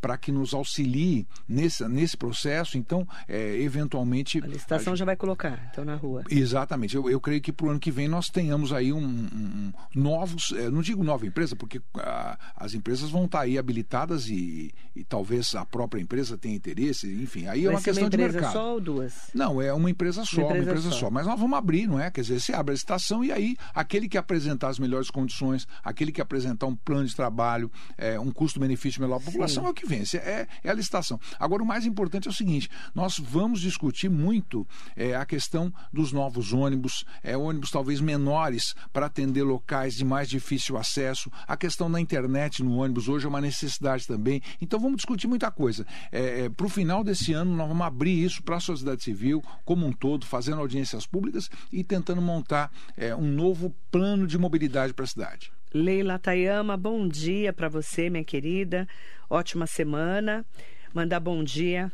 para 0.00 0.16
que 0.16 0.29
que 0.30 0.32
nos 0.32 0.54
auxilie 0.54 1.26
nesse, 1.48 1.86
nesse 1.88 2.16
processo, 2.16 2.78
então, 2.78 3.06
é, 3.28 3.60
eventualmente. 3.60 4.38
A 4.42 4.46
licitação 4.46 4.92
a... 4.92 4.96
já 4.96 5.04
vai 5.04 5.16
colocar, 5.16 5.68
então, 5.70 5.84
na 5.84 5.96
rua. 5.96 6.22
Exatamente. 6.30 6.94
Eu, 6.94 7.10
eu 7.10 7.20
creio 7.20 7.40
que 7.40 7.52
para 7.52 7.66
o 7.66 7.70
ano 7.70 7.80
que 7.80 7.90
vem 7.90 8.08
nós 8.08 8.28
tenhamos 8.28 8.72
aí 8.72 8.92
um, 8.92 9.02
um 9.02 9.72
novos, 9.94 10.52
é, 10.56 10.70
não 10.70 10.80
digo 10.80 11.02
nova 11.02 11.26
empresa, 11.26 11.56
porque 11.56 11.82
a, 11.96 12.38
as 12.56 12.74
empresas 12.74 13.10
vão 13.10 13.24
estar 13.24 13.40
aí 13.40 13.58
habilitadas 13.58 14.28
e, 14.28 14.72
e, 14.94 15.02
talvez 15.02 15.54
a 15.54 15.66
própria 15.66 16.00
empresa 16.00 16.38
tenha 16.38 16.54
interesse, 16.54 17.10
enfim, 17.12 17.46
aí 17.46 17.62
é 17.62 17.64
vai 17.64 17.74
é 17.74 17.76
uma 17.76 17.82
questão 17.82 18.04
uma 18.04 18.10
de 18.10 18.16
mercado. 18.16 18.38
empresa 18.38 18.52
só 18.52 18.72
ou 18.72 18.80
duas? 18.80 19.14
Não, 19.34 19.60
é 19.60 19.72
uma 19.72 19.90
empresa 19.90 20.24
só, 20.24 20.42
uma 20.42 20.44
empresa, 20.46 20.62
uma 20.62 20.70
empresa 20.70 20.90
só. 20.90 21.00
só. 21.00 21.10
Mas 21.10 21.26
nós 21.26 21.38
vamos 21.38 21.58
abrir, 21.58 21.88
não 21.88 21.98
é? 21.98 22.10
Quer 22.10 22.20
dizer, 22.20 22.40
se 22.40 22.52
abre 22.52 22.72
a 22.72 22.74
licitação 22.74 23.24
e 23.24 23.32
aí 23.32 23.56
aquele 23.74 24.08
que 24.08 24.16
apresentar 24.16 24.68
as 24.68 24.78
melhores 24.78 25.10
condições, 25.10 25.66
aquele 25.82 26.12
que 26.12 26.20
apresentar 26.20 26.66
um 26.66 26.76
plano 26.76 27.06
de 27.06 27.16
trabalho, 27.16 27.70
é, 27.98 28.18
um 28.20 28.30
custo-benefício 28.30 29.00
melhor 29.00 29.18
para 29.18 29.28
a 29.28 29.32
população 29.32 29.66
é 29.66 29.70
o 29.70 29.74
que 29.74 29.86
vence 29.86 30.19
é, 30.20 30.48
é 30.62 30.70
a 30.70 30.74
licitação. 30.74 31.18
Agora, 31.38 31.62
o 31.62 31.66
mais 31.66 31.86
importante 31.86 32.28
é 32.28 32.30
o 32.30 32.34
seguinte: 32.34 32.68
nós 32.94 33.18
vamos 33.18 33.60
discutir 33.60 34.08
muito 34.08 34.66
é, 34.96 35.14
a 35.14 35.24
questão 35.24 35.72
dos 35.92 36.12
novos 36.12 36.52
ônibus, 36.52 37.04
é, 37.22 37.36
ônibus 37.36 37.70
talvez 37.70 38.00
menores 38.00 38.74
para 38.92 39.06
atender 39.06 39.42
locais 39.42 39.94
de 39.94 40.04
mais 40.04 40.28
difícil 40.28 40.76
acesso, 40.76 41.30
a 41.46 41.56
questão 41.56 41.90
da 41.90 42.00
internet 42.00 42.62
no 42.62 42.76
ônibus 42.76 43.08
hoje 43.08 43.26
é 43.26 43.28
uma 43.28 43.40
necessidade 43.40 44.06
também. 44.06 44.42
Então, 44.60 44.78
vamos 44.78 44.96
discutir 44.96 45.26
muita 45.26 45.50
coisa. 45.50 45.86
É, 46.12 46.44
é 46.44 46.48
para 46.48 46.66
o 46.66 46.68
final 46.68 47.02
desse 47.02 47.32
ano, 47.32 47.56
nós 47.56 47.68
vamos 47.68 47.86
abrir 47.86 48.24
isso 48.24 48.42
para 48.42 48.56
a 48.56 48.60
sociedade 48.60 49.02
civil 49.02 49.42
como 49.64 49.86
um 49.86 49.92
todo, 49.92 50.26
fazendo 50.26 50.60
audiências 50.60 51.06
públicas 51.06 51.50
e 51.72 51.82
tentando 51.84 52.20
montar 52.20 52.70
é, 52.96 53.14
um 53.14 53.26
novo 53.26 53.74
plano 53.90 54.26
de 54.26 54.38
mobilidade 54.38 54.92
para 54.92 55.04
a 55.04 55.08
cidade. 55.08 55.52
Leila 55.72 56.18
Tayama, 56.18 56.76
bom 56.76 57.06
dia 57.06 57.52
para 57.52 57.68
você, 57.68 58.10
minha 58.10 58.24
querida. 58.24 58.88
Ótima 59.28 59.68
semana. 59.68 60.44
Mandar 60.92 61.20
bom 61.20 61.44
dia 61.44 61.92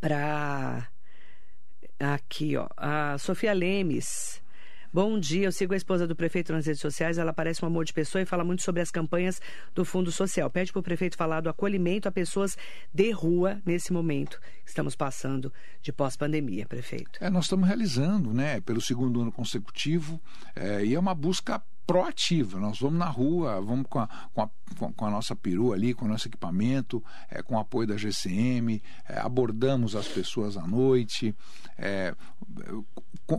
para 0.00 0.88
aqui, 1.98 2.56
ó, 2.56 2.68
a 2.76 3.18
Sofia 3.18 3.52
Lemes. 3.52 4.40
Bom 4.92 5.18
dia, 5.18 5.48
eu 5.48 5.52
sigo 5.52 5.74
a 5.74 5.76
esposa 5.76 6.06
do 6.06 6.14
prefeito 6.14 6.52
nas 6.52 6.66
redes 6.66 6.80
sociais, 6.80 7.18
ela 7.18 7.32
parece 7.32 7.62
um 7.64 7.68
amor 7.68 7.84
de 7.84 7.92
pessoa 7.92 8.22
e 8.22 8.24
fala 8.24 8.44
muito 8.44 8.62
sobre 8.62 8.80
as 8.80 8.90
campanhas 8.90 9.40
do 9.74 9.84
Fundo 9.84 10.10
Social. 10.12 10.48
Pede 10.48 10.72
para 10.72 10.80
o 10.80 10.82
prefeito 10.82 11.16
falar 11.16 11.40
do 11.40 11.50
acolhimento 11.50 12.08
a 12.08 12.12
pessoas 12.12 12.56
de 12.94 13.10
rua 13.10 13.60
nesse 13.66 13.92
momento 13.92 14.40
que 14.64 14.68
estamos 14.70 14.94
passando 14.94 15.52
de 15.82 15.92
pós-pandemia, 15.92 16.64
prefeito. 16.64 17.18
É, 17.20 17.28
nós 17.28 17.46
estamos 17.46 17.66
realizando, 17.66 18.32
né, 18.32 18.60
pelo 18.60 18.80
segundo 18.80 19.20
ano 19.20 19.32
consecutivo, 19.32 20.20
é, 20.54 20.84
e 20.84 20.94
é 20.94 20.98
uma 20.98 21.14
busca 21.14 21.60
proativa. 21.88 22.60
Nós 22.60 22.78
vamos 22.78 22.98
na 22.98 23.06
rua, 23.06 23.62
vamos 23.62 23.86
com 23.88 23.98
a, 23.98 24.08
com 24.34 24.42
a, 24.42 24.50
com 24.94 25.06
a 25.06 25.10
nossa 25.10 25.34
perua 25.34 25.74
ali, 25.74 25.94
com 25.94 26.04
o 26.04 26.08
nosso 26.08 26.28
equipamento, 26.28 27.02
é, 27.30 27.42
com 27.42 27.54
o 27.54 27.58
apoio 27.58 27.88
da 27.88 27.96
GCM, 27.96 28.82
é, 29.08 29.18
abordamos 29.18 29.96
as 29.96 30.06
pessoas 30.06 30.58
à 30.58 30.66
noite, 30.66 31.34
é, 31.78 32.14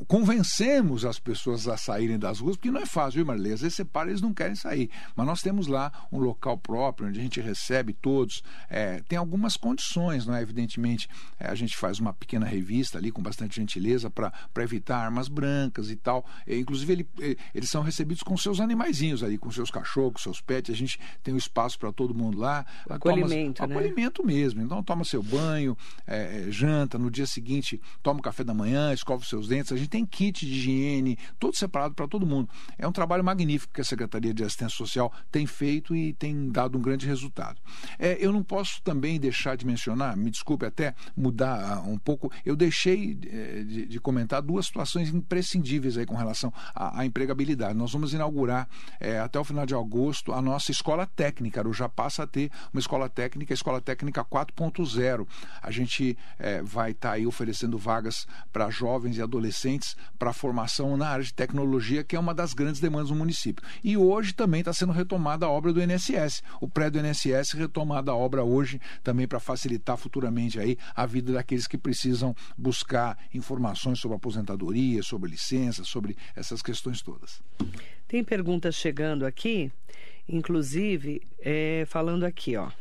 convencemos 0.07 1.05
as 1.05 1.19
pessoas 1.19 1.67
a 1.67 1.77
saírem 1.77 2.17
das 2.17 2.39
ruas, 2.39 2.55
porque 2.55 2.71
não 2.71 2.81
é 2.81 2.87
fácil, 2.87 3.17
viu, 3.17 3.25
Marley? 3.25 3.53
Às 3.53 3.61
vezes 3.61 3.75
você 3.75 3.85
para 3.85 4.09
eles 4.09 4.21
não 4.21 4.33
querem 4.33 4.55
sair. 4.55 4.89
Mas 5.15 5.27
nós 5.27 5.41
temos 5.41 5.67
lá 5.67 5.91
um 6.11 6.17
local 6.17 6.57
próprio, 6.57 7.07
onde 7.07 7.19
a 7.19 7.23
gente 7.23 7.39
recebe 7.39 7.93
todos. 7.93 8.41
É, 8.67 9.01
tem 9.07 9.17
algumas 9.17 9.57
condições, 9.57 10.25
não 10.25 10.35
é? 10.35 10.41
Evidentemente, 10.41 11.07
é, 11.39 11.47
a 11.47 11.55
gente 11.55 11.77
faz 11.77 11.99
uma 11.99 12.13
pequena 12.13 12.47
revista 12.47 12.97
ali 12.97 13.11
com 13.11 13.21
bastante 13.21 13.57
gentileza 13.57 14.09
para 14.09 14.33
evitar 14.57 14.97
armas 14.97 15.27
brancas 15.27 15.91
e 15.91 15.95
tal. 15.95 16.25
inclusive, 16.47 16.93
ele, 16.93 17.37
eles 17.53 17.69
são 17.69 17.83
recebidos 17.83 18.23
com 18.23 18.38
seus 18.41 18.59
animaizinhos 18.59 19.23
ali, 19.23 19.37
com 19.37 19.51
seus 19.51 19.69
cachorros, 19.71 20.23
seus 20.23 20.41
pets. 20.41 20.73
A 20.73 20.77
gente 20.77 20.99
tem 21.23 21.33
um 21.33 21.37
espaço 21.37 21.77
para 21.77 21.91
todo 21.91 22.13
mundo 22.13 22.39
lá. 22.39 22.65
Acolhimento, 22.89 23.61
toma, 23.61 23.67
né? 23.67 23.79
Acolhimento 23.79 24.25
mesmo. 24.25 24.61
Então 24.61 24.81
toma 24.83 25.03
seu 25.03 25.21
banho, 25.21 25.77
é, 26.05 26.47
é, 26.47 26.51
janta, 26.51 26.97
no 26.97 27.09
dia 27.09 27.25
seguinte 27.25 27.81
toma 28.01 28.19
o 28.19 28.23
café 28.23 28.43
da 28.43 28.53
manhã, 28.53 28.93
escova 28.93 29.21
os 29.21 29.29
seus 29.29 29.47
dentes. 29.47 29.71
A 29.71 29.77
gente 29.77 29.89
tem 29.89 30.05
kit 30.05 30.45
de 30.45 30.51
higiene, 30.51 31.17
todo 31.39 31.55
separado 31.55 31.93
para 31.93 32.07
todo 32.07 32.25
mundo. 32.25 32.49
É 32.77 32.87
um 32.87 32.91
trabalho 32.91 33.23
magnífico 33.23 33.73
que 33.73 33.81
a 33.81 33.83
Secretaria 33.83 34.33
de 34.33 34.43
Assistência 34.43 34.77
Social 34.77 35.11
tem 35.31 35.45
feito 35.45 35.95
e 35.95 36.13
tem 36.13 36.49
dado 36.49 36.77
um 36.77 36.81
grande 36.81 37.05
resultado. 37.05 37.59
É, 37.97 38.17
eu 38.19 38.31
não 38.31 38.43
posso 38.43 38.81
também 38.83 39.19
deixar 39.19 39.55
de 39.55 39.65
mencionar, 39.65 40.15
me 40.15 40.29
desculpe 40.29 40.65
até 40.65 40.93
mudar 41.15 41.77
ah, 41.77 41.81
um 41.81 41.97
pouco, 41.97 42.31
eu 42.45 42.55
deixei 42.55 43.17
é, 43.29 43.63
de, 43.63 43.85
de 43.85 43.99
comentar 43.99 44.41
duas 44.41 44.65
situações 44.65 45.09
imprescindíveis 45.09 45.97
aí 45.97 46.05
com 46.05 46.15
relação 46.15 46.53
à, 46.73 47.01
à 47.01 47.05
empregabilidade. 47.05 47.77
Nós 47.77 47.91
vamos 47.91 48.13
inaugurar 48.13 48.28
inaugurar 48.29 48.67
é, 48.99 49.19
até 49.19 49.39
o 49.39 49.43
final 49.43 49.65
de 49.65 49.73
agosto 49.73 50.31
a 50.31 50.41
nossa 50.41 50.71
escola 50.71 51.05
técnica. 51.05 51.63
já 51.73 51.89
passa 51.89 52.23
a 52.23 52.27
ter 52.27 52.51
uma 52.71 52.79
escola 52.79 53.09
técnica, 53.09 53.53
a 53.53 53.55
escola 53.55 53.81
técnica 53.81 54.23
4.0. 54.23 55.27
A 55.61 55.71
gente 55.71 56.17
é, 56.37 56.61
vai 56.61 56.91
estar 56.91 57.09
tá 57.09 57.15
aí 57.15 57.25
oferecendo 57.25 57.77
vagas 57.77 58.27
para 58.53 58.69
jovens 58.69 59.17
e 59.17 59.21
adolescentes 59.21 59.95
para 60.17 60.31
formação 60.33 60.95
na 60.95 61.09
área 61.09 61.23
de 61.23 61.33
tecnologia, 61.33 62.03
que 62.03 62.15
é 62.15 62.19
uma 62.19 62.33
das 62.33 62.53
grandes 62.53 62.79
demandas 62.79 63.09
do 63.09 63.15
município. 63.15 63.63
E 63.83 63.97
hoje 63.97 64.33
também 64.33 64.61
está 64.61 64.73
sendo 64.73 64.93
retomada 64.93 65.45
a 65.45 65.49
obra 65.49 65.73
do 65.73 65.81
INSS. 65.81 66.43
O 66.61 66.67
prédio 66.67 67.01
do 67.01 67.07
INSS 67.07 67.53
retomada 67.53 68.11
a 68.11 68.15
obra 68.15 68.43
hoje 68.43 68.79
também 69.03 69.27
para 69.27 69.39
facilitar 69.39 69.97
futuramente 69.97 70.59
aí 70.59 70.77
a 70.95 71.05
vida 71.05 71.33
daqueles 71.33 71.67
que 71.67 71.77
precisam 71.77 72.35
buscar 72.57 73.17
informações 73.33 73.99
sobre 73.99 74.17
aposentadoria, 74.17 75.01
sobre 75.03 75.29
licença, 75.29 75.83
sobre 75.83 76.15
essas 76.35 76.61
questões 76.61 77.01
todas. 77.01 77.41
Tem 78.09 78.23
perguntas 78.23 78.73
chegando 78.73 79.23
aqui, 79.23 79.71
inclusive, 80.27 81.21
é, 81.39 81.83
falando 81.87 82.23
aqui, 82.23 82.57
ó. 82.57 82.71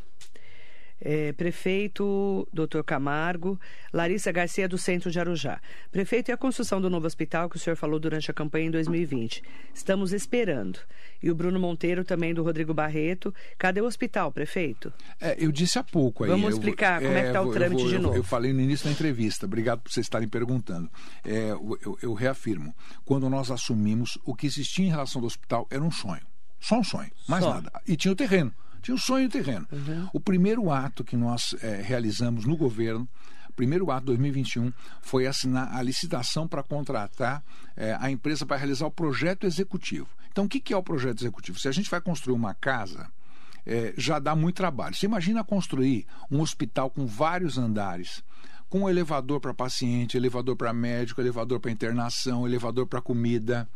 É, 1.01 1.31
prefeito 1.33 2.47
Dr. 2.51 2.81
Camargo, 2.85 3.59
Larissa 3.93 4.31
Garcia 4.31 4.67
do 4.67 4.77
Centro 4.77 5.09
de 5.09 5.19
Arujá. 5.19 5.61
Prefeito, 5.91 6.29
e 6.29 6.31
a 6.31 6.37
construção 6.37 6.81
do 6.81 6.89
novo 6.89 7.07
hospital 7.07 7.49
que 7.49 7.55
o 7.55 7.59
senhor 7.59 7.75
falou 7.75 7.99
durante 7.99 8.29
a 8.29 8.33
campanha 8.33 8.67
em 8.67 8.71
2020? 8.71 9.43
Estamos 9.73 10.11
esperando. 10.11 10.79
E 11.21 11.29
o 11.29 11.35
Bruno 11.35 11.59
Monteiro 11.59 12.03
também 12.03 12.33
do 12.33 12.43
Rodrigo 12.43 12.73
Barreto. 12.73 13.33
Cadê 13.57 13.81
o 13.81 13.85
hospital, 13.85 14.31
prefeito? 14.31 14.91
É, 15.19 15.35
eu 15.37 15.51
disse 15.51 15.79
há 15.79 15.83
pouco 15.83 16.23
aí. 16.23 16.29
Vamos 16.29 16.53
explicar 16.55 17.01
como 17.01 17.13
é, 17.13 17.21
que 17.21 17.27
está 17.27 17.41
o 17.41 17.51
trâmite 17.51 17.83
vou, 17.83 17.91
de 17.91 17.99
novo. 17.99 18.15
Eu, 18.15 18.23
falei 18.23 18.53
no 18.53 18.61
início 18.61 18.85
da 18.85 18.91
entrevista. 18.91 19.45
Obrigado 19.45 19.81
por 19.81 19.91
vocês 19.91 20.05
estarem 20.05 20.27
perguntando. 20.27 20.89
É, 21.25 21.51
eu, 21.51 21.97
eu 22.01 22.13
reafirmo. 22.13 22.73
Quando 23.05 23.29
nós 23.29 23.51
assumimos, 23.51 24.17
o 24.25 24.35
que 24.35 24.47
existia 24.47 24.85
em 24.85 24.89
relação 24.89 25.21
ao 25.21 25.27
hospital 25.27 25.67
era 25.69 25.83
um 25.83 25.91
sonho. 25.91 26.21
Só 26.59 26.79
um 26.79 26.83
sonho, 26.83 27.09
mais 27.27 27.43
Só. 27.43 27.53
nada. 27.53 27.71
E 27.87 27.95
tinha 27.95 28.11
o 28.11 28.15
terreno. 28.15 28.53
Tinha 28.81 28.95
o 28.95 28.99
sonho 28.99 29.23
e 29.23 29.27
o 29.27 29.29
terreno. 29.29 29.67
Uhum. 29.71 30.09
O 30.13 30.19
primeiro 30.19 30.71
ato 30.71 31.03
que 31.03 31.15
nós 31.15 31.55
é, 31.61 31.81
realizamos 31.81 32.45
no 32.45 32.55
governo, 32.57 33.07
primeiro 33.55 33.91
ato 33.91 34.01
de 34.01 34.07
2021, 34.07 34.71
foi 35.01 35.27
assinar 35.27 35.75
a 35.75 35.81
licitação 35.81 36.47
para 36.47 36.63
contratar 36.63 37.43
é, 37.75 37.97
a 37.99 38.09
empresa 38.09 38.45
para 38.45 38.57
realizar 38.57 38.85
o 38.85 38.91
projeto 38.91 39.45
executivo. 39.45 40.07
Então, 40.31 40.45
o 40.45 40.47
que, 40.47 40.59
que 40.59 40.73
é 40.73 40.77
o 40.77 40.83
projeto 40.83 41.19
executivo? 41.21 41.59
Se 41.59 41.67
a 41.67 41.71
gente 41.71 41.89
vai 41.89 41.99
construir 41.99 42.35
uma 42.35 42.53
casa, 42.53 43.11
é, 43.65 43.93
já 43.97 44.19
dá 44.19 44.35
muito 44.35 44.55
trabalho. 44.55 44.95
Você 44.95 45.05
imagina 45.05 45.43
construir 45.43 46.05
um 46.31 46.41
hospital 46.41 46.89
com 46.89 47.05
vários 47.05 47.57
andares, 47.57 48.23
com 48.69 48.89
elevador 48.89 49.39
para 49.39 49.53
paciente, 49.53 50.15
elevador 50.15 50.55
para 50.55 50.71
médico, 50.71 51.19
elevador 51.19 51.59
para 51.59 51.71
internação, 51.71 52.47
elevador 52.47 52.87
para 52.87 53.01
comida. 53.01 53.67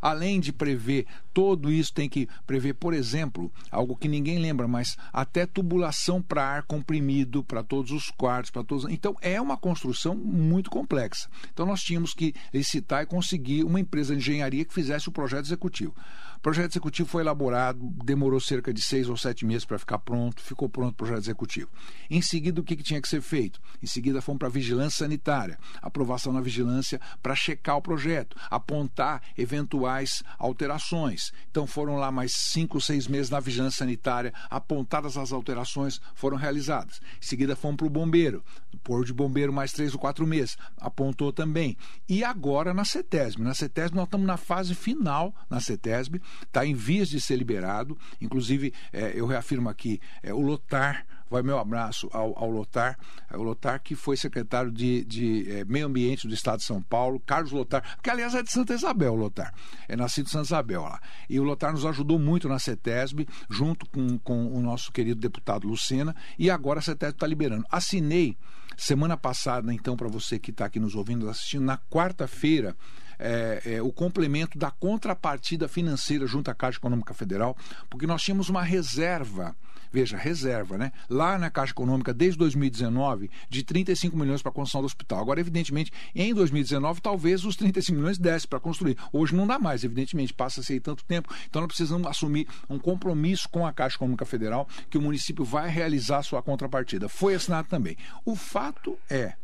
Além 0.00 0.40
de 0.40 0.52
prever 0.52 1.06
tudo 1.32 1.70
isso, 1.70 1.92
tem 1.92 2.08
que 2.08 2.28
prever, 2.46 2.74
por 2.74 2.94
exemplo, 2.94 3.52
algo 3.70 3.96
que 3.96 4.08
ninguém 4.08 4.38
lembra, 4.38 4.66
mas 4.66 4.96
até 5.12 5.46
tubulação 5.46 6.22
para 6.22 6.42
ar 6.42 6.62
comprimido 6.62 7.44
para 7.44 7.62
todos 7.62 7.90
os 7.92 8.10
quartos, 8.10 8.50
para 8.50 8.64
todos. 8.64 8.90
Então 8.90 9.14
é 9.20 9.40
uma 9.40 9.56
construção 9.56 10.14
muito 10.14 10.70
complexa. 10.70 11.28
Então 11.52 11.66
nós 11.66 11.82
tínhamos 11.82 12.14
que 12.14 12.34
licitar 12.52 13.02
e 13.02 13.06
conseguir 13.06 13.64
uma 13.64 13.80
empresa 13.80 14.14
de 14.14 14.20
engenharia 14.20 14.64
que 14.64 14.74
fizesse 14.74 15.08
o 15.08 15.12
projeto 15.12 15.44
executivo. 15.44 15.94
O 16.36 16.40
projeto 16.40 16.72
executivo 16.72 17.08
foi 17.08 17.22
elaborado, 17.22 17.78
demorou 18.04 18.38
cerca 18.40 18.72
de 18.72 18.82
seis 18.82 19.08
ou 19.08 19.16
sete 19.16 19.44
meses 19.44 19.64
para 19.64 19.78
ficar 19.78 19.98
pronto, 19.98 20.40
ficou 20.40 20.68
pronto 20.68 20.92
o 20.92 20.96
projeto 20.96 21.18
executivo. 21.18 21.68
Em 22.10 22.22
seguida, 22.22 22.60
o 22.60 22.64
que, 22.64 22.76
que 22.76 22.82
tinha 22.82 23.00
que 23.00 23.08
ser 23.08 23.20
feito? 23.20 23.60
Em 23.82 23.86
seguida, 23.86 24.20
fomos 24.20 24.38
para 24.38 24.48
a 24.48 24.50
vigilância 24.50 24.98
sanitária, 24.98 25.58
aprovação 25.82 26.32
na 26.32 26.40
vigilância 26.40 27.00
para 27.22 27.34
checar 27.34 27.76
o 27.76 27.82
projeto, 27.82 28.36
apontar 28.50 29.22
eventuais 29.36 30.22
alterações. 30.38 31.32
Então, 31.50 31.66
foram 31.66 31.96
lá 31.96 32.12
mais 32.12 32.32
cinco, 32.34 32.80
seis 32.80 33.08
meses 33.08 33.30
na 33.30 33.40
vigilância 33.40 33.78
sanitária, 33.78 34.32
apontadas 34.50 35.16
as 35.16 35.32
alterações, 35.32 36.00
foram 36.14 36.36
realizadas. 36.36 37.00
Em 37.20 37.26
seguida, 37.26 37.56
fomos 37.56 37.76
para 37.76 37.86
o 37.86 37.90
bombeiro, 37.90 38.44
pôr 38.84 39.04
de 39.04 39.12
bombeiro 39.12 39.52
mais 39.52 39.72
três 39.72 39.94
ou 39.94 39.98
quatro 39.98 40.26
meses, 40.26 40.56
apontou 40.78 41.32
também. 41.32 41.76
E 42.08 42.22
agora 42.22 42.72
na 42.72 42.84
CETESB. 42.84 43.42
Na 43.42 43.54
CETESB, 43.54 43.96
nós 43.96 44.06
estamos 44.06 44.26
na 44.26 44.36
fase 44.36 44.74
final, 44.74 45.34
na 45.50 45.60
CETESB, 45.60 46.20
está 46.42 46.64
em 46.64 46.74
vias 46.74 47.08
de 47.08 47.20
ser 47.20 47.36
liberado. 47.36 47.96
Inclusive, 48.20 48.72
é, 48.92 49.12
eu 49.14 49.26
reafirmo 49.26 49.68
aqui, 49.68 50.00
é, 50.22 50.32
o 50.32 50.40
Lotar 50.40 51.06
vai 51.30 51.42
meu 51.42 51.58
abraço 51.58 52.08
ao, 52.12 52.38
ao 52.38 52.50
Lotar, 52.50 52.98
o 53.32 53.42
Lotar 53.42 53.82
que 53.82 53.94
foi 53.94 54.16
secretário 54.16 54.70
de, 54.70 55.04
de 55.04 55.50
é, 55.50 55.64
Meio 55.64 55.86
Ambiente 55.86 56.26
do 56.26 56.34
Estado 56.34 56.58
de 56.58 56.64
São 56.64 56.80
Paulo, 56.80 57.20
Carlos 57.20 57.52
Lotar, 57.52 57.98
que 58.02 58.08
aliás 58.08 58.34
é 58.34 58.42
de 58.42 58.50
Santa 58.50 58.74
Isabel, 58.74 59.12
o 59.12 59.16
Lotar, 59.16 59.52
é 59.88 59.96
nascido 59.96 60.26
em 60.26 60.30
Santa 60.30 60.44
Isabel 60.44 60.82
lá. 60.82 61.00
E 61.28 61.38
o 61.40 61.42
Lotar 61.42 61.72
nos 61.72 61.84
ajudou 61.84 62.18
muito 62.18 62.48
na 62.48 62.58
CETESB, 62.58 63.26
junto 63.50 63.86
com, 63.86 64.18
com 64.18 64.46
o 64.46 64.62
nosso 64.62 64.92
querido 64.92 65.20
deputado 65.20 65.66
Lucena, 65.66 66.14
e 66.38 66.50
agora 66.50 66.78
a 66.78 66.82
CETESB 66.82 67.16
está 67.16 67.26
liberando. 67.26 67.64
Assinei 67.70 68.36
semana 68.76 69.16
passada, 69.16 69.72
então, 69.72 69.96
para 69.96 70.08
você 70.08 70.38
que 70.38 70.50
está 70.50 70.66
aqui 70.66 70.78
nos 70.78 70.94
ouvindo, 70.94 71.28
assistindo, 71.28 71.64
na 71.64 71.78
quarta-feira, 71.78 72.76
é, 73.18 73.62
é, 73.64 73.82
o 73.82 73.92
complemento 73.92 74.58
da 74.58 74.70
contrapartida 74.70 75.68
financeira 75.68 76.26
junto 76.26 76.50
à 76.50 76.54
Caixa 76.54 76.78
Econômica 76.78 77.14
Federal, 77.14 77.56
porque 77.88 78.06
nós 78.06 78.22
tínhamos 78.22 78.48
uma 78.48 78.62
reserva 78.62 79.56
veja, 79.92 80.16
reserva, 80.16 80.76
né? 80.76 80.92
Lá 81.08 81.38
na 81.38 81.50
Caixa 81.50 81.72
Econômica, 81.72 82.12
desde 82.12 82.38
2019, 82.38 83.30
de 83.48 83.62
35 83.62 84.16
milhões 84.16 84.42
para 84.42 84.50
a 84.50 84.54
construção 84.54 84.82
do 84.82 84.86
hospital. 84.86 85.20
Agora, 85.20 85.40
evidentemente, 85.40 85.90
em 86.14 86.34
2019, 86.34 87.00
talvez 87.00 87.44
os 87.44 87.56
35 87.56 87.98
milhões 87.98 88.18
desse 88.18 88.46
para 88.46 88.60
construir. 88.60 88.98
Hoje 89.12 89.34
não 89.34 89.46
dá 89.46 89.58
mais, 89.58 89.84
evidentemente, 89.84 90.34
passa-se 90.34 90.74
aí 90.74 90.80
tanto 90.80 91.04
tempo. 91.04 91.32
Então, 91.48 91.62
nós 91.62 91.68
precisamos 91.68 92.06
assumir 92.06 92.46
um 92.68 92.78
compromisso 92.78 93.48
com 93.48 93.66
a 93.66 93.72
Caixa 93.72 93.96
Econômica 93.96 94.26
Federal 94.26 94.68
que 94.90 94.98
o 94.98 95.02
município 95.02 95.44
vai 95.44 95.70
realizar 95.70 96.22
sua 96.22 96.42
contrapartida. 96.42 97.08
Foi 97.08 97.34
assinado 97.34 97.68
também. 97.68 97.96
O 98.24 98.36
fato 98.36 98.98
é 99.08 99.34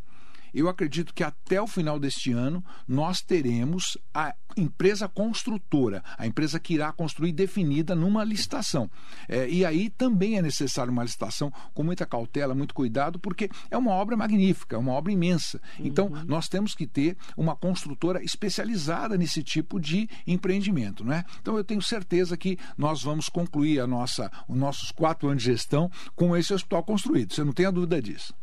eu 0.53 0.69
acredito 0.69 1.15
que 1.15 1.25
até 1.25 1.61
o 1.61 1.67
final 1.67 1.99
deste 1.99 2.33
ano 2.33 2.65
nós 2.87 3.21
teremos 3.21 3.97
a 4.12 4.35
empresa 4.57 5.09
construtora, 5.09 6.03
a 6.19 6.27
empresa 6.27 6.61
que 6.61 6.75
irá 6.75 6.93
construir 6.93 7.33
definida 7.33 7.95
numa 7.95 8.25
licitação. 8.25 8.91
É, 9.29 9.49
e 9.49 9.65
aí 9.65 9.88
também 9.91 10.37
é 10.37 10.43
necessário 10.43 10.93
uma 10.93 11.03
licitação 11.03 11.53
com 11.73 11.83
muita 11.83 12.07
cautela, 12.07 12.55
muito 12.55 12.75
cuidado, 12.75 13.19
porque 13.19 13.49
é 13.71 13.77
uma 13.77 13.93
obra 13.93 14.17
magnífica, 14.17 14.77
é 14.77 14.79
uma 14.79 14.93
obra 14.93 15.12
imensa. 15.12 15.61
Então, 15.79 16.07
uhum. 16.07 16.25
nós 16.27 16.49
temos 16.49 16.75
que 16.75 16.87
ter 16.87 17.17
uma 17.37 17.57
construtora 17.57 18.23
especializada 18.23 19.17
nesse 19.17 19.43
tipo 19.43 19.81
de 19.81 20.09
empreendimento. 20.27 21.05
Né? 21.05 21.25
Então, 21.41 21.57
eu 21.57 21.65
tenho 21.65 21.83
certeza 21.83 22.37
que 22.37 22.59
nós 22.77 23.03
vamos 23.03 23.29
concluir 23.29 23.81
a 23.81 23.87
nossa, 23.87 24.31
os 24.49 24.57
nossos 24.57 24.91
quatro 24.91 25.29
anos 25.29 25.43
de 25.43 25.51
gestão 25.51 25.91
com 26.15 26.37
esse 26.37 26.53
hospital 26.53 26.83
construído. 26.83 27.33
Você 27.33 27.45
não 27.45 27.53
tem 27.53 27.67
a 27.67 27.71
dúvida 27.71 28.01
disso. 28.01 28.35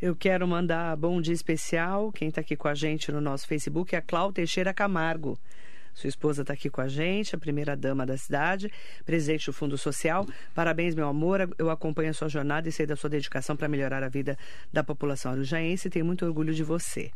Eu 0.00 0.14
quero 0.14 0.46
mandar 0.46 0.94
bom 0.94 1.22
dia 1.22 1.32
especial. 1.32 2.12
Quem 2.12 2.28
está 2.28 2.42
aqui 2.42 2.54
com 2.54 2.68
a 2.68 2.74
gente 2.74 3.10
no 3.10 3.18
nosso 3.18 3.46
Facebook 3.46 3.94
é 3.94 3.98
a 3.98 4.02
Cláudia 4.02 4.34
Teixeira 4.34 4.74
Camargo. 4.74 5.38
Sua 5.94 6.08
esposa 6.08 6.42
está 6.42 6.52
aqui 6.52 6.68
com 6.68 6.82
a 6.82 6.88
gente, 6.88 7.34
a 7.34 7.38
primeira 7.38 7.74
dama 7.74 8.04
da 8.04 8.18
cidade, 8.18 8.70
presidente 9.06 9.46
do 9.46 9.54
Fundo 9.54 9.78
Social. 9.78 10.26
Parabéns, 10.54 10.94
meu 10.94 11.08
amor. 11.08 11.48
Eu 11.56 11.70
acompanho 11.70 12.10
a 12.10 12.12
sua 12.12 12.28
jornada 12.28 12.68
e 12.68 12.72
sei 12.72 12.84
da 12.84 12.94
sua 12.94 13.08
dedicação 13.08 13.56
para 13.56 13.68
melhorar 13.68 14.02
a 14.02 14.08
vida 14.10 14.36
da 14.70 14.84
população 14.84 15.32
arujaense 15.32 15.88
e 15.88 15.90
tenho 15.90 16.04
muito 16.04 16.26
orgulho 16.26 16.52
de 16.52 16.62
você 16.62 17.10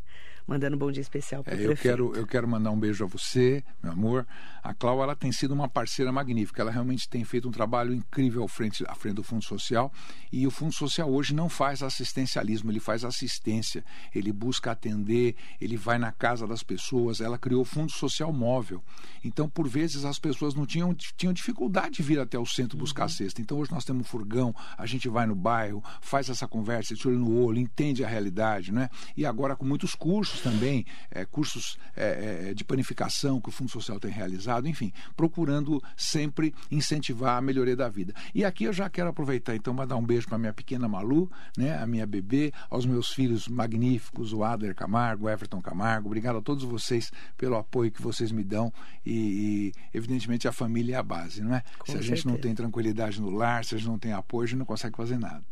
mandando 0.47 0.75
um 0.75 0.79
bom 0.79 0.91
dia 0.91 1.01
especial 1.01 1.43
para 1.43 1.55
é, 1.55 1.65
eu 1.65 1.75
quero 1.75 2.15
Eu 2.15 2.27
quero 2.27 2.47
mandar 2.47 2.71
um 2.71 2.79
beijo 2.79 3.03
a 3.03 3.07
você, 3.07 3.63
meu 3.81 3.91
amor. 3.91 4.27
A 4.63 4.73
Cláudia 4.73 5.03
ela 5.03 5.15
tem 5.15 5.31
sido 5.31 5.53
uma 5.53 5.67
parceira 5.67 6.11
magnífica. 6.11 6.61
Ela 6.61 6.71
realmente 6.71 7.09
tem 7.09 7.23
feito 7.23 7.47
um 7.47 7.51
trabalho 7.51 7.93
incrível 7.93 8.43
à 8.43 8.47
frente, 8.47 8.83
à 8.87 8.93
frente 8.95 9.15
do 9.15 9.23
Fundo 9.23 9.43
Social. 9.43 9.91
E 10.31 10.45
o 10.45 10.51
Fundo 10.51 10.73
Social 10.73 11.11
hoje 11.11 11.33
não 11.33 11.49
faz 11.49 11.81
assistencialismo, 11.81 12.71
ele 12.71 12.79
faz 12.79 13.03
assistência. 13.03 13.83
Ele 14.13 14.31
busca 14.31 14.71
atender, 14.71 15.35
ele 15.59 15.77
vai 15.77 15.97
na 15.97 16.11
casa 16.11 16.45
das 16.45 16.61
pessoas. 16.61 17.21
Ela 17.21 17.37
criou 17.37 17.61
o 17.61 17.65
Fundo 17.65 17.91
Social 17.91 18.31
Móvel. 18.31 18.83
Então, 19.23 19.49
por 19.49 19.67
vezes, 19.67 20.05
as 20.05 20.19
pessoas 20.19 20.53
não 20.53 20.65
tinham, 20.65 20.93
tinham 21.17 21.33
dificuldade 21.33 21.95
de 21.95 22.03
vir 22.03 22.19
até 22.19 22.37
o 22.37 22.45
centro 22.45 22.77
buscar 22.77 23.03
uhum. 23.03 23.09
cesta. 23.09 23.41
Então, 23.41 23.57
hoje 23.57 23.71
nós 23.71 23.83
temos 23.83 24.01
um 24.01 24.03
furgão, 24.03 24.53
a 24.77 24.85
gente 24.85 25.09
vai 25.09 25.25
no 25.25 25.35
bairro, 25.35 25.83
faz 26.01 26.29
essa 26.29 26.47
conversa, 26.47 26.95
tira 26.95 27.15
no 27.15 27.43
olho, 27.43 27.59
entende 27.59 28.03
a 28.03 28.07
realidade, 28.07 28.71
né? 28.71 28.89
E 29.17 29.25
agora 29.25 29.55
com 29.55 29.65
muitos 29.65 29.95
cursos 29.95 30.30
cursos 30.31 30.41
também, 30.41 30.85
é, 31.09 31.25
cursos 31.25 31.77
é, 31.95 32.49
é, 32.49 32.53
de 32.53 32.63
panificação 32.63 33.41
que 33.41 33.49
o 33.49 33.51
Fundo 33.51 33.69
Social 33.69 33.99
tem 33.99 34.11
realizado, 34.11 34.67
enfim, 34.67 34.93
procurando 35.15 35.81
sempre 35.95 36.53
incentivar 36.69 37.37
a 37.37 37.41
melhoria 37.41 37.75
da 37.75 37.89
vida. 37.89 38.13
E 38.33 38.45
aqui 38.45 38.63
eu 38.63 38.73
já 38.73 38.89
quero 38.89 39.09
aproveitar 39.09 39.55
então 39.55 39.75
para 39.75 39.85
dar 39.85 39.97
um 39.97 40.05
beijo 40.05 40.27
para 40.27 40.37
minha 40.37 40.53
pequena 40.53 40.87
Malu, 40.87 41.29
né, 41.57 41.77
a 41.77 41.85
minha 41.85 42.05
bebê, 42.05 42.53
aos 42.69 42.85
meus 42.85 43.11
filhos 43.11 43.47
magníficos, 43.47 44.31
o 44.33 44.43
Adler 44.43 44.75
Camargo, 44.75 45.25
o 45.25 45.29
Everton 45.29 45.61
Camargo. 45.61 46.07
Obrigado 46.07 46.37
a 46.37 46.41
todos 46.41 46.63
vocês 46.63 47.11
pelo 47.37 47.57
apoio 47.57 47.91
que 47.91 48.01
vocês 48.01 48.31
me 48.31 48.43
dão 48.43 48.71
e, 49.05 49.11
e 49.13 49.73
evidentemente 49.93 50.47
a 50.47 50.51
família 50.51 50.95
é 50.95 50.99
a 50.99 51.03
base, 51.03 51.41
não 51.41 51.55
é? 51.55 51.63
Com 51.79 51.85
se 51.85 51.91
a 51.91 51.93
certeza. 51.95 52.15
gente 52.15 52.27
não 52.27 52.37
tem 52.37 52.55
tranquilidade 52.55 53.19
no 53.19 53.29
lar, 53.29 53.65
se 53.65 53.75
a 53.75 53.77
gente 53.77 53.87
não 53.87 53.99
tem 53.99 54.13
apoio, 54.13 54.43
a 54.43 54.47
gente 54.47 54.59
não 54.59 54.65
consegue 54.65 54.95
fazer 54.95 55.17
nada. 55.17 55.43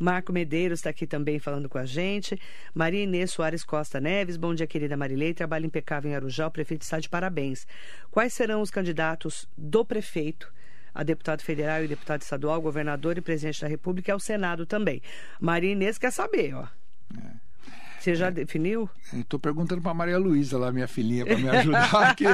Marco 0.00 0.32
Medeiros 0.32 0.78
está 0.78 0.88
aqui 0.88 1.06
também 1.06 1.38
falando 1.38 1.68
com 1.68 1.76
a 1.76 1.84
gente. 1.84 2.40
Maria 2.74 3.02
Inês 3.02 3.30
Soares 3.30 3.62
Costa 3.62 4.00
Neves, 4.00 4.38
bom 4.38 4.54
dia, 4.54 4.66
querida 4.66 4.96
Marilei. 4.96 5.34
Trabalho 5.34 5.66
impecável 5.66 6.10
em 6.10 6.14
Arujá, 6.14 6.46
o 6.46 6.50
prefeito 6.50 6.80
está 6.80 6.98
de 6.98 7.08
parabéns. 7.08 7.66
Quais 8.10 8.32
serão 8.32 8.62
os 8.62 8.70
candidatos 8.70 9.46
do 9.56 9.84
prefeito? 9.84 10.50
a 10.92 11.04
deputado 11.04 11.40
federal 11.40 11.84
e 11.84 11.86
deputado 11.86 12.22
estadual, 12.22 12.60
governador 12.60 13.16
e 13.16 13.20
presidente 13.20 13.60
da 13.60 13.68
República 13.68 14.10
e 14.10 14.12
ao 14.12 14.18
Senado 14.18 14.66
também. 14.66 15.00
Maria 15.40 15.70
Inês 15.70 15.98
quer 15.98 16.10
saber, 16.10 16.52
ó. 16.52 16.66
É. 17.16 17.50
Você 18.00 18.14
já 18.14 18.28
é, 18.28 18.30
definiu? 18.30 18.88
Estou 19.12 19.38
perguntando 19.38 19.82
para 19.82 19.92
Maria 19.92 20.18
Luísa, 20.18 20.58
lá, 20.58 20.72
minha 20.72 20.88
filhinha, 20.88 21.26
para 21.26 21.36
me 21.36 21.46
ajudar, 21.50 22.16
porque 22.16 22.24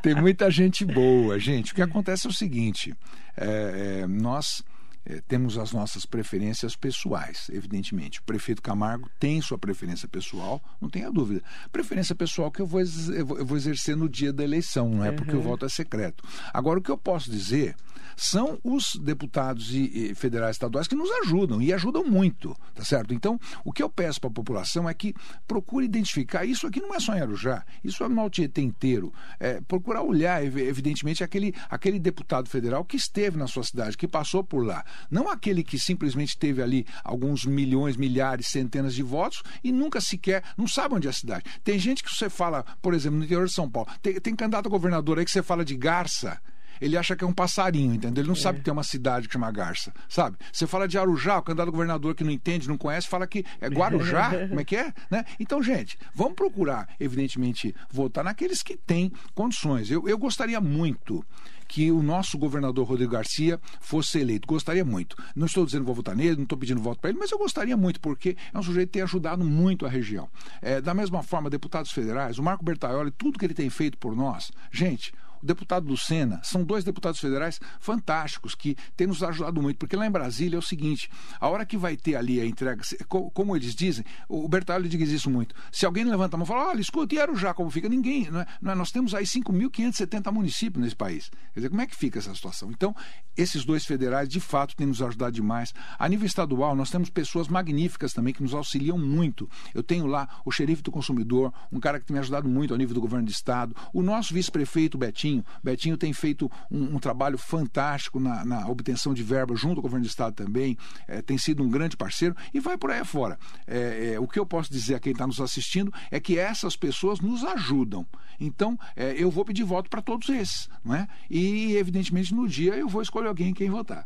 tem 0.00 0.14
muita 0.14 0.50
gente 0.50 0.84
boa. 0.84 1.38
Gente, 1.38 1.72
o 1.72 1.74
que 1.74 1.82
acontece 1.82 2.26
é 2.26 2.30
o 2.30 2.32
seguinte: 2.32 2.94
é, 3.36 4.00
é, 4.02 4.06
nós 4.06 4.64
é, 5.04 5.20
temos 5.26 5.58
as 5.58 5.72
nossas 5.72 6.06
preferências 6.06 6.76
pessoais, 6.76 7.48
evidentemente. 7.52 8.20
O 8.20 8.22
prefeito 8.22 8.62
Camargo 8.62 9.10
tem 9.18 9.40
sua 9.40 9.58
preferência 9.58 10.08
pessoal, 10.08 10.62
não 10.80 10.88
tenha 10.88 11.10
dúvida. 11.10 11.42
Preferência 11.70 12.14
pessoal 12.14 12.50
que 12.50 12.60
eu 12.60 12.66
vou, 12.66 12.80
eu 12.80 13.44
vou 13.44 13.56
exercer 13.56 13.96
no 13.96 14.08
dia 14.08 14.32
da 14.32 14.44
eleição, 14.44 14.88
não 14.88 15.04
é 15.04 15.10
uhum. 15.10 15.16
porque 15.16 15.36
o 15.36 15.40
voto 15.40 15.66
é 15.66 15.68
secreto. 15.68 16.24
Agora, 16.52 16.78
o 16.78 16.82
que 16.82 16.90
eu 16.90 16.98
posso 16.98 17.30
dizer 17.30 17.74
são 18.16 18.58
os 18.62 18.96
deputados 18.96 19.72
e, 19.74 20.10
e 20.10 20.14
federais 20.14 20.56
estaduais 20.56 20.86
que 20.86 20.94
nos 20.94 21.10
ajudam 21.22 21.60
e 21.60 21.72
ajudam 21.72 22.04
muito, 22.04 22.56
tá 22.74 22.84
certo? 22.84 23.14
Então, 23.14 23.38
o 23.64 23.72
que 23.72 23.82
eu 23.82 23.88
peço 23.88 24.20
para 24.20 24.30
a 24.30 24.32
população 24.32 24.88
é 24.88 24.94
que 24.94 25.14
procure 25.46 25.84
identificar, 25.84 26.44
isso 26.44 26.66
aqui 26.66 26.80
não 26.80 26.94
é 26.94 27.00
só 27.00 27.14
em 27.14 27.20
Arujá, 27.20 27.64
isso 27.82 28.02
é 28.04 28.08
no 28.08 28.20
Altietê 28.20 28.60
inteiro, 28.60 29.12
é, 29.38 29.60
procurar 29.60 30.02
olhar, 30.02 30.44
evidentemente, 30.44 31.24
aquele, 31.24 31.54
aquele 31.68 31.98
deputado 31.98 32.48
federal 32.48 32.84
que 32.84 32.96
esteve 32.96 33.36
na 33.36 33.46
sua 33.46 33.62
cidade, 33.62 33.96
que 33.96 34.08
passou 34.08 34.44
por 34.44 34.64
lá, 34.64 34.84
não 35.10 35.28
aquele 35.28 35.62
que 35.62 35.78
simplesmente 35.78 36.36
teve 36.38 36.62
ali 36.62 36.86
alguns 37.04 37.44
milhões, 37.44 37.96
milhares, 37.96 38.48
centenas 38.48 38.94
de 38.94 39.02
votos 39.02 39.42
e 39.62 39.72
nunca 39.72 40.00
sequer, 40.00 40.42
não 40.56 40.66
sabe 40.66 40.94
onde 40.94 41.06
é 41.06 41.10
a 41.10 41.14
cidade. 41.14 41.44
Tem 41.62 41.78
gente 41.78 42.02
que 42.02 42.10
você 42.10 42.28
fala, 42.28 42.64
por 42.80 42.94
exemplo, 42.94 43.18
no 43.18 43.24
interior 43.24 43.46
de 43.46 43.54
São 43.54 43.70
Paulo, 43.70 43.88
tem, 44.00 44.14
tem 44.20 44.34
candidato 44.34 44.66
a 44.66 44.70
governador 44.70 45.18
aí 45.18 45.24
que 45.24 45.30
você 45.30 45.42
fala 45.42 45.64
de 45.64 45.76
Garça, 45.76 46.40
ele 46.82 46.96
acha 46.96 47.14
que 47.14 47.22
é 47.22 47.26
um 47.26 47.32
passarinho, 47.32 47.94
entendeu? 47.94 48.22
Ele 48.22 48.28
não 48.28 48.36
é. 48.36 48.40
sabe 48.40 48.58
que 48.58 48.64
tem 48.64 48.72
uma 48.72 48.82
cidade 48.82 49.28
que 49.28 49.32
chama 49.32 49.50
Garça, 49.52 49.92
sabe? 50.08 50.36
Você 50.52 50.66
fala 50.66 50.88
de 50.88 50.98
Arujá, 50.98 51.38
o 51.38 51.42
candidato 51.42 51.70
governador 51.70 52.12
que 52.12 52.24
não 52.24 52.30
entende, 52.30 52.68
não 52.68 52.76
conhece, 52.76 53.06
fala 53.06 53.24
que 53.24 53.44
é 53.60 53.68
Guarujá, 53.68 54.30
como 54.48 54.60
é 54.60 54.64
que 54.64 54.76
é? 54.76 54.92
Né? 55.08 55.24
Então, 55.38 55.62
gente, 55.62 55.96
vamos 56.12 56.34
procurar, 56.34 56.88
evidentemente, 56.98 57.72
votar 57.88 58.24
naqueles 58.24 58.64
que 58.64 58.76
têm 58.76 59.12
condições. 59.32 59.92
Eu, 59.92 60.08
eu 60.08 60.18
gostaria 60.18 60.60
muito 60.60 61.24
que 61.68 61.90
o 61.90 62.02
nosso 62.02 62.36
governador 62.36 62.86
Rodrigo 62.86 63.12
Garcia 63.12 63.58
fosse 63.80 64.18
eleito. 64.18 64.46
Gostaria 64.46 64.84
muito. 64.84 65.16
Não 65.34 65.46
estou 65.46 65.64
dizendo 65.64 65.82
que 65.82 65.86
vou 65.86 65.94
votar 65.94 66.16
nele, 66.16 66.36
não 66.36 66.42
estou 66.42 66.58
pedindo 66.58 66.82
voto 66.82 67.00
para 67.00 67.10
ele, 67.10 67.18
mas 67.18 67.30
eu 67.30 67.38
gostaria 67.38 67.76
muito, 67.76 68.00
porque 68.00 68.36
é 68.52 68.58
um 68.58 68.62
sujeito 68.62 68.88
que 68.88 68.94
tem 68.94 69.02
ajudado 69.02 69.42
muito 69.44 69.86
a 69.86 69.88
região. 69.88 70.28
É, 70.60 70.80
da 70.80 70.92
mesma 70.92 71.22
forma, 71.22 71.48
deputados 71.48 71.92
federais, 71.92 72.38
o 72.38 72.42
Marco 72.42 72.64
Bertaioli, 72.64 73.10
tudo 73.12 73.38
que 73.38 73.46
ele 73.46 73.54
tem 73.54 73.70
feito 73.70 73.96
por 73.96 74.14
nós, 74.14 74.50
gente, 74.70 75.14
o 75.42 75.46
deputado 75.46 75.88
Lucena, 75.88 76.40
são 76.44 76.62
dois 76.62 76.84
deputados 76.84 77.20
federais 77.20 77.60
fantásticos 77.80 78.54
que 78.54 78.76
têm 78.96 79.06
nos 79.06 79.22
ajudado 79.22 79.60
muito, 79.60 79.76
porque 79.76 79.96
lá 79.96 80.06
em 80.06 80.10
Brasília 80.10 80.56
é 80.56 80.58
o 80.58 80.62
seguinte: 80.62 81.10
a 81.40 81.48
hora 81.48 81.66
que 81.66 81.76
vai 81.76 81.96
ter 81.96 82.14
ali 82.14 82.40
a 82.40 82.46
entrega, 82.46 82.82
como 83.08 83.56
eles 83.56 83.74
dizem, 83.74 84.04
o 84.28 84.48
Bertalho 84.48 84.88
diz 84.88 85.10
isso 85.10 85.28
muito. 85.28 85.54
Se 85.72 85.84
alguém 85.84 86.04
levanta 86.04 86.36
a 86.36 86.38
mão 86.38 86.44
e 86.44 86.48
fala, 86.48 86.68
olha, 86.68 86.80
escuta, 86.80 87.14
e 87.14 87.20
Arujá 87.20 87.52
como 87.52 87.70
fica? 87.70 87.88
Ninguém. 87.88 88.30
Não 88.30 88.40
é, 88.40 88.46
não 88.60 88.72
é, 88.72 88.74
nós 88.74 88.92
temos 88.92 89.14
aí 89.14 89.24
5.570 89.24 90.32
municípios 90.32 90.82
nesse 90.82 90.96
país. 90.96 91.30
Quer 91.52 91.60
dizer, 91.60 91.68
como 91.70 91.80
é 91.80 91.86
que 91.86 91.96
fica 91.96 92.18
essa 92.18 92.34
situação? 92.34 92.70
Então, 92.70 92.94
esses 93.36 93.64
dois 93.64 93.84
federais, 93.84 94.28
de 94.28 94.40
fato, 94.40 94.76
têm 94.76 94.86
nos 94.86 95.02
ajudado 95.02 95.32
demais. 95.32 95.74
A 95.98 96.08
nível 96.08 96.26
estadual, 96.26 96.76
nós 96.76 96.90
temos 96.90 97.10
pessoas 97.10 97.48
magníficas 97.48 98.12
também 98.12 98.32
que 98.32 98.42
nos 98.42 98.54
auxiliam 98.54 98.98
muito. 98.98 99.48
Eu 99.74 99.82
tenho 99.82 100.06
lá 100.06 100.28
o 100.44 100.52
xerife 100.52 100.82
do 100.82 100.92
consumidor, 100.92 101.52
um 101.72 101.80
cara 101.80 101.98
que 101.98 102.06
tem 102.06 102.14
me 102.14 102.20
ajudado 102.20 102.48
muito 102.48 102.72
ao 102.72 102.78
nível 102.78 102.94
do 102.94 103.00
governo 103.00 103.26
de 103.26 103.32
estado, 103.32 103.74
o 103.92 104.02
nosso 104.02 104.34
vice-prefeito 104.34 104.98
Betinho 104.98 105.31
Betinho. 105.32 105.44
Betinho 105.62 105.96
tem 105.96 106.12
feito 106.12 106.50
um, 106.70 106.96
um 106.96 106.98
trabalho 106.98 107.38
fantástico 107.38 108.20
na, 108.20 108.44
na, 108.44 108.68
obtenção 108.68 109.14
de 109.14 109.22
verba 109.22 109.54
junto 109.54 109.78
ao 109.78 109.82
governo 109.82 110.04
do 110.04 110.08
Estado 110.08 110.34
também, 110.34 110.76
é, 111.08 111.22
tem 111.22 111.38
sido 111.38 111.62
um 111.62 111.70
grande 111.70 111.96
parceiro 111.96 112.36
e 112.52 112.60
vai 112.60 112.76
por 112.76 112.90
aí 112.90 113.00
afora. 113.00 113.38
É, 113.66 114.14
é, 114.14 114.20
o 114.20 114.26
que 114.26 114.38
eu 114.38 114.46
posso 114.46 114.70
dizer 114.70 114.94
a 114.94 115.00
quem 115.00 115.12
está 115.12 115.26
nos 115.26 115.40
assistindo 115.40 115.92
é 116.10 116.20
que 116.20 116.38
essas 116.38 116.76
pessoas 116.76 117.20
nos 117.20 117.44
ajudam. 117.44 118.06
Então, 118.40 118.78
é, 118.96 119.14
eu 119.16 119.30
vou 119.30 119.44
pedir 119.44 119.64
voto 119.64 119.88
para 119.88 120.02
todos 120.02 120.28
esses. 120.28 120.68
Não 120.84 120.94
é? 120.94 121.06
E, 121.30 121.76
evidentemente, 121.76 122.34
no 122.34 122.48
dia 122.48 122.74
eu 122.74 122.88
vou 122.88 123.02
escolher 123.02 123.28
alguém 123.28 123.50
em 123.50 123.54
quem 123.54 123.70
votar. 123.70 124.04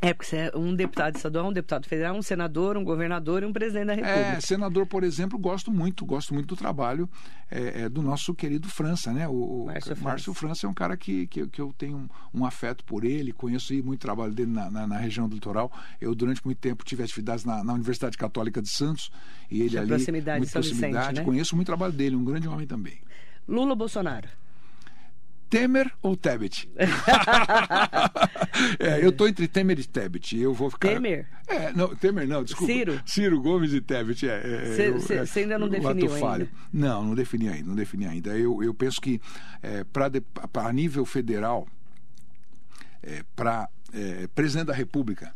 É, 0.00 0.14
porque 0.14 0.28
você 0.28 0.36
é 0.36 0.56
um 0.56 0.74
deputado 0.74 1.16
estadual, 1.16 1.48
um 1.48 1.52
deputado 1.52 1.86
federal, 1.86 2.14
um 2.14 2.22
senador, 2.22 2.76
um 2.76 2.84
governador 2.84 3.42
e 3.42 3.46
um 3.46 3.52
presidente 3.52 3.86
da 3.86 3.94
República. 3.94 4.36
É, 4.36 4.40
senador, 4.40 4.86
por 4.86 5.02
exemplo, 5.02 5.36
gosto 5.38 5.72
muito, 5.72 6.06
gosto 6.06 6.32
muito 6.32 6.46
do 6.46 6.56
trabalho 6.56 7.08
é, 7.50 7.82
é, 7.82 7.88
do 7.88 8.00
nosso 8.00 8.32
querido 8.32 8.68
França, 8.68 9.12
né? 9.12 9.26
O, 9.26 9.64
Márcio, 9.66 9.96
Márcio 10.00 10.34
França. 10.34 10.40
França 10.48 10.66
é 10.66 10.70
um 10.70 10.74
cara 10.74 10.96
que, 10.96 11.26
que, 11.26 11.46
que 11.48 11.60
eu 11.60 11.74
tenho 11.76 11.96
um, 11.96 12.40
um, 12.40 12.44
afeto 12.44 12.84
por 12.84 13.04
ele, 13.04 13.32
conheço 13.32 13.74
muito 13.82 14.00
o 14.00 14.06
trabalho 14.06 14.32
dele 14.32 14.52
na, 14.52 14.70
na, 14.70 14.86
na, 14.86 14.98
região 14.98 15.28
do 15.28 15.34
litoral. 15.34 15.72
Eu, 16.00 16.14
durante 16.14 16.44
muito 16.44 16.58
tempo, 16.58 16.84
tive 16.84 17.02
atividades 17.02 17.44
na, 17.44 17.64
na 17.64 17.72
Universidade 17.72 18.16
Católica 18.16 18.62
de 18.62 18.68
Santos 18.68 19.10
e 19.50 19.62
ele 19.62 19.76
ali, 19.76 19.88
proximidade 19.88 20.38
muito 20.38 20.52
proximidade, 20.52 20.94
Vicente, 20.94 21.18
né? 21.18 21.24
conheço 21.24 21.56
muito 21.56 21.66
o 21.66 21.70
trabalho 21.70 21.92
dele, 21.92 22.14
um 22.14 22.24
grande 22.24 22.46
homem 22.46 22.66
também. 22.66 22.98
Lula 23.48 23.74
Bolsonaro. 23.74 24.28
Temer 25.48 25.92
ou 26.02 26.16
Tebet? 26.16 26.70
é, 28.78 29.04
eu 29.04 29.10
estou 29.10 29.26
entre 29.28 29.48
Temer 29.48 29.78
e 29.78 29.84
Tebet. 29.84 30.38
Eu 30.38 30.52
vou 30.52 30.70
ficar. 30.70 30.88
Temer? 30.88 31.26
É, 31.46 31.72
não, 31.72 31.94
Temer 31.96 32.28
não, 32.28 32.44
desculpa. 32.44 32.72
Ciro. 32.72 33.00
Ciro 33.06 33.40
Gomes 33.40 33.72
e 33.72 33.80
Tebet. 33.80 34.26
Você 34.26 35.14
é, 35.14 35.16
é, 35.16 35.40
ainda 35.40 35.58
não 35.58 35.68
definiu 35.68 36.14
ainda? 36.14 36.48
Não, 36.72 37.04
não 37.04 37.14
defini 37.14 37.48
ainda, 37.48 37.68
não 37.68 37.74
defini 37.74 38.06
ainda. 38.06 38.36
Eu, 38.36 38.62
eu 38.62 38.74
penso 38.74 39.00
que 39.00 39.20
é, 39.62 39.84
para 39.84 40.10
a 40.54 40.72
nível 40.72 41.04
federal, 41.06 41.66
é, 43.02 43.24
para 43.34 43.68
é, 43.92 44.26
presidente 44.28 44.66
da 44.66 44.74
República, 44.74 45.34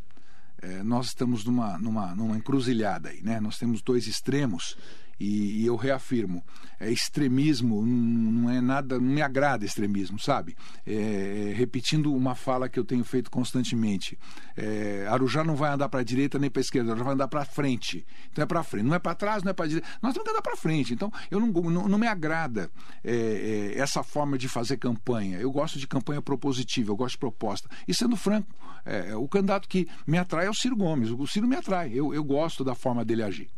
é, 0.61 0.83
nós 0.83 1.07
estamos 1.07 1.45
numa, 1.45 1.79
numa, 1.79 2.15
numa 2.15 2.37
encruzilhada 2.37 3.09
aí, 3.09 3.21
né? 3.23 3.41
Nós 3.41 3.59
temos 3.59 3.83
dois 3.83 4.07
extremos 4.07 4.77
e, 5.23 5.63
e, 5.63 5.67
eu 5.67 5.77
reafirmo, 5.77 6.45
é 6.81 6.91
extremismo 6.91 7.87
não 7.87 8.51
é 8.51 8.61
nada, 8.61 8.99
não 8.99 9.07
me 9.07 9.23
agrada 9.23 9.65
extremismo, 9.65 10.19
sabe? 10.19 10.57
É, 10.85 11.51
é, 11.51 11.55
repetindo 11.55 12.13
uma 12.13 12.35
fala 12.35 12.69
que 12.69 12.77
eu 12.77 12.85
tenho 12.85 13.05
feito 13.05 13.31
constantemente, 13.31 14.19
é, 14.57 15.07
Arujá 15.09 15.45
não 15.45 15.55
vai 15.55 15.73
andar 15.73 15.89
para 15.89 16.01
a 16.01 16.03
direita 16.03 16.41
nem 16.41 16.51
para 16.51 16.59
a 16.59 16.63
esquerda, 16.63 16.91
Arujá 16.91 17.05
vai 17.05 17.15
andar 17.15 17.29
para 17.29 17.45
frente. 17.45 18.05
Então 18.33 18.43
é 18.43 18.47
para 18.47 18.65
frente, 18.65 18.85
não 18.85 18.95
é 18.97 18.99
para 18.99 19.15
trás, 19.15 19.45
não 19.45 19.51
é 19.51 19.53
para 19.53 19.69
direita. 19.69 19.89
Nós 20.03 20.13
temos 20.13 20.25
que 20.25 20.31
andar 20.31 20.43
para 20.43 20.57
frente. 20.57 20.93
Então 20.93 21.13
eu 21.31 21.39
não, 21.39 21.49
não, 21.49 21.89
não 21.89 21.99
me 21.99 22.09
agrada 22.09 22.69
é, 23.05 23.15
é, 23.15 23.79
essa 23.79 24.03
forma 24.03 24.37
de 24.37 24.49
fazer 24.49 24.77
campanha. 24.77 25.39
Eu 25.39 25.53
gosto 25.53 25.79
de 25.79 25.87
campanha 25.87 26.21
propositiva, 26.21 26.91
eu 26.91 26.97
gosto 26.97 27.13
de 27.13 27.19
proposta. 27.19 27.69
E 27.87 27.95
sendo 27.95 28.17
franco, 28.17 28.53
é, 28.85 29.15
o 29.15 29.29
candidato 29.29 29.69
que 29.69 29.87
me 30.05 30.19
atrai 30.19 30.47
é 30.47 30.51
o 30.51 30.55
Ciro 30.55 30.77
Gomes. 30.77 31.11
O 31.11 31.27
Ciro 31.29 31.47
me 31.47 31.55
atrai. 31.55 31.93
Eu, 31.95 32.13
eu 32.13 32.25
gosto 32.25 32.65
da 32.65 32.75
forma 32.75 33.05
dele 33.05 33.23
agir. 33.23 33.49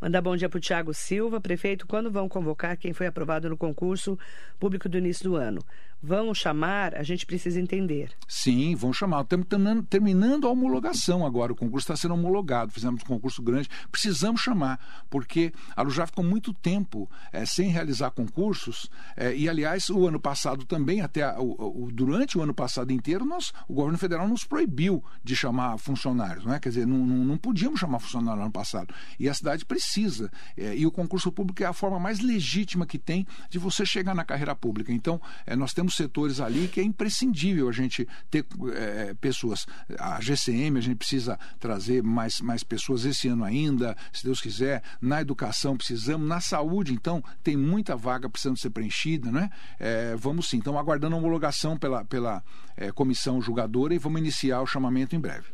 Mandar 0.00 0.22
bom 0.22 0.36
dia 0.36 0.48
para 0.48 0.58
o 0.58 0.60
Tiago 0.60 0.94
Silva. 0.94 1.40
Prefeito, 1.40 1.84
quando 1.84 2.08
vão 2.08 2.28
convocar 2.28 2.76
quem 2.76 2.92
foi 2.92 3.08
aprovado 3.08 3.50
no 3.50 3.56
concurso 3.56 4.16
público 4.56 4.88
do 4.88 4.96
início 4.96 5.24
do 5.24 5.34
ano? 5.34 5.60
Vão 6.00 6.32
chamar? 6.32 6.94
A 6.94 7.02
gente 7.02 7.26
precisa 7.26 7.60
entender. 7.60 8.12
Sim, 8.28 8.76
vão 8.76 8.92
chamar. 8.92 9.22
Estamos 9.22 9.48
terminando 9.90 10.46
a 10.46 10.50
homologação 10.50 11.26
agora. 11.26 11.52
O 11.52 11.56
concurso 11.56 11.84
está 11.84 11.96
sendo 11.96 12.14
homologado. 12.14 12.72
Fizemos 12.72 13.02
um 13.02 13.06
concurso 13.06 13.42
grande. 13.42 13.68
Precisamos 13.90 14.40
chamar, 14.40 14.78
porque 15.10 15.52
a 15.74 15.80
Arujá 15.80 16.06
ficou 16.06 16.24
muito 16.24 16.54
tempo 16.54 17.10
é, 17.32 17.44
sem 17.44 17.70
realizar 17.70 18.12
concursos. 18.12 18.88
É, 19.16 19.34
e, 19.34 19.48
aliás, 19.48 19.90
o 19.90 20.06
ano 20.06 20.20
passado 20.20 20.64
também, 20.64 21.00
até 21.00 21.24
a, 21.24 21.40
o, 21.40 21.86
o, 21.86 21.92
durante 21.92 22.38
o 22.38 22.42
ano 22.42 22.54
passado 22.54 22.92
inteiro, 22.92 23.24
nós, 23.24 23.52
o 23.66 23.74
governo 23.74 23.98
federal 23.98 24.28
nos 24.28 24.44
proibiu 24.44 25.02
de 25.24 25.34
chamar 25.34 25.78
funcionários. 25.78 26.44
Não 26.44 26.54
é? 26.54 26.60
Quer 26.60 26.68
dizer, 26.68 26.86
não, 26.86 26.98
não, 26.98 27.24
não 27.24 27.36
podíamos 27.36 27.80
chamar 27.80 27.98
funcionário 27.98 28.38
no 28.38 28.44
ano 28.44 28.52
passado. 28.52 28.94
E 29.18 29.28
a 29.28 29.34
cidade 29.34 29.64
precisa. 29.64 30.30
É, 30.56 30.76
e 30.76 30.86
o 30.86 30.92
concurso 30.92 31.32
público 31.32 31.60
é 31.64 31.66
a 31.66 31.72
forma 31.72 31.98
mais 31.98 32.20
legítima 32.20 32.86
que 32.86 32.98
tem 32.98 33.26
de 33.50 33.58
você 33.58 33.84
chegar 33.84 34.14
na 34.14 34.24
carreira 34.24 34.54
pública. 34.54 34.92
Então, 34.92 35.20
nós 35.56 35.72
temos 35.72 35.87
setores 35.96 36.40
ali 36.40 36.68
que 36.68 36.80
é 36.80 36.82
imprescindível 36.82 37.68
a 37.68 37.72
gente 37.72 38.06
ter 38.30 38.44
é, 38.74 39.14
pessoas. 39.14 39.66
A 39.98 40.20
GCM, 40.20 40.78
a 40.78 40.82
gente 40.82 40.96
precisa 40.96 41.38
trazer 41.58 42.02
mais, 42.02 42.40
mais 42.40 42.62
pessoas 42.62 43.04
esse 43.04 43.28
ano 43.28 43.44
ainda, 43.44 43.96
se 44.12 44.24
Deus 44.24 44.40
quiser. 44.40 44.82
Na 45.00 45.20
educação, 45.20 45.76
precisamos. 45.76 46.26
Na 46.26 46.40
saúde, 46.40 46.92
então, 46.92 47.22
tem 47.42 47.56
muita 47.56 47.96
vaga 47.96 48.28
precisando 48.28 48.58
ser 48.58 48.70
preenchida, 48.70 49.30
né? 49.30 49.50
É, 49.78 50.14
vamos 50.16 50.48
sim. 50.48 50.58
Então, 50.58 50.78
aguardando 50.78 51.14
a 51.14 51.18
homologação 51.18 51.76
pela, 51.76 52.04
pela 52.04 52.42
é, 52.76 52.90
comissão 52.92 53.40
julgadora 53.40 53.94
e 53.94 53.98
vamos 53.98 54.20
iniciar 54.20 54.60
o 54.62 54.66
chamamento 54.66 55.14
em 55.14 55.20
breve. 55.20 55.46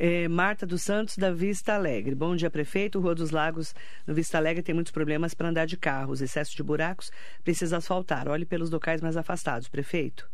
É, 0.00 0.28
Marta 0.28 0.64
dos 0.64 0.82
Santos, 0.82 1.18
da 1.18 1.32
Vista 1.32 1.74
Alegre. 1.74 2.14
Bom 2.14 2.36
dia, 2.36 2.48
prefeito. 2.48 3.00
Rua 3.00 3.16
dos 3.16 3.32
Lagos, 3.32 3.74
no 4.06 4.14
Vista 4.14 4.38
Alegre, 4.38 4.62
tem 4.62 4.72
muitos 4.72 4.92
problemas 4.92 5.34
para 5.34 5.48
andar 5.48 5.66
de 5.66 5.76
carros. 5.76 6.22
Excesso 6.22 6.54
de 6.54 6.62
buracos, 6.62 7.10
precisa 7.42 7.78
asfaltar. 7.78 8.28
Olhe 8.28 8.44
pelos 8.44 8.70
locais 8.70 9.00
mais 9.00 9.16
afastados, 9.16 9.68
prefeito. 9.68 10.30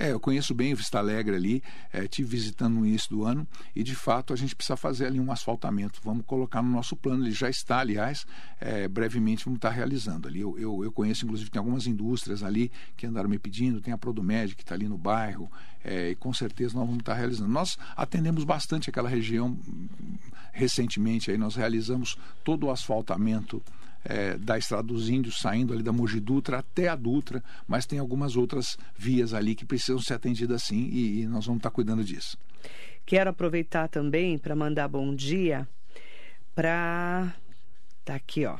É, 0.00 0.12
eu 0.12 0.20
conheço 0.20 0.54
bem 0.54 0.72
o 0.72 0.76
Vista 0.76 1.00
Alegre 1.00 1.34
ali, 1.34 1.60
é, 1.92 2.06
tive 2.06 2.28
visitando 2.28 2.74
no 2.74 2.86
início 2.86 3.10
do 3.10 3.24
ano 3.24 3.44
e 3.74 3.82
de 3.82 3.96
fato 3.96 4.32
a 4.32 4.36
gente 4.36 4.54
precisa 4.54 4.76
fazer 4.76 5.06
ali 5.06 5.18
um 5.18 5.32
asfaltamento. 5.32 6.00
Vamos 6.04 6.24
colocar 6.24 6.62
no 6.62 6.70
nosso 6.70 6.94
plano, 6.94 7.24
ele 7.24 7.32
já 7.32 7.50
está, 7.50 7.80
aliás, 7.80 8.24
é, 8.60 8.86
brevemente 8.86 9.44
vamos 9.44 9.58
estar 9.58 9.70
realizando 9.70 10.28
ali. 10.28 10.38
Eu, 10.38 10.56
eu, 10.56 10.84
eu, 10.84 10.92
conheço, 10.92 11.24
inclusive, 11.24 11.50
tem 11.50 11.58
algumas 11.58 11.88
indústrias 11.88 12.44
ali 12.44 12.70
que 12.96 13.06
andaram 13.08 13.28
me 13.28 13.40
pedindo, 13.40 13.80
tem 13.80 13.92
a 13.92 13.98
Prodomed 13.98 14.54
que 14.54 14.62
está 14.62 14.76
ali 14.76 14.86
no 14.86 14.96
bairro, 14.96 15.50
é, 15.82 16.10
e 16.10 16.14
com 16.14 16.32
certeza 16.32 16.76
nós 16.76 16.86
vamos 16.86 17.00
estar 17.00 17.14
realizando. 17.14 17.50
Nós 17.50 17.76
atendemos 17.96 18.44
bastante 18.44 18.88
aquela 18.88 19.08
região 19.08 19.58
recentemente, 20.52 21.28
aí 21.28 21.36
nós 21.36 21.56
realizamos 21.56 22.16
todo 22.44 22.66
o 22.66 22.70
asfaltamento 22.70 23.60
é, 24.08 24.38
da 24.38 24.56
Estrada 24.56 24.84
dos 24.84 25.10
Índios, 25.10 25.38
saindo 25.38 25.74
ali 25.74 25.82
da 25.82 25.92
Mogi 25.92 26.18
Dutra 26.18 26.58
até 26.58 26.88
a 26.88 26.96
Dutra, 26.96 27.44
mas 27.66 27.84
tem 27.84 27.98
algumas 27.98 28.36
outras 28.36 28.78
vias 28.96 29.34
ali 29.34 29.54
que 29.54 29.66
precisam 29.66 30.00
ser 30.00 30.14
atendidas 30.14 30.62
sim 30.62 30.88
e, 30.90 31.20
e 31.20 31.26
nós 31.26 31.44
vamos 31.44 31.60
estar 31.60 31.70
cuidando 31.70 32.02
disso. 32.02 32.38
Quero 33.04 33.30
aproveitar 33.30 33.88
também 33.88 34.38
para 34.38 34.56
mandar 34.56 34.88
bom 34.88 35.14
dia 35.14 35.68
para. 36.54 37.34
Tá 38.04 38.14
aqui, 38.14 38.46
ó. 38.46 38.58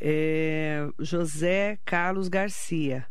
É, 0.00 0.86
José 1.00 1.78
Carlos 1.84 2.28
Garcia 2.28 3.06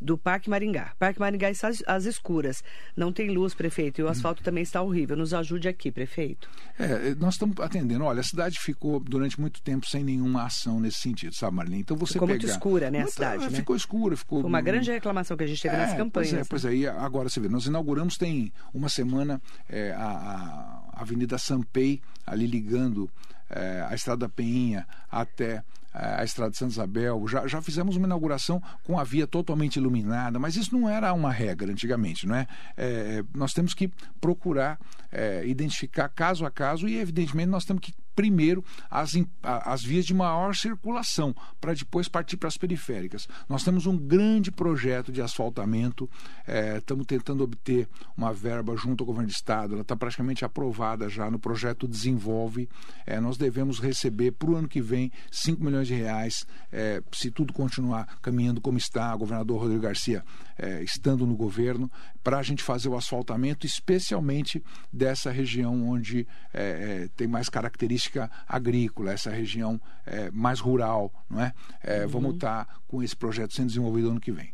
do 0.00 0.16
Parque 0.16 0.48
Maringá. 0.48 0.92
Parque 0.98 1.20
Maringá 1.20 1.50
está 1.50 1.70
às 1.86 2.04
escuras, 2.04 2.64
não 2.96 3.12
tem 3.12 3.28
luz, 3.28 3.54
prefeito, 3.54 4.00
e 4.00 4.04
o 4.04 4.08
asfalto 4.08 4.42
também 4.42 4.62
está 4.62 4.80
horrível. 4.80 5.16
Nos 5.16 5.34
ajude 5.34 5.68
aqui, 5.68 5.90
prefeito. 5.90 6.48
É, 6.78 7.14
nós 7.16 7.34
estamos 7.34 7.58
atendendo. 7.60 8.04
Olha, 8.04 8.20
a 8.20 8.24
cidade 8.24 8.58
ficou 8.58 8.98
durante 9.00 9.38
muito 9.40 9.60
tempo 9.62 9.86
sem 9.86 10.02
nenhuma 10.02 10.44
ação 10.44 10.80
nesse 10.80 10.98
sentido, 10.98 11.34
sabe, 11.34 11.56
Marlene? 11.56 11.82
Então 11.82 11.96
você 11.96 12.14
ficou 12.14 12.26
pegar... 12.26 12.40
muito 12.40 12.50
escura, 12.50 12.90
né, 12.90 13.02
a 13.02 13.06
cidade, 13.06 13.44
né? 13.44 13.50
Ficou 13.50 13.76
escura, 13.76 14.16
ficou... 14.16 14.40
Foi 14.40 14.48
uma 14.48 14.60
grande 14.60 14.90
reclamação 14.90 15.36
que 15.36 15.44
a 15.44 15.46
gente 15.46 15.60
teve 15.60 15.74
é, 15.74 15.78
nas 15.78 15.94
campanhas. 15.94 16.30
Pois 16.48 16.64
é, 16.64 16.64
pois 16.64 16.64
é. 16.64 16.74
E 16.74 16.86
agora 16.86 17.28
você 17.28 17.40
vê, 17.40 17.48
nós 17.48 17.66
inauguramos 17.66 18.16
tem 18.16 18.52
uma 18.72 18.88
semana 18.88 19.40
é, 19.68 19.92
a, 19.92 20.82
a 20.92 21.02
Avenida 21.02 21.36
Sampei, 21.38 22.00
ali 22.26 22.46
ligando 22.46 23.10
é, 23.48 23.86
a 23.88 23.94
Estrada 23.94 24.28
Peinha 24.28 24.86
até 25.10 25.62
a 25.92 26.22
Estrada 26.24 26.52
de 26.52 26.56
Santa 26.56 26.72
Isabel, 26.72 27.26
já, 27.26 27.46
já 27.46 27.60
fizemos 27.60 27.96
uma 27.96 28.06
inauguração 28.06 28.62
com 28.84 28.98
a 28.98 29.04
via 29.04 29.26
totalmente 29.26 29.76
iluminada, 29.76 30.38
mas 30.38 30.56
isso 30.56 30.76
não 30.76 30.88
era 30.88 31.12
uma 31.12 31.32
regra 31.32 31.70
antigamente, 31.70 32.26
não 32.26 32.34
é? 32.34 32.46
é 32.76 33.24
nós 33.34 33.52
temos 33.52 33.74
que 33.74 33.90
procurar 34.20 34.78
é, 35.12 35.44
identificar 35.46 36.08
caso 36.08 36.44
a 36.44 36.50
caso 36.50 36.88
e, 36.88 36.96
evidentemente, 36.96 37.48
nós 37.48 37.64
temos 37.64 37.82
que 37.82 37.92
primeiro 38.14 38.62
as, 38.90 39.12
as 39.42 39.82
vias 39.82 40.04
de 40.04 40.12
maior 40.12 40.54
circulação, 40.54 41.34
para 41.58 41.72
depois 41.72 42.06
partir 42.06 42.36
para 42.36 42.48
as 42.48 42.56
periféricas. 42.56 43.26
Nós 43.48 43.64
temos 43.64 43.86
um 43.86 43.96
grande 43.96 44.50
projeto 44.50 45.10
de 45.10 45.22
asfaltamento, 45.22 46.08
é, 46.46 46.76
estamos 46.76 47.06
tentando 47.06 47.42
obter 47.42 47.88
uma 48.14 48.30
verba 48.32 48.76
junto 48.76 49.02
ao 49.02 49.06
governo 49.06 49.28
do 49.28 49.32
Estado, 49.32 49.72
ela 49.72 49.82
está 49.82 49.96
praticamente 49.96 50.44
aprovada 50.44 51.08
já 51.08 51.30
no 51.30 51.38
projeto 51.38 51.88
Desenvolve. 51.88 52.68
É, 53.06 53.18
nós 53.20 53.38
devemos 53.38 53.80
receber 53.80 54.32
para 54.32 54.50
o 54.50 54.56
ano 54.56 54.68
que 54.68 54.82
vem 54.82 55.10
5 55.30 55.64
milhões 55.64 55.79
de 55.88 55.94
reais, 55.94 56.46
é, 56.72 57.02
se 57.12 57.30
tudo 57.30 57.52
continuar 57.52 58.18
caminhando 58.20 58.60
como 58.60 58.78
está, 58.78 59.14
o 59.14 59.18
governador 59.18 59.60
Rodrigo 59.60 59.82
Garcia 59.82 60.24
é, 60.58 60.82
estando 60.82 61.26
no 61.26 61.34
governo, 61.34 61.90
para 62.22 62.38
a 62.38 62.42
gente 62.42 62.62
fazer 62.62 62.88
o 62.88 62.96
asfaltamento, 62.96 63.66
especialmente 63.66 64.62
dessa 64.92 65.30
região 65.30 65.88
onde 65.88 66.26
é, 66.52 66.62
é, 67.04 67.08
tem 67.16 67.26
mais 67.26 67.48
característica 67.48 68.30
agrícola, 68.46 69.12
essa 69.12 69.30
região 69.30 69.80
é, 70.06 70.30
mais 70.30 70.60
rural, 70.60 71.12
não 71.28 71.40
é? 71.40 71.52
é 71.82 72.02
uhum. 72.02 72.08
Vamos 72.08 72.34
estar 72.34 72.64
tá 72.64 72.74
com 72.86 73.02
esse 73.02 73.16
projeto 73.16 73.54
sendo 73.54 73.68
desenvolvido 73.68 74.10
ano 74.10 74.20
que 74.20 74.32
vem. 74.32 74.52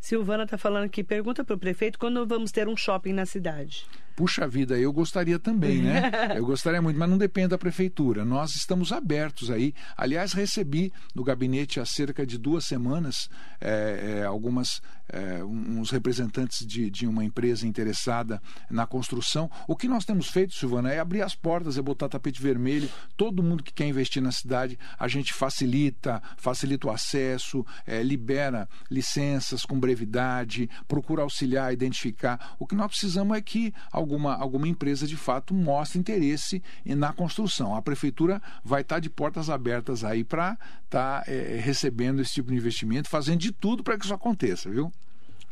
Silvana 0.00 0.44
está 0.44 0.56
falando 0.56 0.84
aqui, 0.84 1.02
pergunta 1.02 1.44
para 1.44 1.56
o 1.56 1.58
prefeito 1.58 1.98
quando 1.98 2.26
vamos 2.26 2.52
ter 2.52 2.68
um 2.68 2.76
shopping 2.76 3.12
na 3.12 3.26
cidade. 3.26 3.86
Puxa 4.16 4.48
vida, 4.48 4.78
eu 4.78 4.90
gostaria 4.94 5.38
também, 5.38 5.82
né? 5.82 6.10
Eu 6.34 6.46
gostaria 6.46 6.80
muito, 6.80 6.98
mas 6.98 7.08
não 7.08 7.18
depende 7.18 7.48
da 7.48 7.58
prefeitura. 7.58 8.24
Nós 8.24 8.56
estamos 8.56 8.90
abertos 8.90 9.50
aí. 9.50 9.74
Aliás, 9.94 10.32
recebi 10.32 10.90
no 11.14 11.22
gabinete 11.22 11.78
há 11.80 11.84
cerca 11.84 12.26
de 12.26 12.38
duas 12.38 12.64
semanas 12.64 13.28
é, 13.60 14.20
é, 14.20 14.24
algumas 14.24 14.80
é, 15.08 15.44
uns 15.44 15.90
representantes 15.90 16.66
de, 16.66 16.90
de 16.90 17.06
uma 17.06 17.24
empresa 17.24 17.66
interessada 17.66 18.40
na 18.70 18.86
construção. 18.86 19.50
O 19.68 19.76
que 19.76 19.86
nós 19.86 20.06
temos 20.06 20.28
feito, 20.28 20.54
Silvana, 20.54 20.90
é 20.90 20.98
abrir 20.98 21.20
as 21.20 21.34
portas, 21.34 21.76
é 21.76 21.82
botar 21.82 22.08
tapete 22.08 22.40
vermelho. 22.40 22.88
Todo 23.18 23.42
mundo 23.42 23.62
que 23.62 23.72
quer 23.72 23.86
investir 23.86 24.22
na 24.22 24.32
cidade, 24.32 24.78
a 24.98 25.08
gente 25.08 25.34
facilita, 25.34 26.22
facilita 26.38 26.88
o 26.88 26.90
acesso, 26.90 27.66
libera 28.02 28.66
licenças 28.90 29.66
com 29.66 29.78
brevidade, 29.86 30.68
procura 30.88 31.22
auxiliar, 31.22 31.72
identificar. 31.72 32.56
O 32.58 32.66
que 32.66 32.74
nós 32.74 32.88
precisamos 32.88 33.36
é 33.36 33.40
que 33.40 33.72
alguma, 33.92 34.34
alguma 34.34 34.66
empresa 34.66 35.06
de 35.06 35.16
fato 35.16 35.54
mostre 35.54 35.98
interesse 35.98 36.62
na 36.84 37.12
construção. 37.12 37.74
A 37.76 37.80
prefeitura 37.80 38.42
vai 38.64 38.82
estar 38.82 38.98
de 38.98 39.08
portas 39.08 39.48
abertas 39.48 40.02
aí 40.02 40.24
para 40.24 40.58
estar 40.84 41.22
tá, 41.22 41.30
é, 41.30 41.58
recebendo 41.62 42.20
esse 42.20 42.34
tipo 42.34 42.50
de 42.50 42.56
investimento, 42.56 43.08
fazendo 43.08 43.38
de 43.38 43.52
tudo 43.52 43.84
para 43.84 43.96
que 43.96 44.04
isso 44.04 44.14
aconteça, 44.14 44.68
viu? 44.68 44.92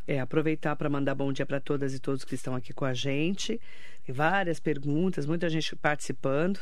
É, 0.06 0.20
aproveitar 0.20 0.76
para 0.76 0.90
mandar 0.90 1.14
bom 1.14 1.32
dia 1.32 1.46
para 1.46 1.60
todas 1.60 1.94
e 1.94 1.98
todos 1.98 2.24
que 2.24 2.34
estão 2.34 2.54
aqui 2.54 2.72
com 2.72 2.84
a 2.84 2.92
gente. 2.92 3.58
Tem 4.04 4.14
várias 4.14 4.58
perguntas, 4.60 5.24
muita 5.24 5.48
gente 5.48 5.74
participando. 5.76 6.58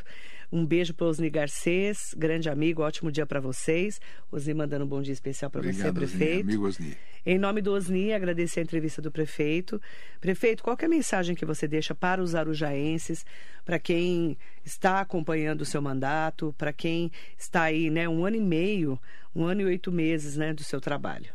Um 0.53 0.67
beijo 0.67 0.93
para 0.93 1.07
Osni 1.07 1.31
Garcês, 1.31 2.15
grande 2.15 2.51
amigo, 2.51 2.83
ótimo 2.83 3.11
dia 3.11 3.25
para 3.25 3.41
vocês. 3.41 3.99
Osni 4.31 4.53
mandando 4.53 4.85
um 4.85 4.89
bom 4.89 5.01
dia 5.01 5.15
especial 5.15 5.51
para 5.51 5.63
você, 5.63 5.91
prefeito. 5.91 6.41
Osni, 6.41 6.41
amigo 6.41 6.67
Osni. 6.67 6.97
Em 7.25 7.39
nome 7.39 7.63
do 7.63 7.73
Osni, 7.73 8.13
agradecer 8.13 8.61
a 8.61 8.63
entrevista 8.63 9.01
do 9.01 9.11
prefeito. 9.11 9.81
Prefeito, 10.21 10.63
qual 10.63 10.77
é 10.79 10.85
a 10.85 10.89
mensagem 10.91 11.35
que 11.35 11.47
você 11.47 11.67
deixa 11.67 11.95
para 11.95 12.23
os 12.23 12.35
arujaenses, 12.35 13.25
para 13.65 13.79
quem 13.79 14.37
está 14.63 15.01
acompanhando 15.01 15.63
o 15.63 15.65
seu 15.65 15.81
mandato, 15.81 16.55
para 16.59 16.71
quem 16.71 17.11
está 17.39 17.63
aí, 17.63 17.89
né, 17.89 18.07
um 18.07 18.27
ano 18.27 18.37
e 18.37 18.41
meio, 18.41 19.01
um 19.35 19.45
ano 19.45 19.63
e 19.63 19.65
oito 19.65 19.91
meses, 19.91 20.37
né, 20.37 20.53
do 20.53 20.63
seu 20.63 20.83
trabalho? 20.83 21.33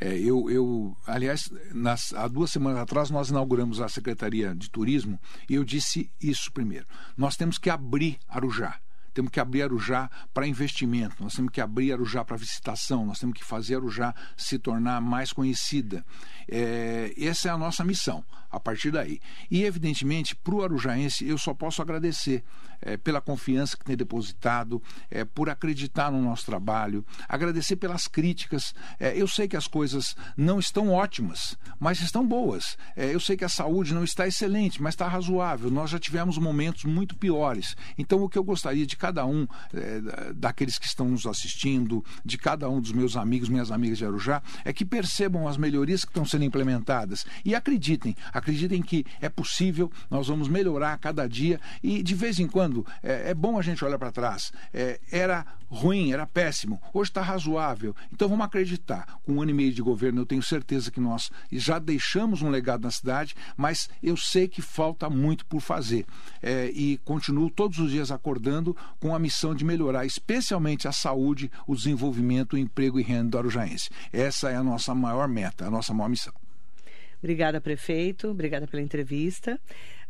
É, 0.00 0.18
eu, 0.18 0.50
eu, 0.50 0.96
aliás, 1.06 1.50
nas, 1.72 2.12
há 2.14 2.26
duas 2.28 2.50
semanas 2.50 2.80
atrás 2.80 3.10
nós 3.10 3.30
inauguramos 3.30 3.80
a 3.80 3.88
Secretaria 3.88 4.54
de 4.54 4.70
Turismo 4.70 5.20
e 5.48 5.54
eu 5.54 5.64
disse 5.64 6.10
isso 6.20 6.52
primeiro. 6.52 6.86
Nós 7.16 7.36
temos 7.36 7.58
que 7.58 7.70
abrir 7.70 8.18
Arujá 8.28 8.78
temos 9.14 9.30
que 9.30 9.38
abrir 9.38 9.62
Arujá 9.62 10.10
para 10.34 10.46
investimento, 10.46 11.22
nós 11.22 11.34
temos 11.34 11.52
que 11.52 11.60
abrir 11.60 11.92
Arujá 11.92 12.24
para 12.24 12.36
visitação, 12.36 13.06
nós 13.06 13.20
temos 13.20 13.38
que 13.38 13.44
fazer 13.44 13.76
Arujá 13.76 14.12
se 14.36 14.58
tornar 14.58 15.00
mais 15.00 15.32
conhecida. 15.32 16.04
É, 16.48 17.14
essa 17.16 17.48
é 17.48 17.52
a 17.52 17.56
nossa 17.56 17.84
missão, 17.84 18.24
a 18.56 18.60
partir 18.60 18.90
daí. 18.90 19.20
E, 19.50 19.64
evidentemente, 19.64 20.34
para 20.36 20.54
o 20.54 20.62
arujaense, 20.62 21.26
eu 21.26 21.38
só 21.38 21.52
posso 21.54 21.82
agradecer 21.82 22.42
é, 22.84 22.96
pela 22.96 23.20
confiança 23.20 23.76
que 23.76 23.84
tem 23.84 23.96
depositado, 23.96 24.82
é, 25.10 25.24
por 25.24 25.48
acreditar 25.48 26.12
no 26.12 26.20
nosso 26.20 26.44
trabalho, 26.44 27.04
agradecer 27.28 27.76
pelas 27.76 28.06
críticas. 28.06 28.74
É, 29.00 29.16
eu 29.16 29.26
sei 29.26 29.48
que 29.48 29.56
as 29.56 29.66
coisas 29.66 30.14
não 30.36 30.58
estão 30.58 30.90
ótimas, 30.90 31.56
mas 31.80 32.00
estão 32.00 32.26
boas. 32.26 32.76
É, 32.94 33.14
eu 33.14 33.20
sei 33.20 33.36
que 33.36 33.44
a 33.44 33.48
saúde 33.48 33.94
não 33.94 34.04
está 34.04 34.28
excelente, 34.28 34.82
mas 34.82 34.94
está 34.94 35.08
razoável. 35.08 35.70
Nós 35.70 35.90
já 35.90 35.98
tivemos 35.98 36.36
momentos 36.38 36.84
muito 36.84 37.16
piores. 37.16 37.74
Então, 37.96 38.22
o 38.22 38.28
que 38.28 38.38
eu 38.38 38.44
gostaria 38.44 38.86
de 38.86 38.96
cada 38.96 39.24
um 39.24 39.46
é, 39.72 40.32
daqueles 40.34 40.78
que 40.78 40.86
estão 40.86 41.08
nos 41.08 41.26
assistindo, 41.26 42.04
de 42.24 42.36
cada 42.36 42.68
um 42.68 42.80
dos 42.80 42.92
meus 42.92 43.16
amigos, 43.16 43.48
minhas 43.48 43.70
amigas 43.70 43.98
de 43.98 44.04
Arujá, 44.04 44.42
é 44.64 44.72
que 44.72 44.84
percebam 44.84 45.48
as 45.48 45.56
melhorias 45.56 46.04
que 46.04 46.10
estão 46.10 46.24
sendo 46.24 46.44
implementadas 46.44 47.24
e 47.44 47.54
acreditem, 47.54 48.14
acreditem 48.44 48.82
que 48.82 49.06
é 49.20 49.28
possível, 49.30 49.90
nós 50.10 50.28
vamos 50.28 50.48
melhorar 50.48 50.92
a 50.92 50.98
cada 50.98 51.26
dia 51.26 51.58
e 51.82 52.02
de 52.02 52.14
vez 52.14 52.38
em 52.38 52.46
quando 52.46 52.86
é, 53.02 53.30
é 53.30 53.34
bom 53.34 53.58
a 53.58 53.62
gente 53.62 53.82
olhar 53.82 53.98
para 53.98 54.12
trás. 54.12 54.52
É, 54.72 55.00
era 55.10 55.46
ruim, 55.68 56.12
era 56.12 56.26
péssimo, 56.26 56.80
hoje 56.92 57.10
está 57.10 57.22
razoável. 57.22 57.96
Então 58.12 58.28
vamos 58.28 58.44
acreditar. 58.44 59.18
Com 59.24 59.34
um 59.34 59.42
ano 59.42 59.50
e 59.50 59.54
meio 59.54 59.72
de 59.72 59.82
governo, 59.82 60.20
eu 60.20 60.26
tenho 60.26 60.42
certeza 60.42 60.90
que 60.90 61.00
nós 61.00 61.30
já 61.50 61.78
deixamos 61.78 62.42
um 62.42 62.50
legado 62.50 62.82
na 62.82 62.90
cidade, 62.90 63.34
mas 63.56 63.88
eu 64.02 64.16
sei 64.16 64.46
que 64.46 64.60
falta 64.60 65.08
muito 65.08 65.46
por 65.46 65.60
fazer. 65.60 66.04
É, 66.42 66.70
e 66.74 66.98
continuo 66.98 67.50
todos 67.50 67.78
os 67.78 67.90
dias 67.90 68.10
acordando 68.10 68.76
com 69.00 69.14
a 69.14 69.18
missão 69.18 69.54
de 69.54 69.64
melhorar, 69.64 70.04
especialmente 70.04 70.86
a 70.86 70.92
saúde, 70.92 71.50
o 71.66 71.74
desenvolvimento, 71.74 72.52
o 72.52 72.58
emprego 72.58 73.00
e 73.00 73.02
renda 73.02 73.30
do 73.30 73.38
Arujaense. 73.38 73.88
Essa 74.12 74.50
é 74.50 74.56
a 74.56 74.62
nossa 74.62 74.94
maior 74.94 75.26
meta, 75.26 75.66
a 75.66 75.70
nossa 75.70 75.94
maior 75.94 76.10
missão. 76.10 76.43
Obrigada, 77.24 77.58
prefeito. 77.58 78.28
Obrigada 78.28 78.66
pela 78.66 78.82
entrevista. 78.82 79.58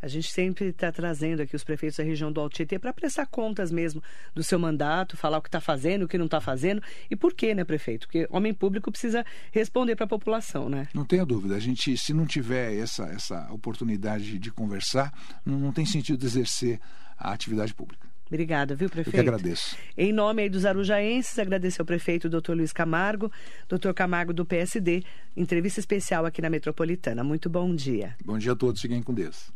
A 0.01 0.07
gente 0.09 0.29
sempre 0.33 0.65
está 0.65 0.91
trazendo 0.91 1.41
aqui 1.41 1.55
os 1.55 1.63
prefeitos 1.63 1.97
da 1.97 2.03
região 2.03 2.29
do 2.29 2.41
Alto 2.41 2.57
Tietê 2.57 2.77
para 2.77 2.91
prestar 2.91 3.25
contas 3.25 3.71
mesmo 3.71 4.03
do 4.33 4.43
seu 4.43 4.59
mandato, 4.59 5.15
falar 5.15 5.37
o 5.37 5.41
que 5.41 5.47
está 5.47 5.61
fazendo, 5.61 6.03
o 6.03 6.07
que 6.09 6.17
não 6.17 6.25
está 6.25 6.41
fazendo 6.41 6.83
e 7.09 7.15
por 7.15 7.33
quê, 7.33 7.55
né, 7.55 7.63
prefeito? 7.63 8.05
Porque 8.05 8.27
homem 8.29 8.53
público 8.53 8.91
precisa 8.91 9.25
responder 9.53 9.95
para 9.95 10.03
a 10.03 10.09
população, 10.09 10.67
né? 10.67 10.89
Não 10.93 11.05
tenha 11.05 11.25
dúvida. 11.25 11.55
A 11.55 11.59
gente, 11.59 11.97
se 11.97 12.13
não 12.13 12.25
tiver 12.25 12.75
essa, 12.75 13.05
essa 13.05 13.49
oportunidade 13.49 14.37
de 14.37 14.51
conversar, 14.51 15.13
não, 15.45 15.57
não 15.57 15.71
tem 15.71 15.85
sentido 15.85 16.25
exercer 16.25 16.81
a 17.17 17.31
atividade 17.31 17.73
pública. 17.73 18.05
Obrigada, 18.35 18.75
viu, 18.75 18.89
prefeito? 18.89 19.17
Eu 19.17 19.23
que 19.23 19.29
agradeço. 19.29 19.77
Em 19.97 20.11
nome 20.11 20.43
aí 20.43 20.49
dos 20.49 20.65
arujaenses, 20.65 21.39
agradecer 21.39 21.81
ao 21.81 21.85
prefeito 21.85 22.29
doutor 22.29 22.55
Luiz 22.55 22.73
Camargo, 22.73 23.31
doutor 23.67 23.93
Camargo 23.93 24.33
do 24.33 24.45
PSD, 24.45 25.03
entrevista 25.37 25.79
especial 25.79 26.25
aqui 26.25 26.41
na 26.41 26.49
Metropolitana. 26.49 27.23
Muito 27.23 27.49
bom 27.49 27.73
dia. 27.73 28.15
Bom 28.23 28.37
dia 28.37 28.51
a 28.51 28.55
todos, 28.55 28.81
fiquem 28.81 29.01
com 29.01 29.13
Deus. 29.13 29.51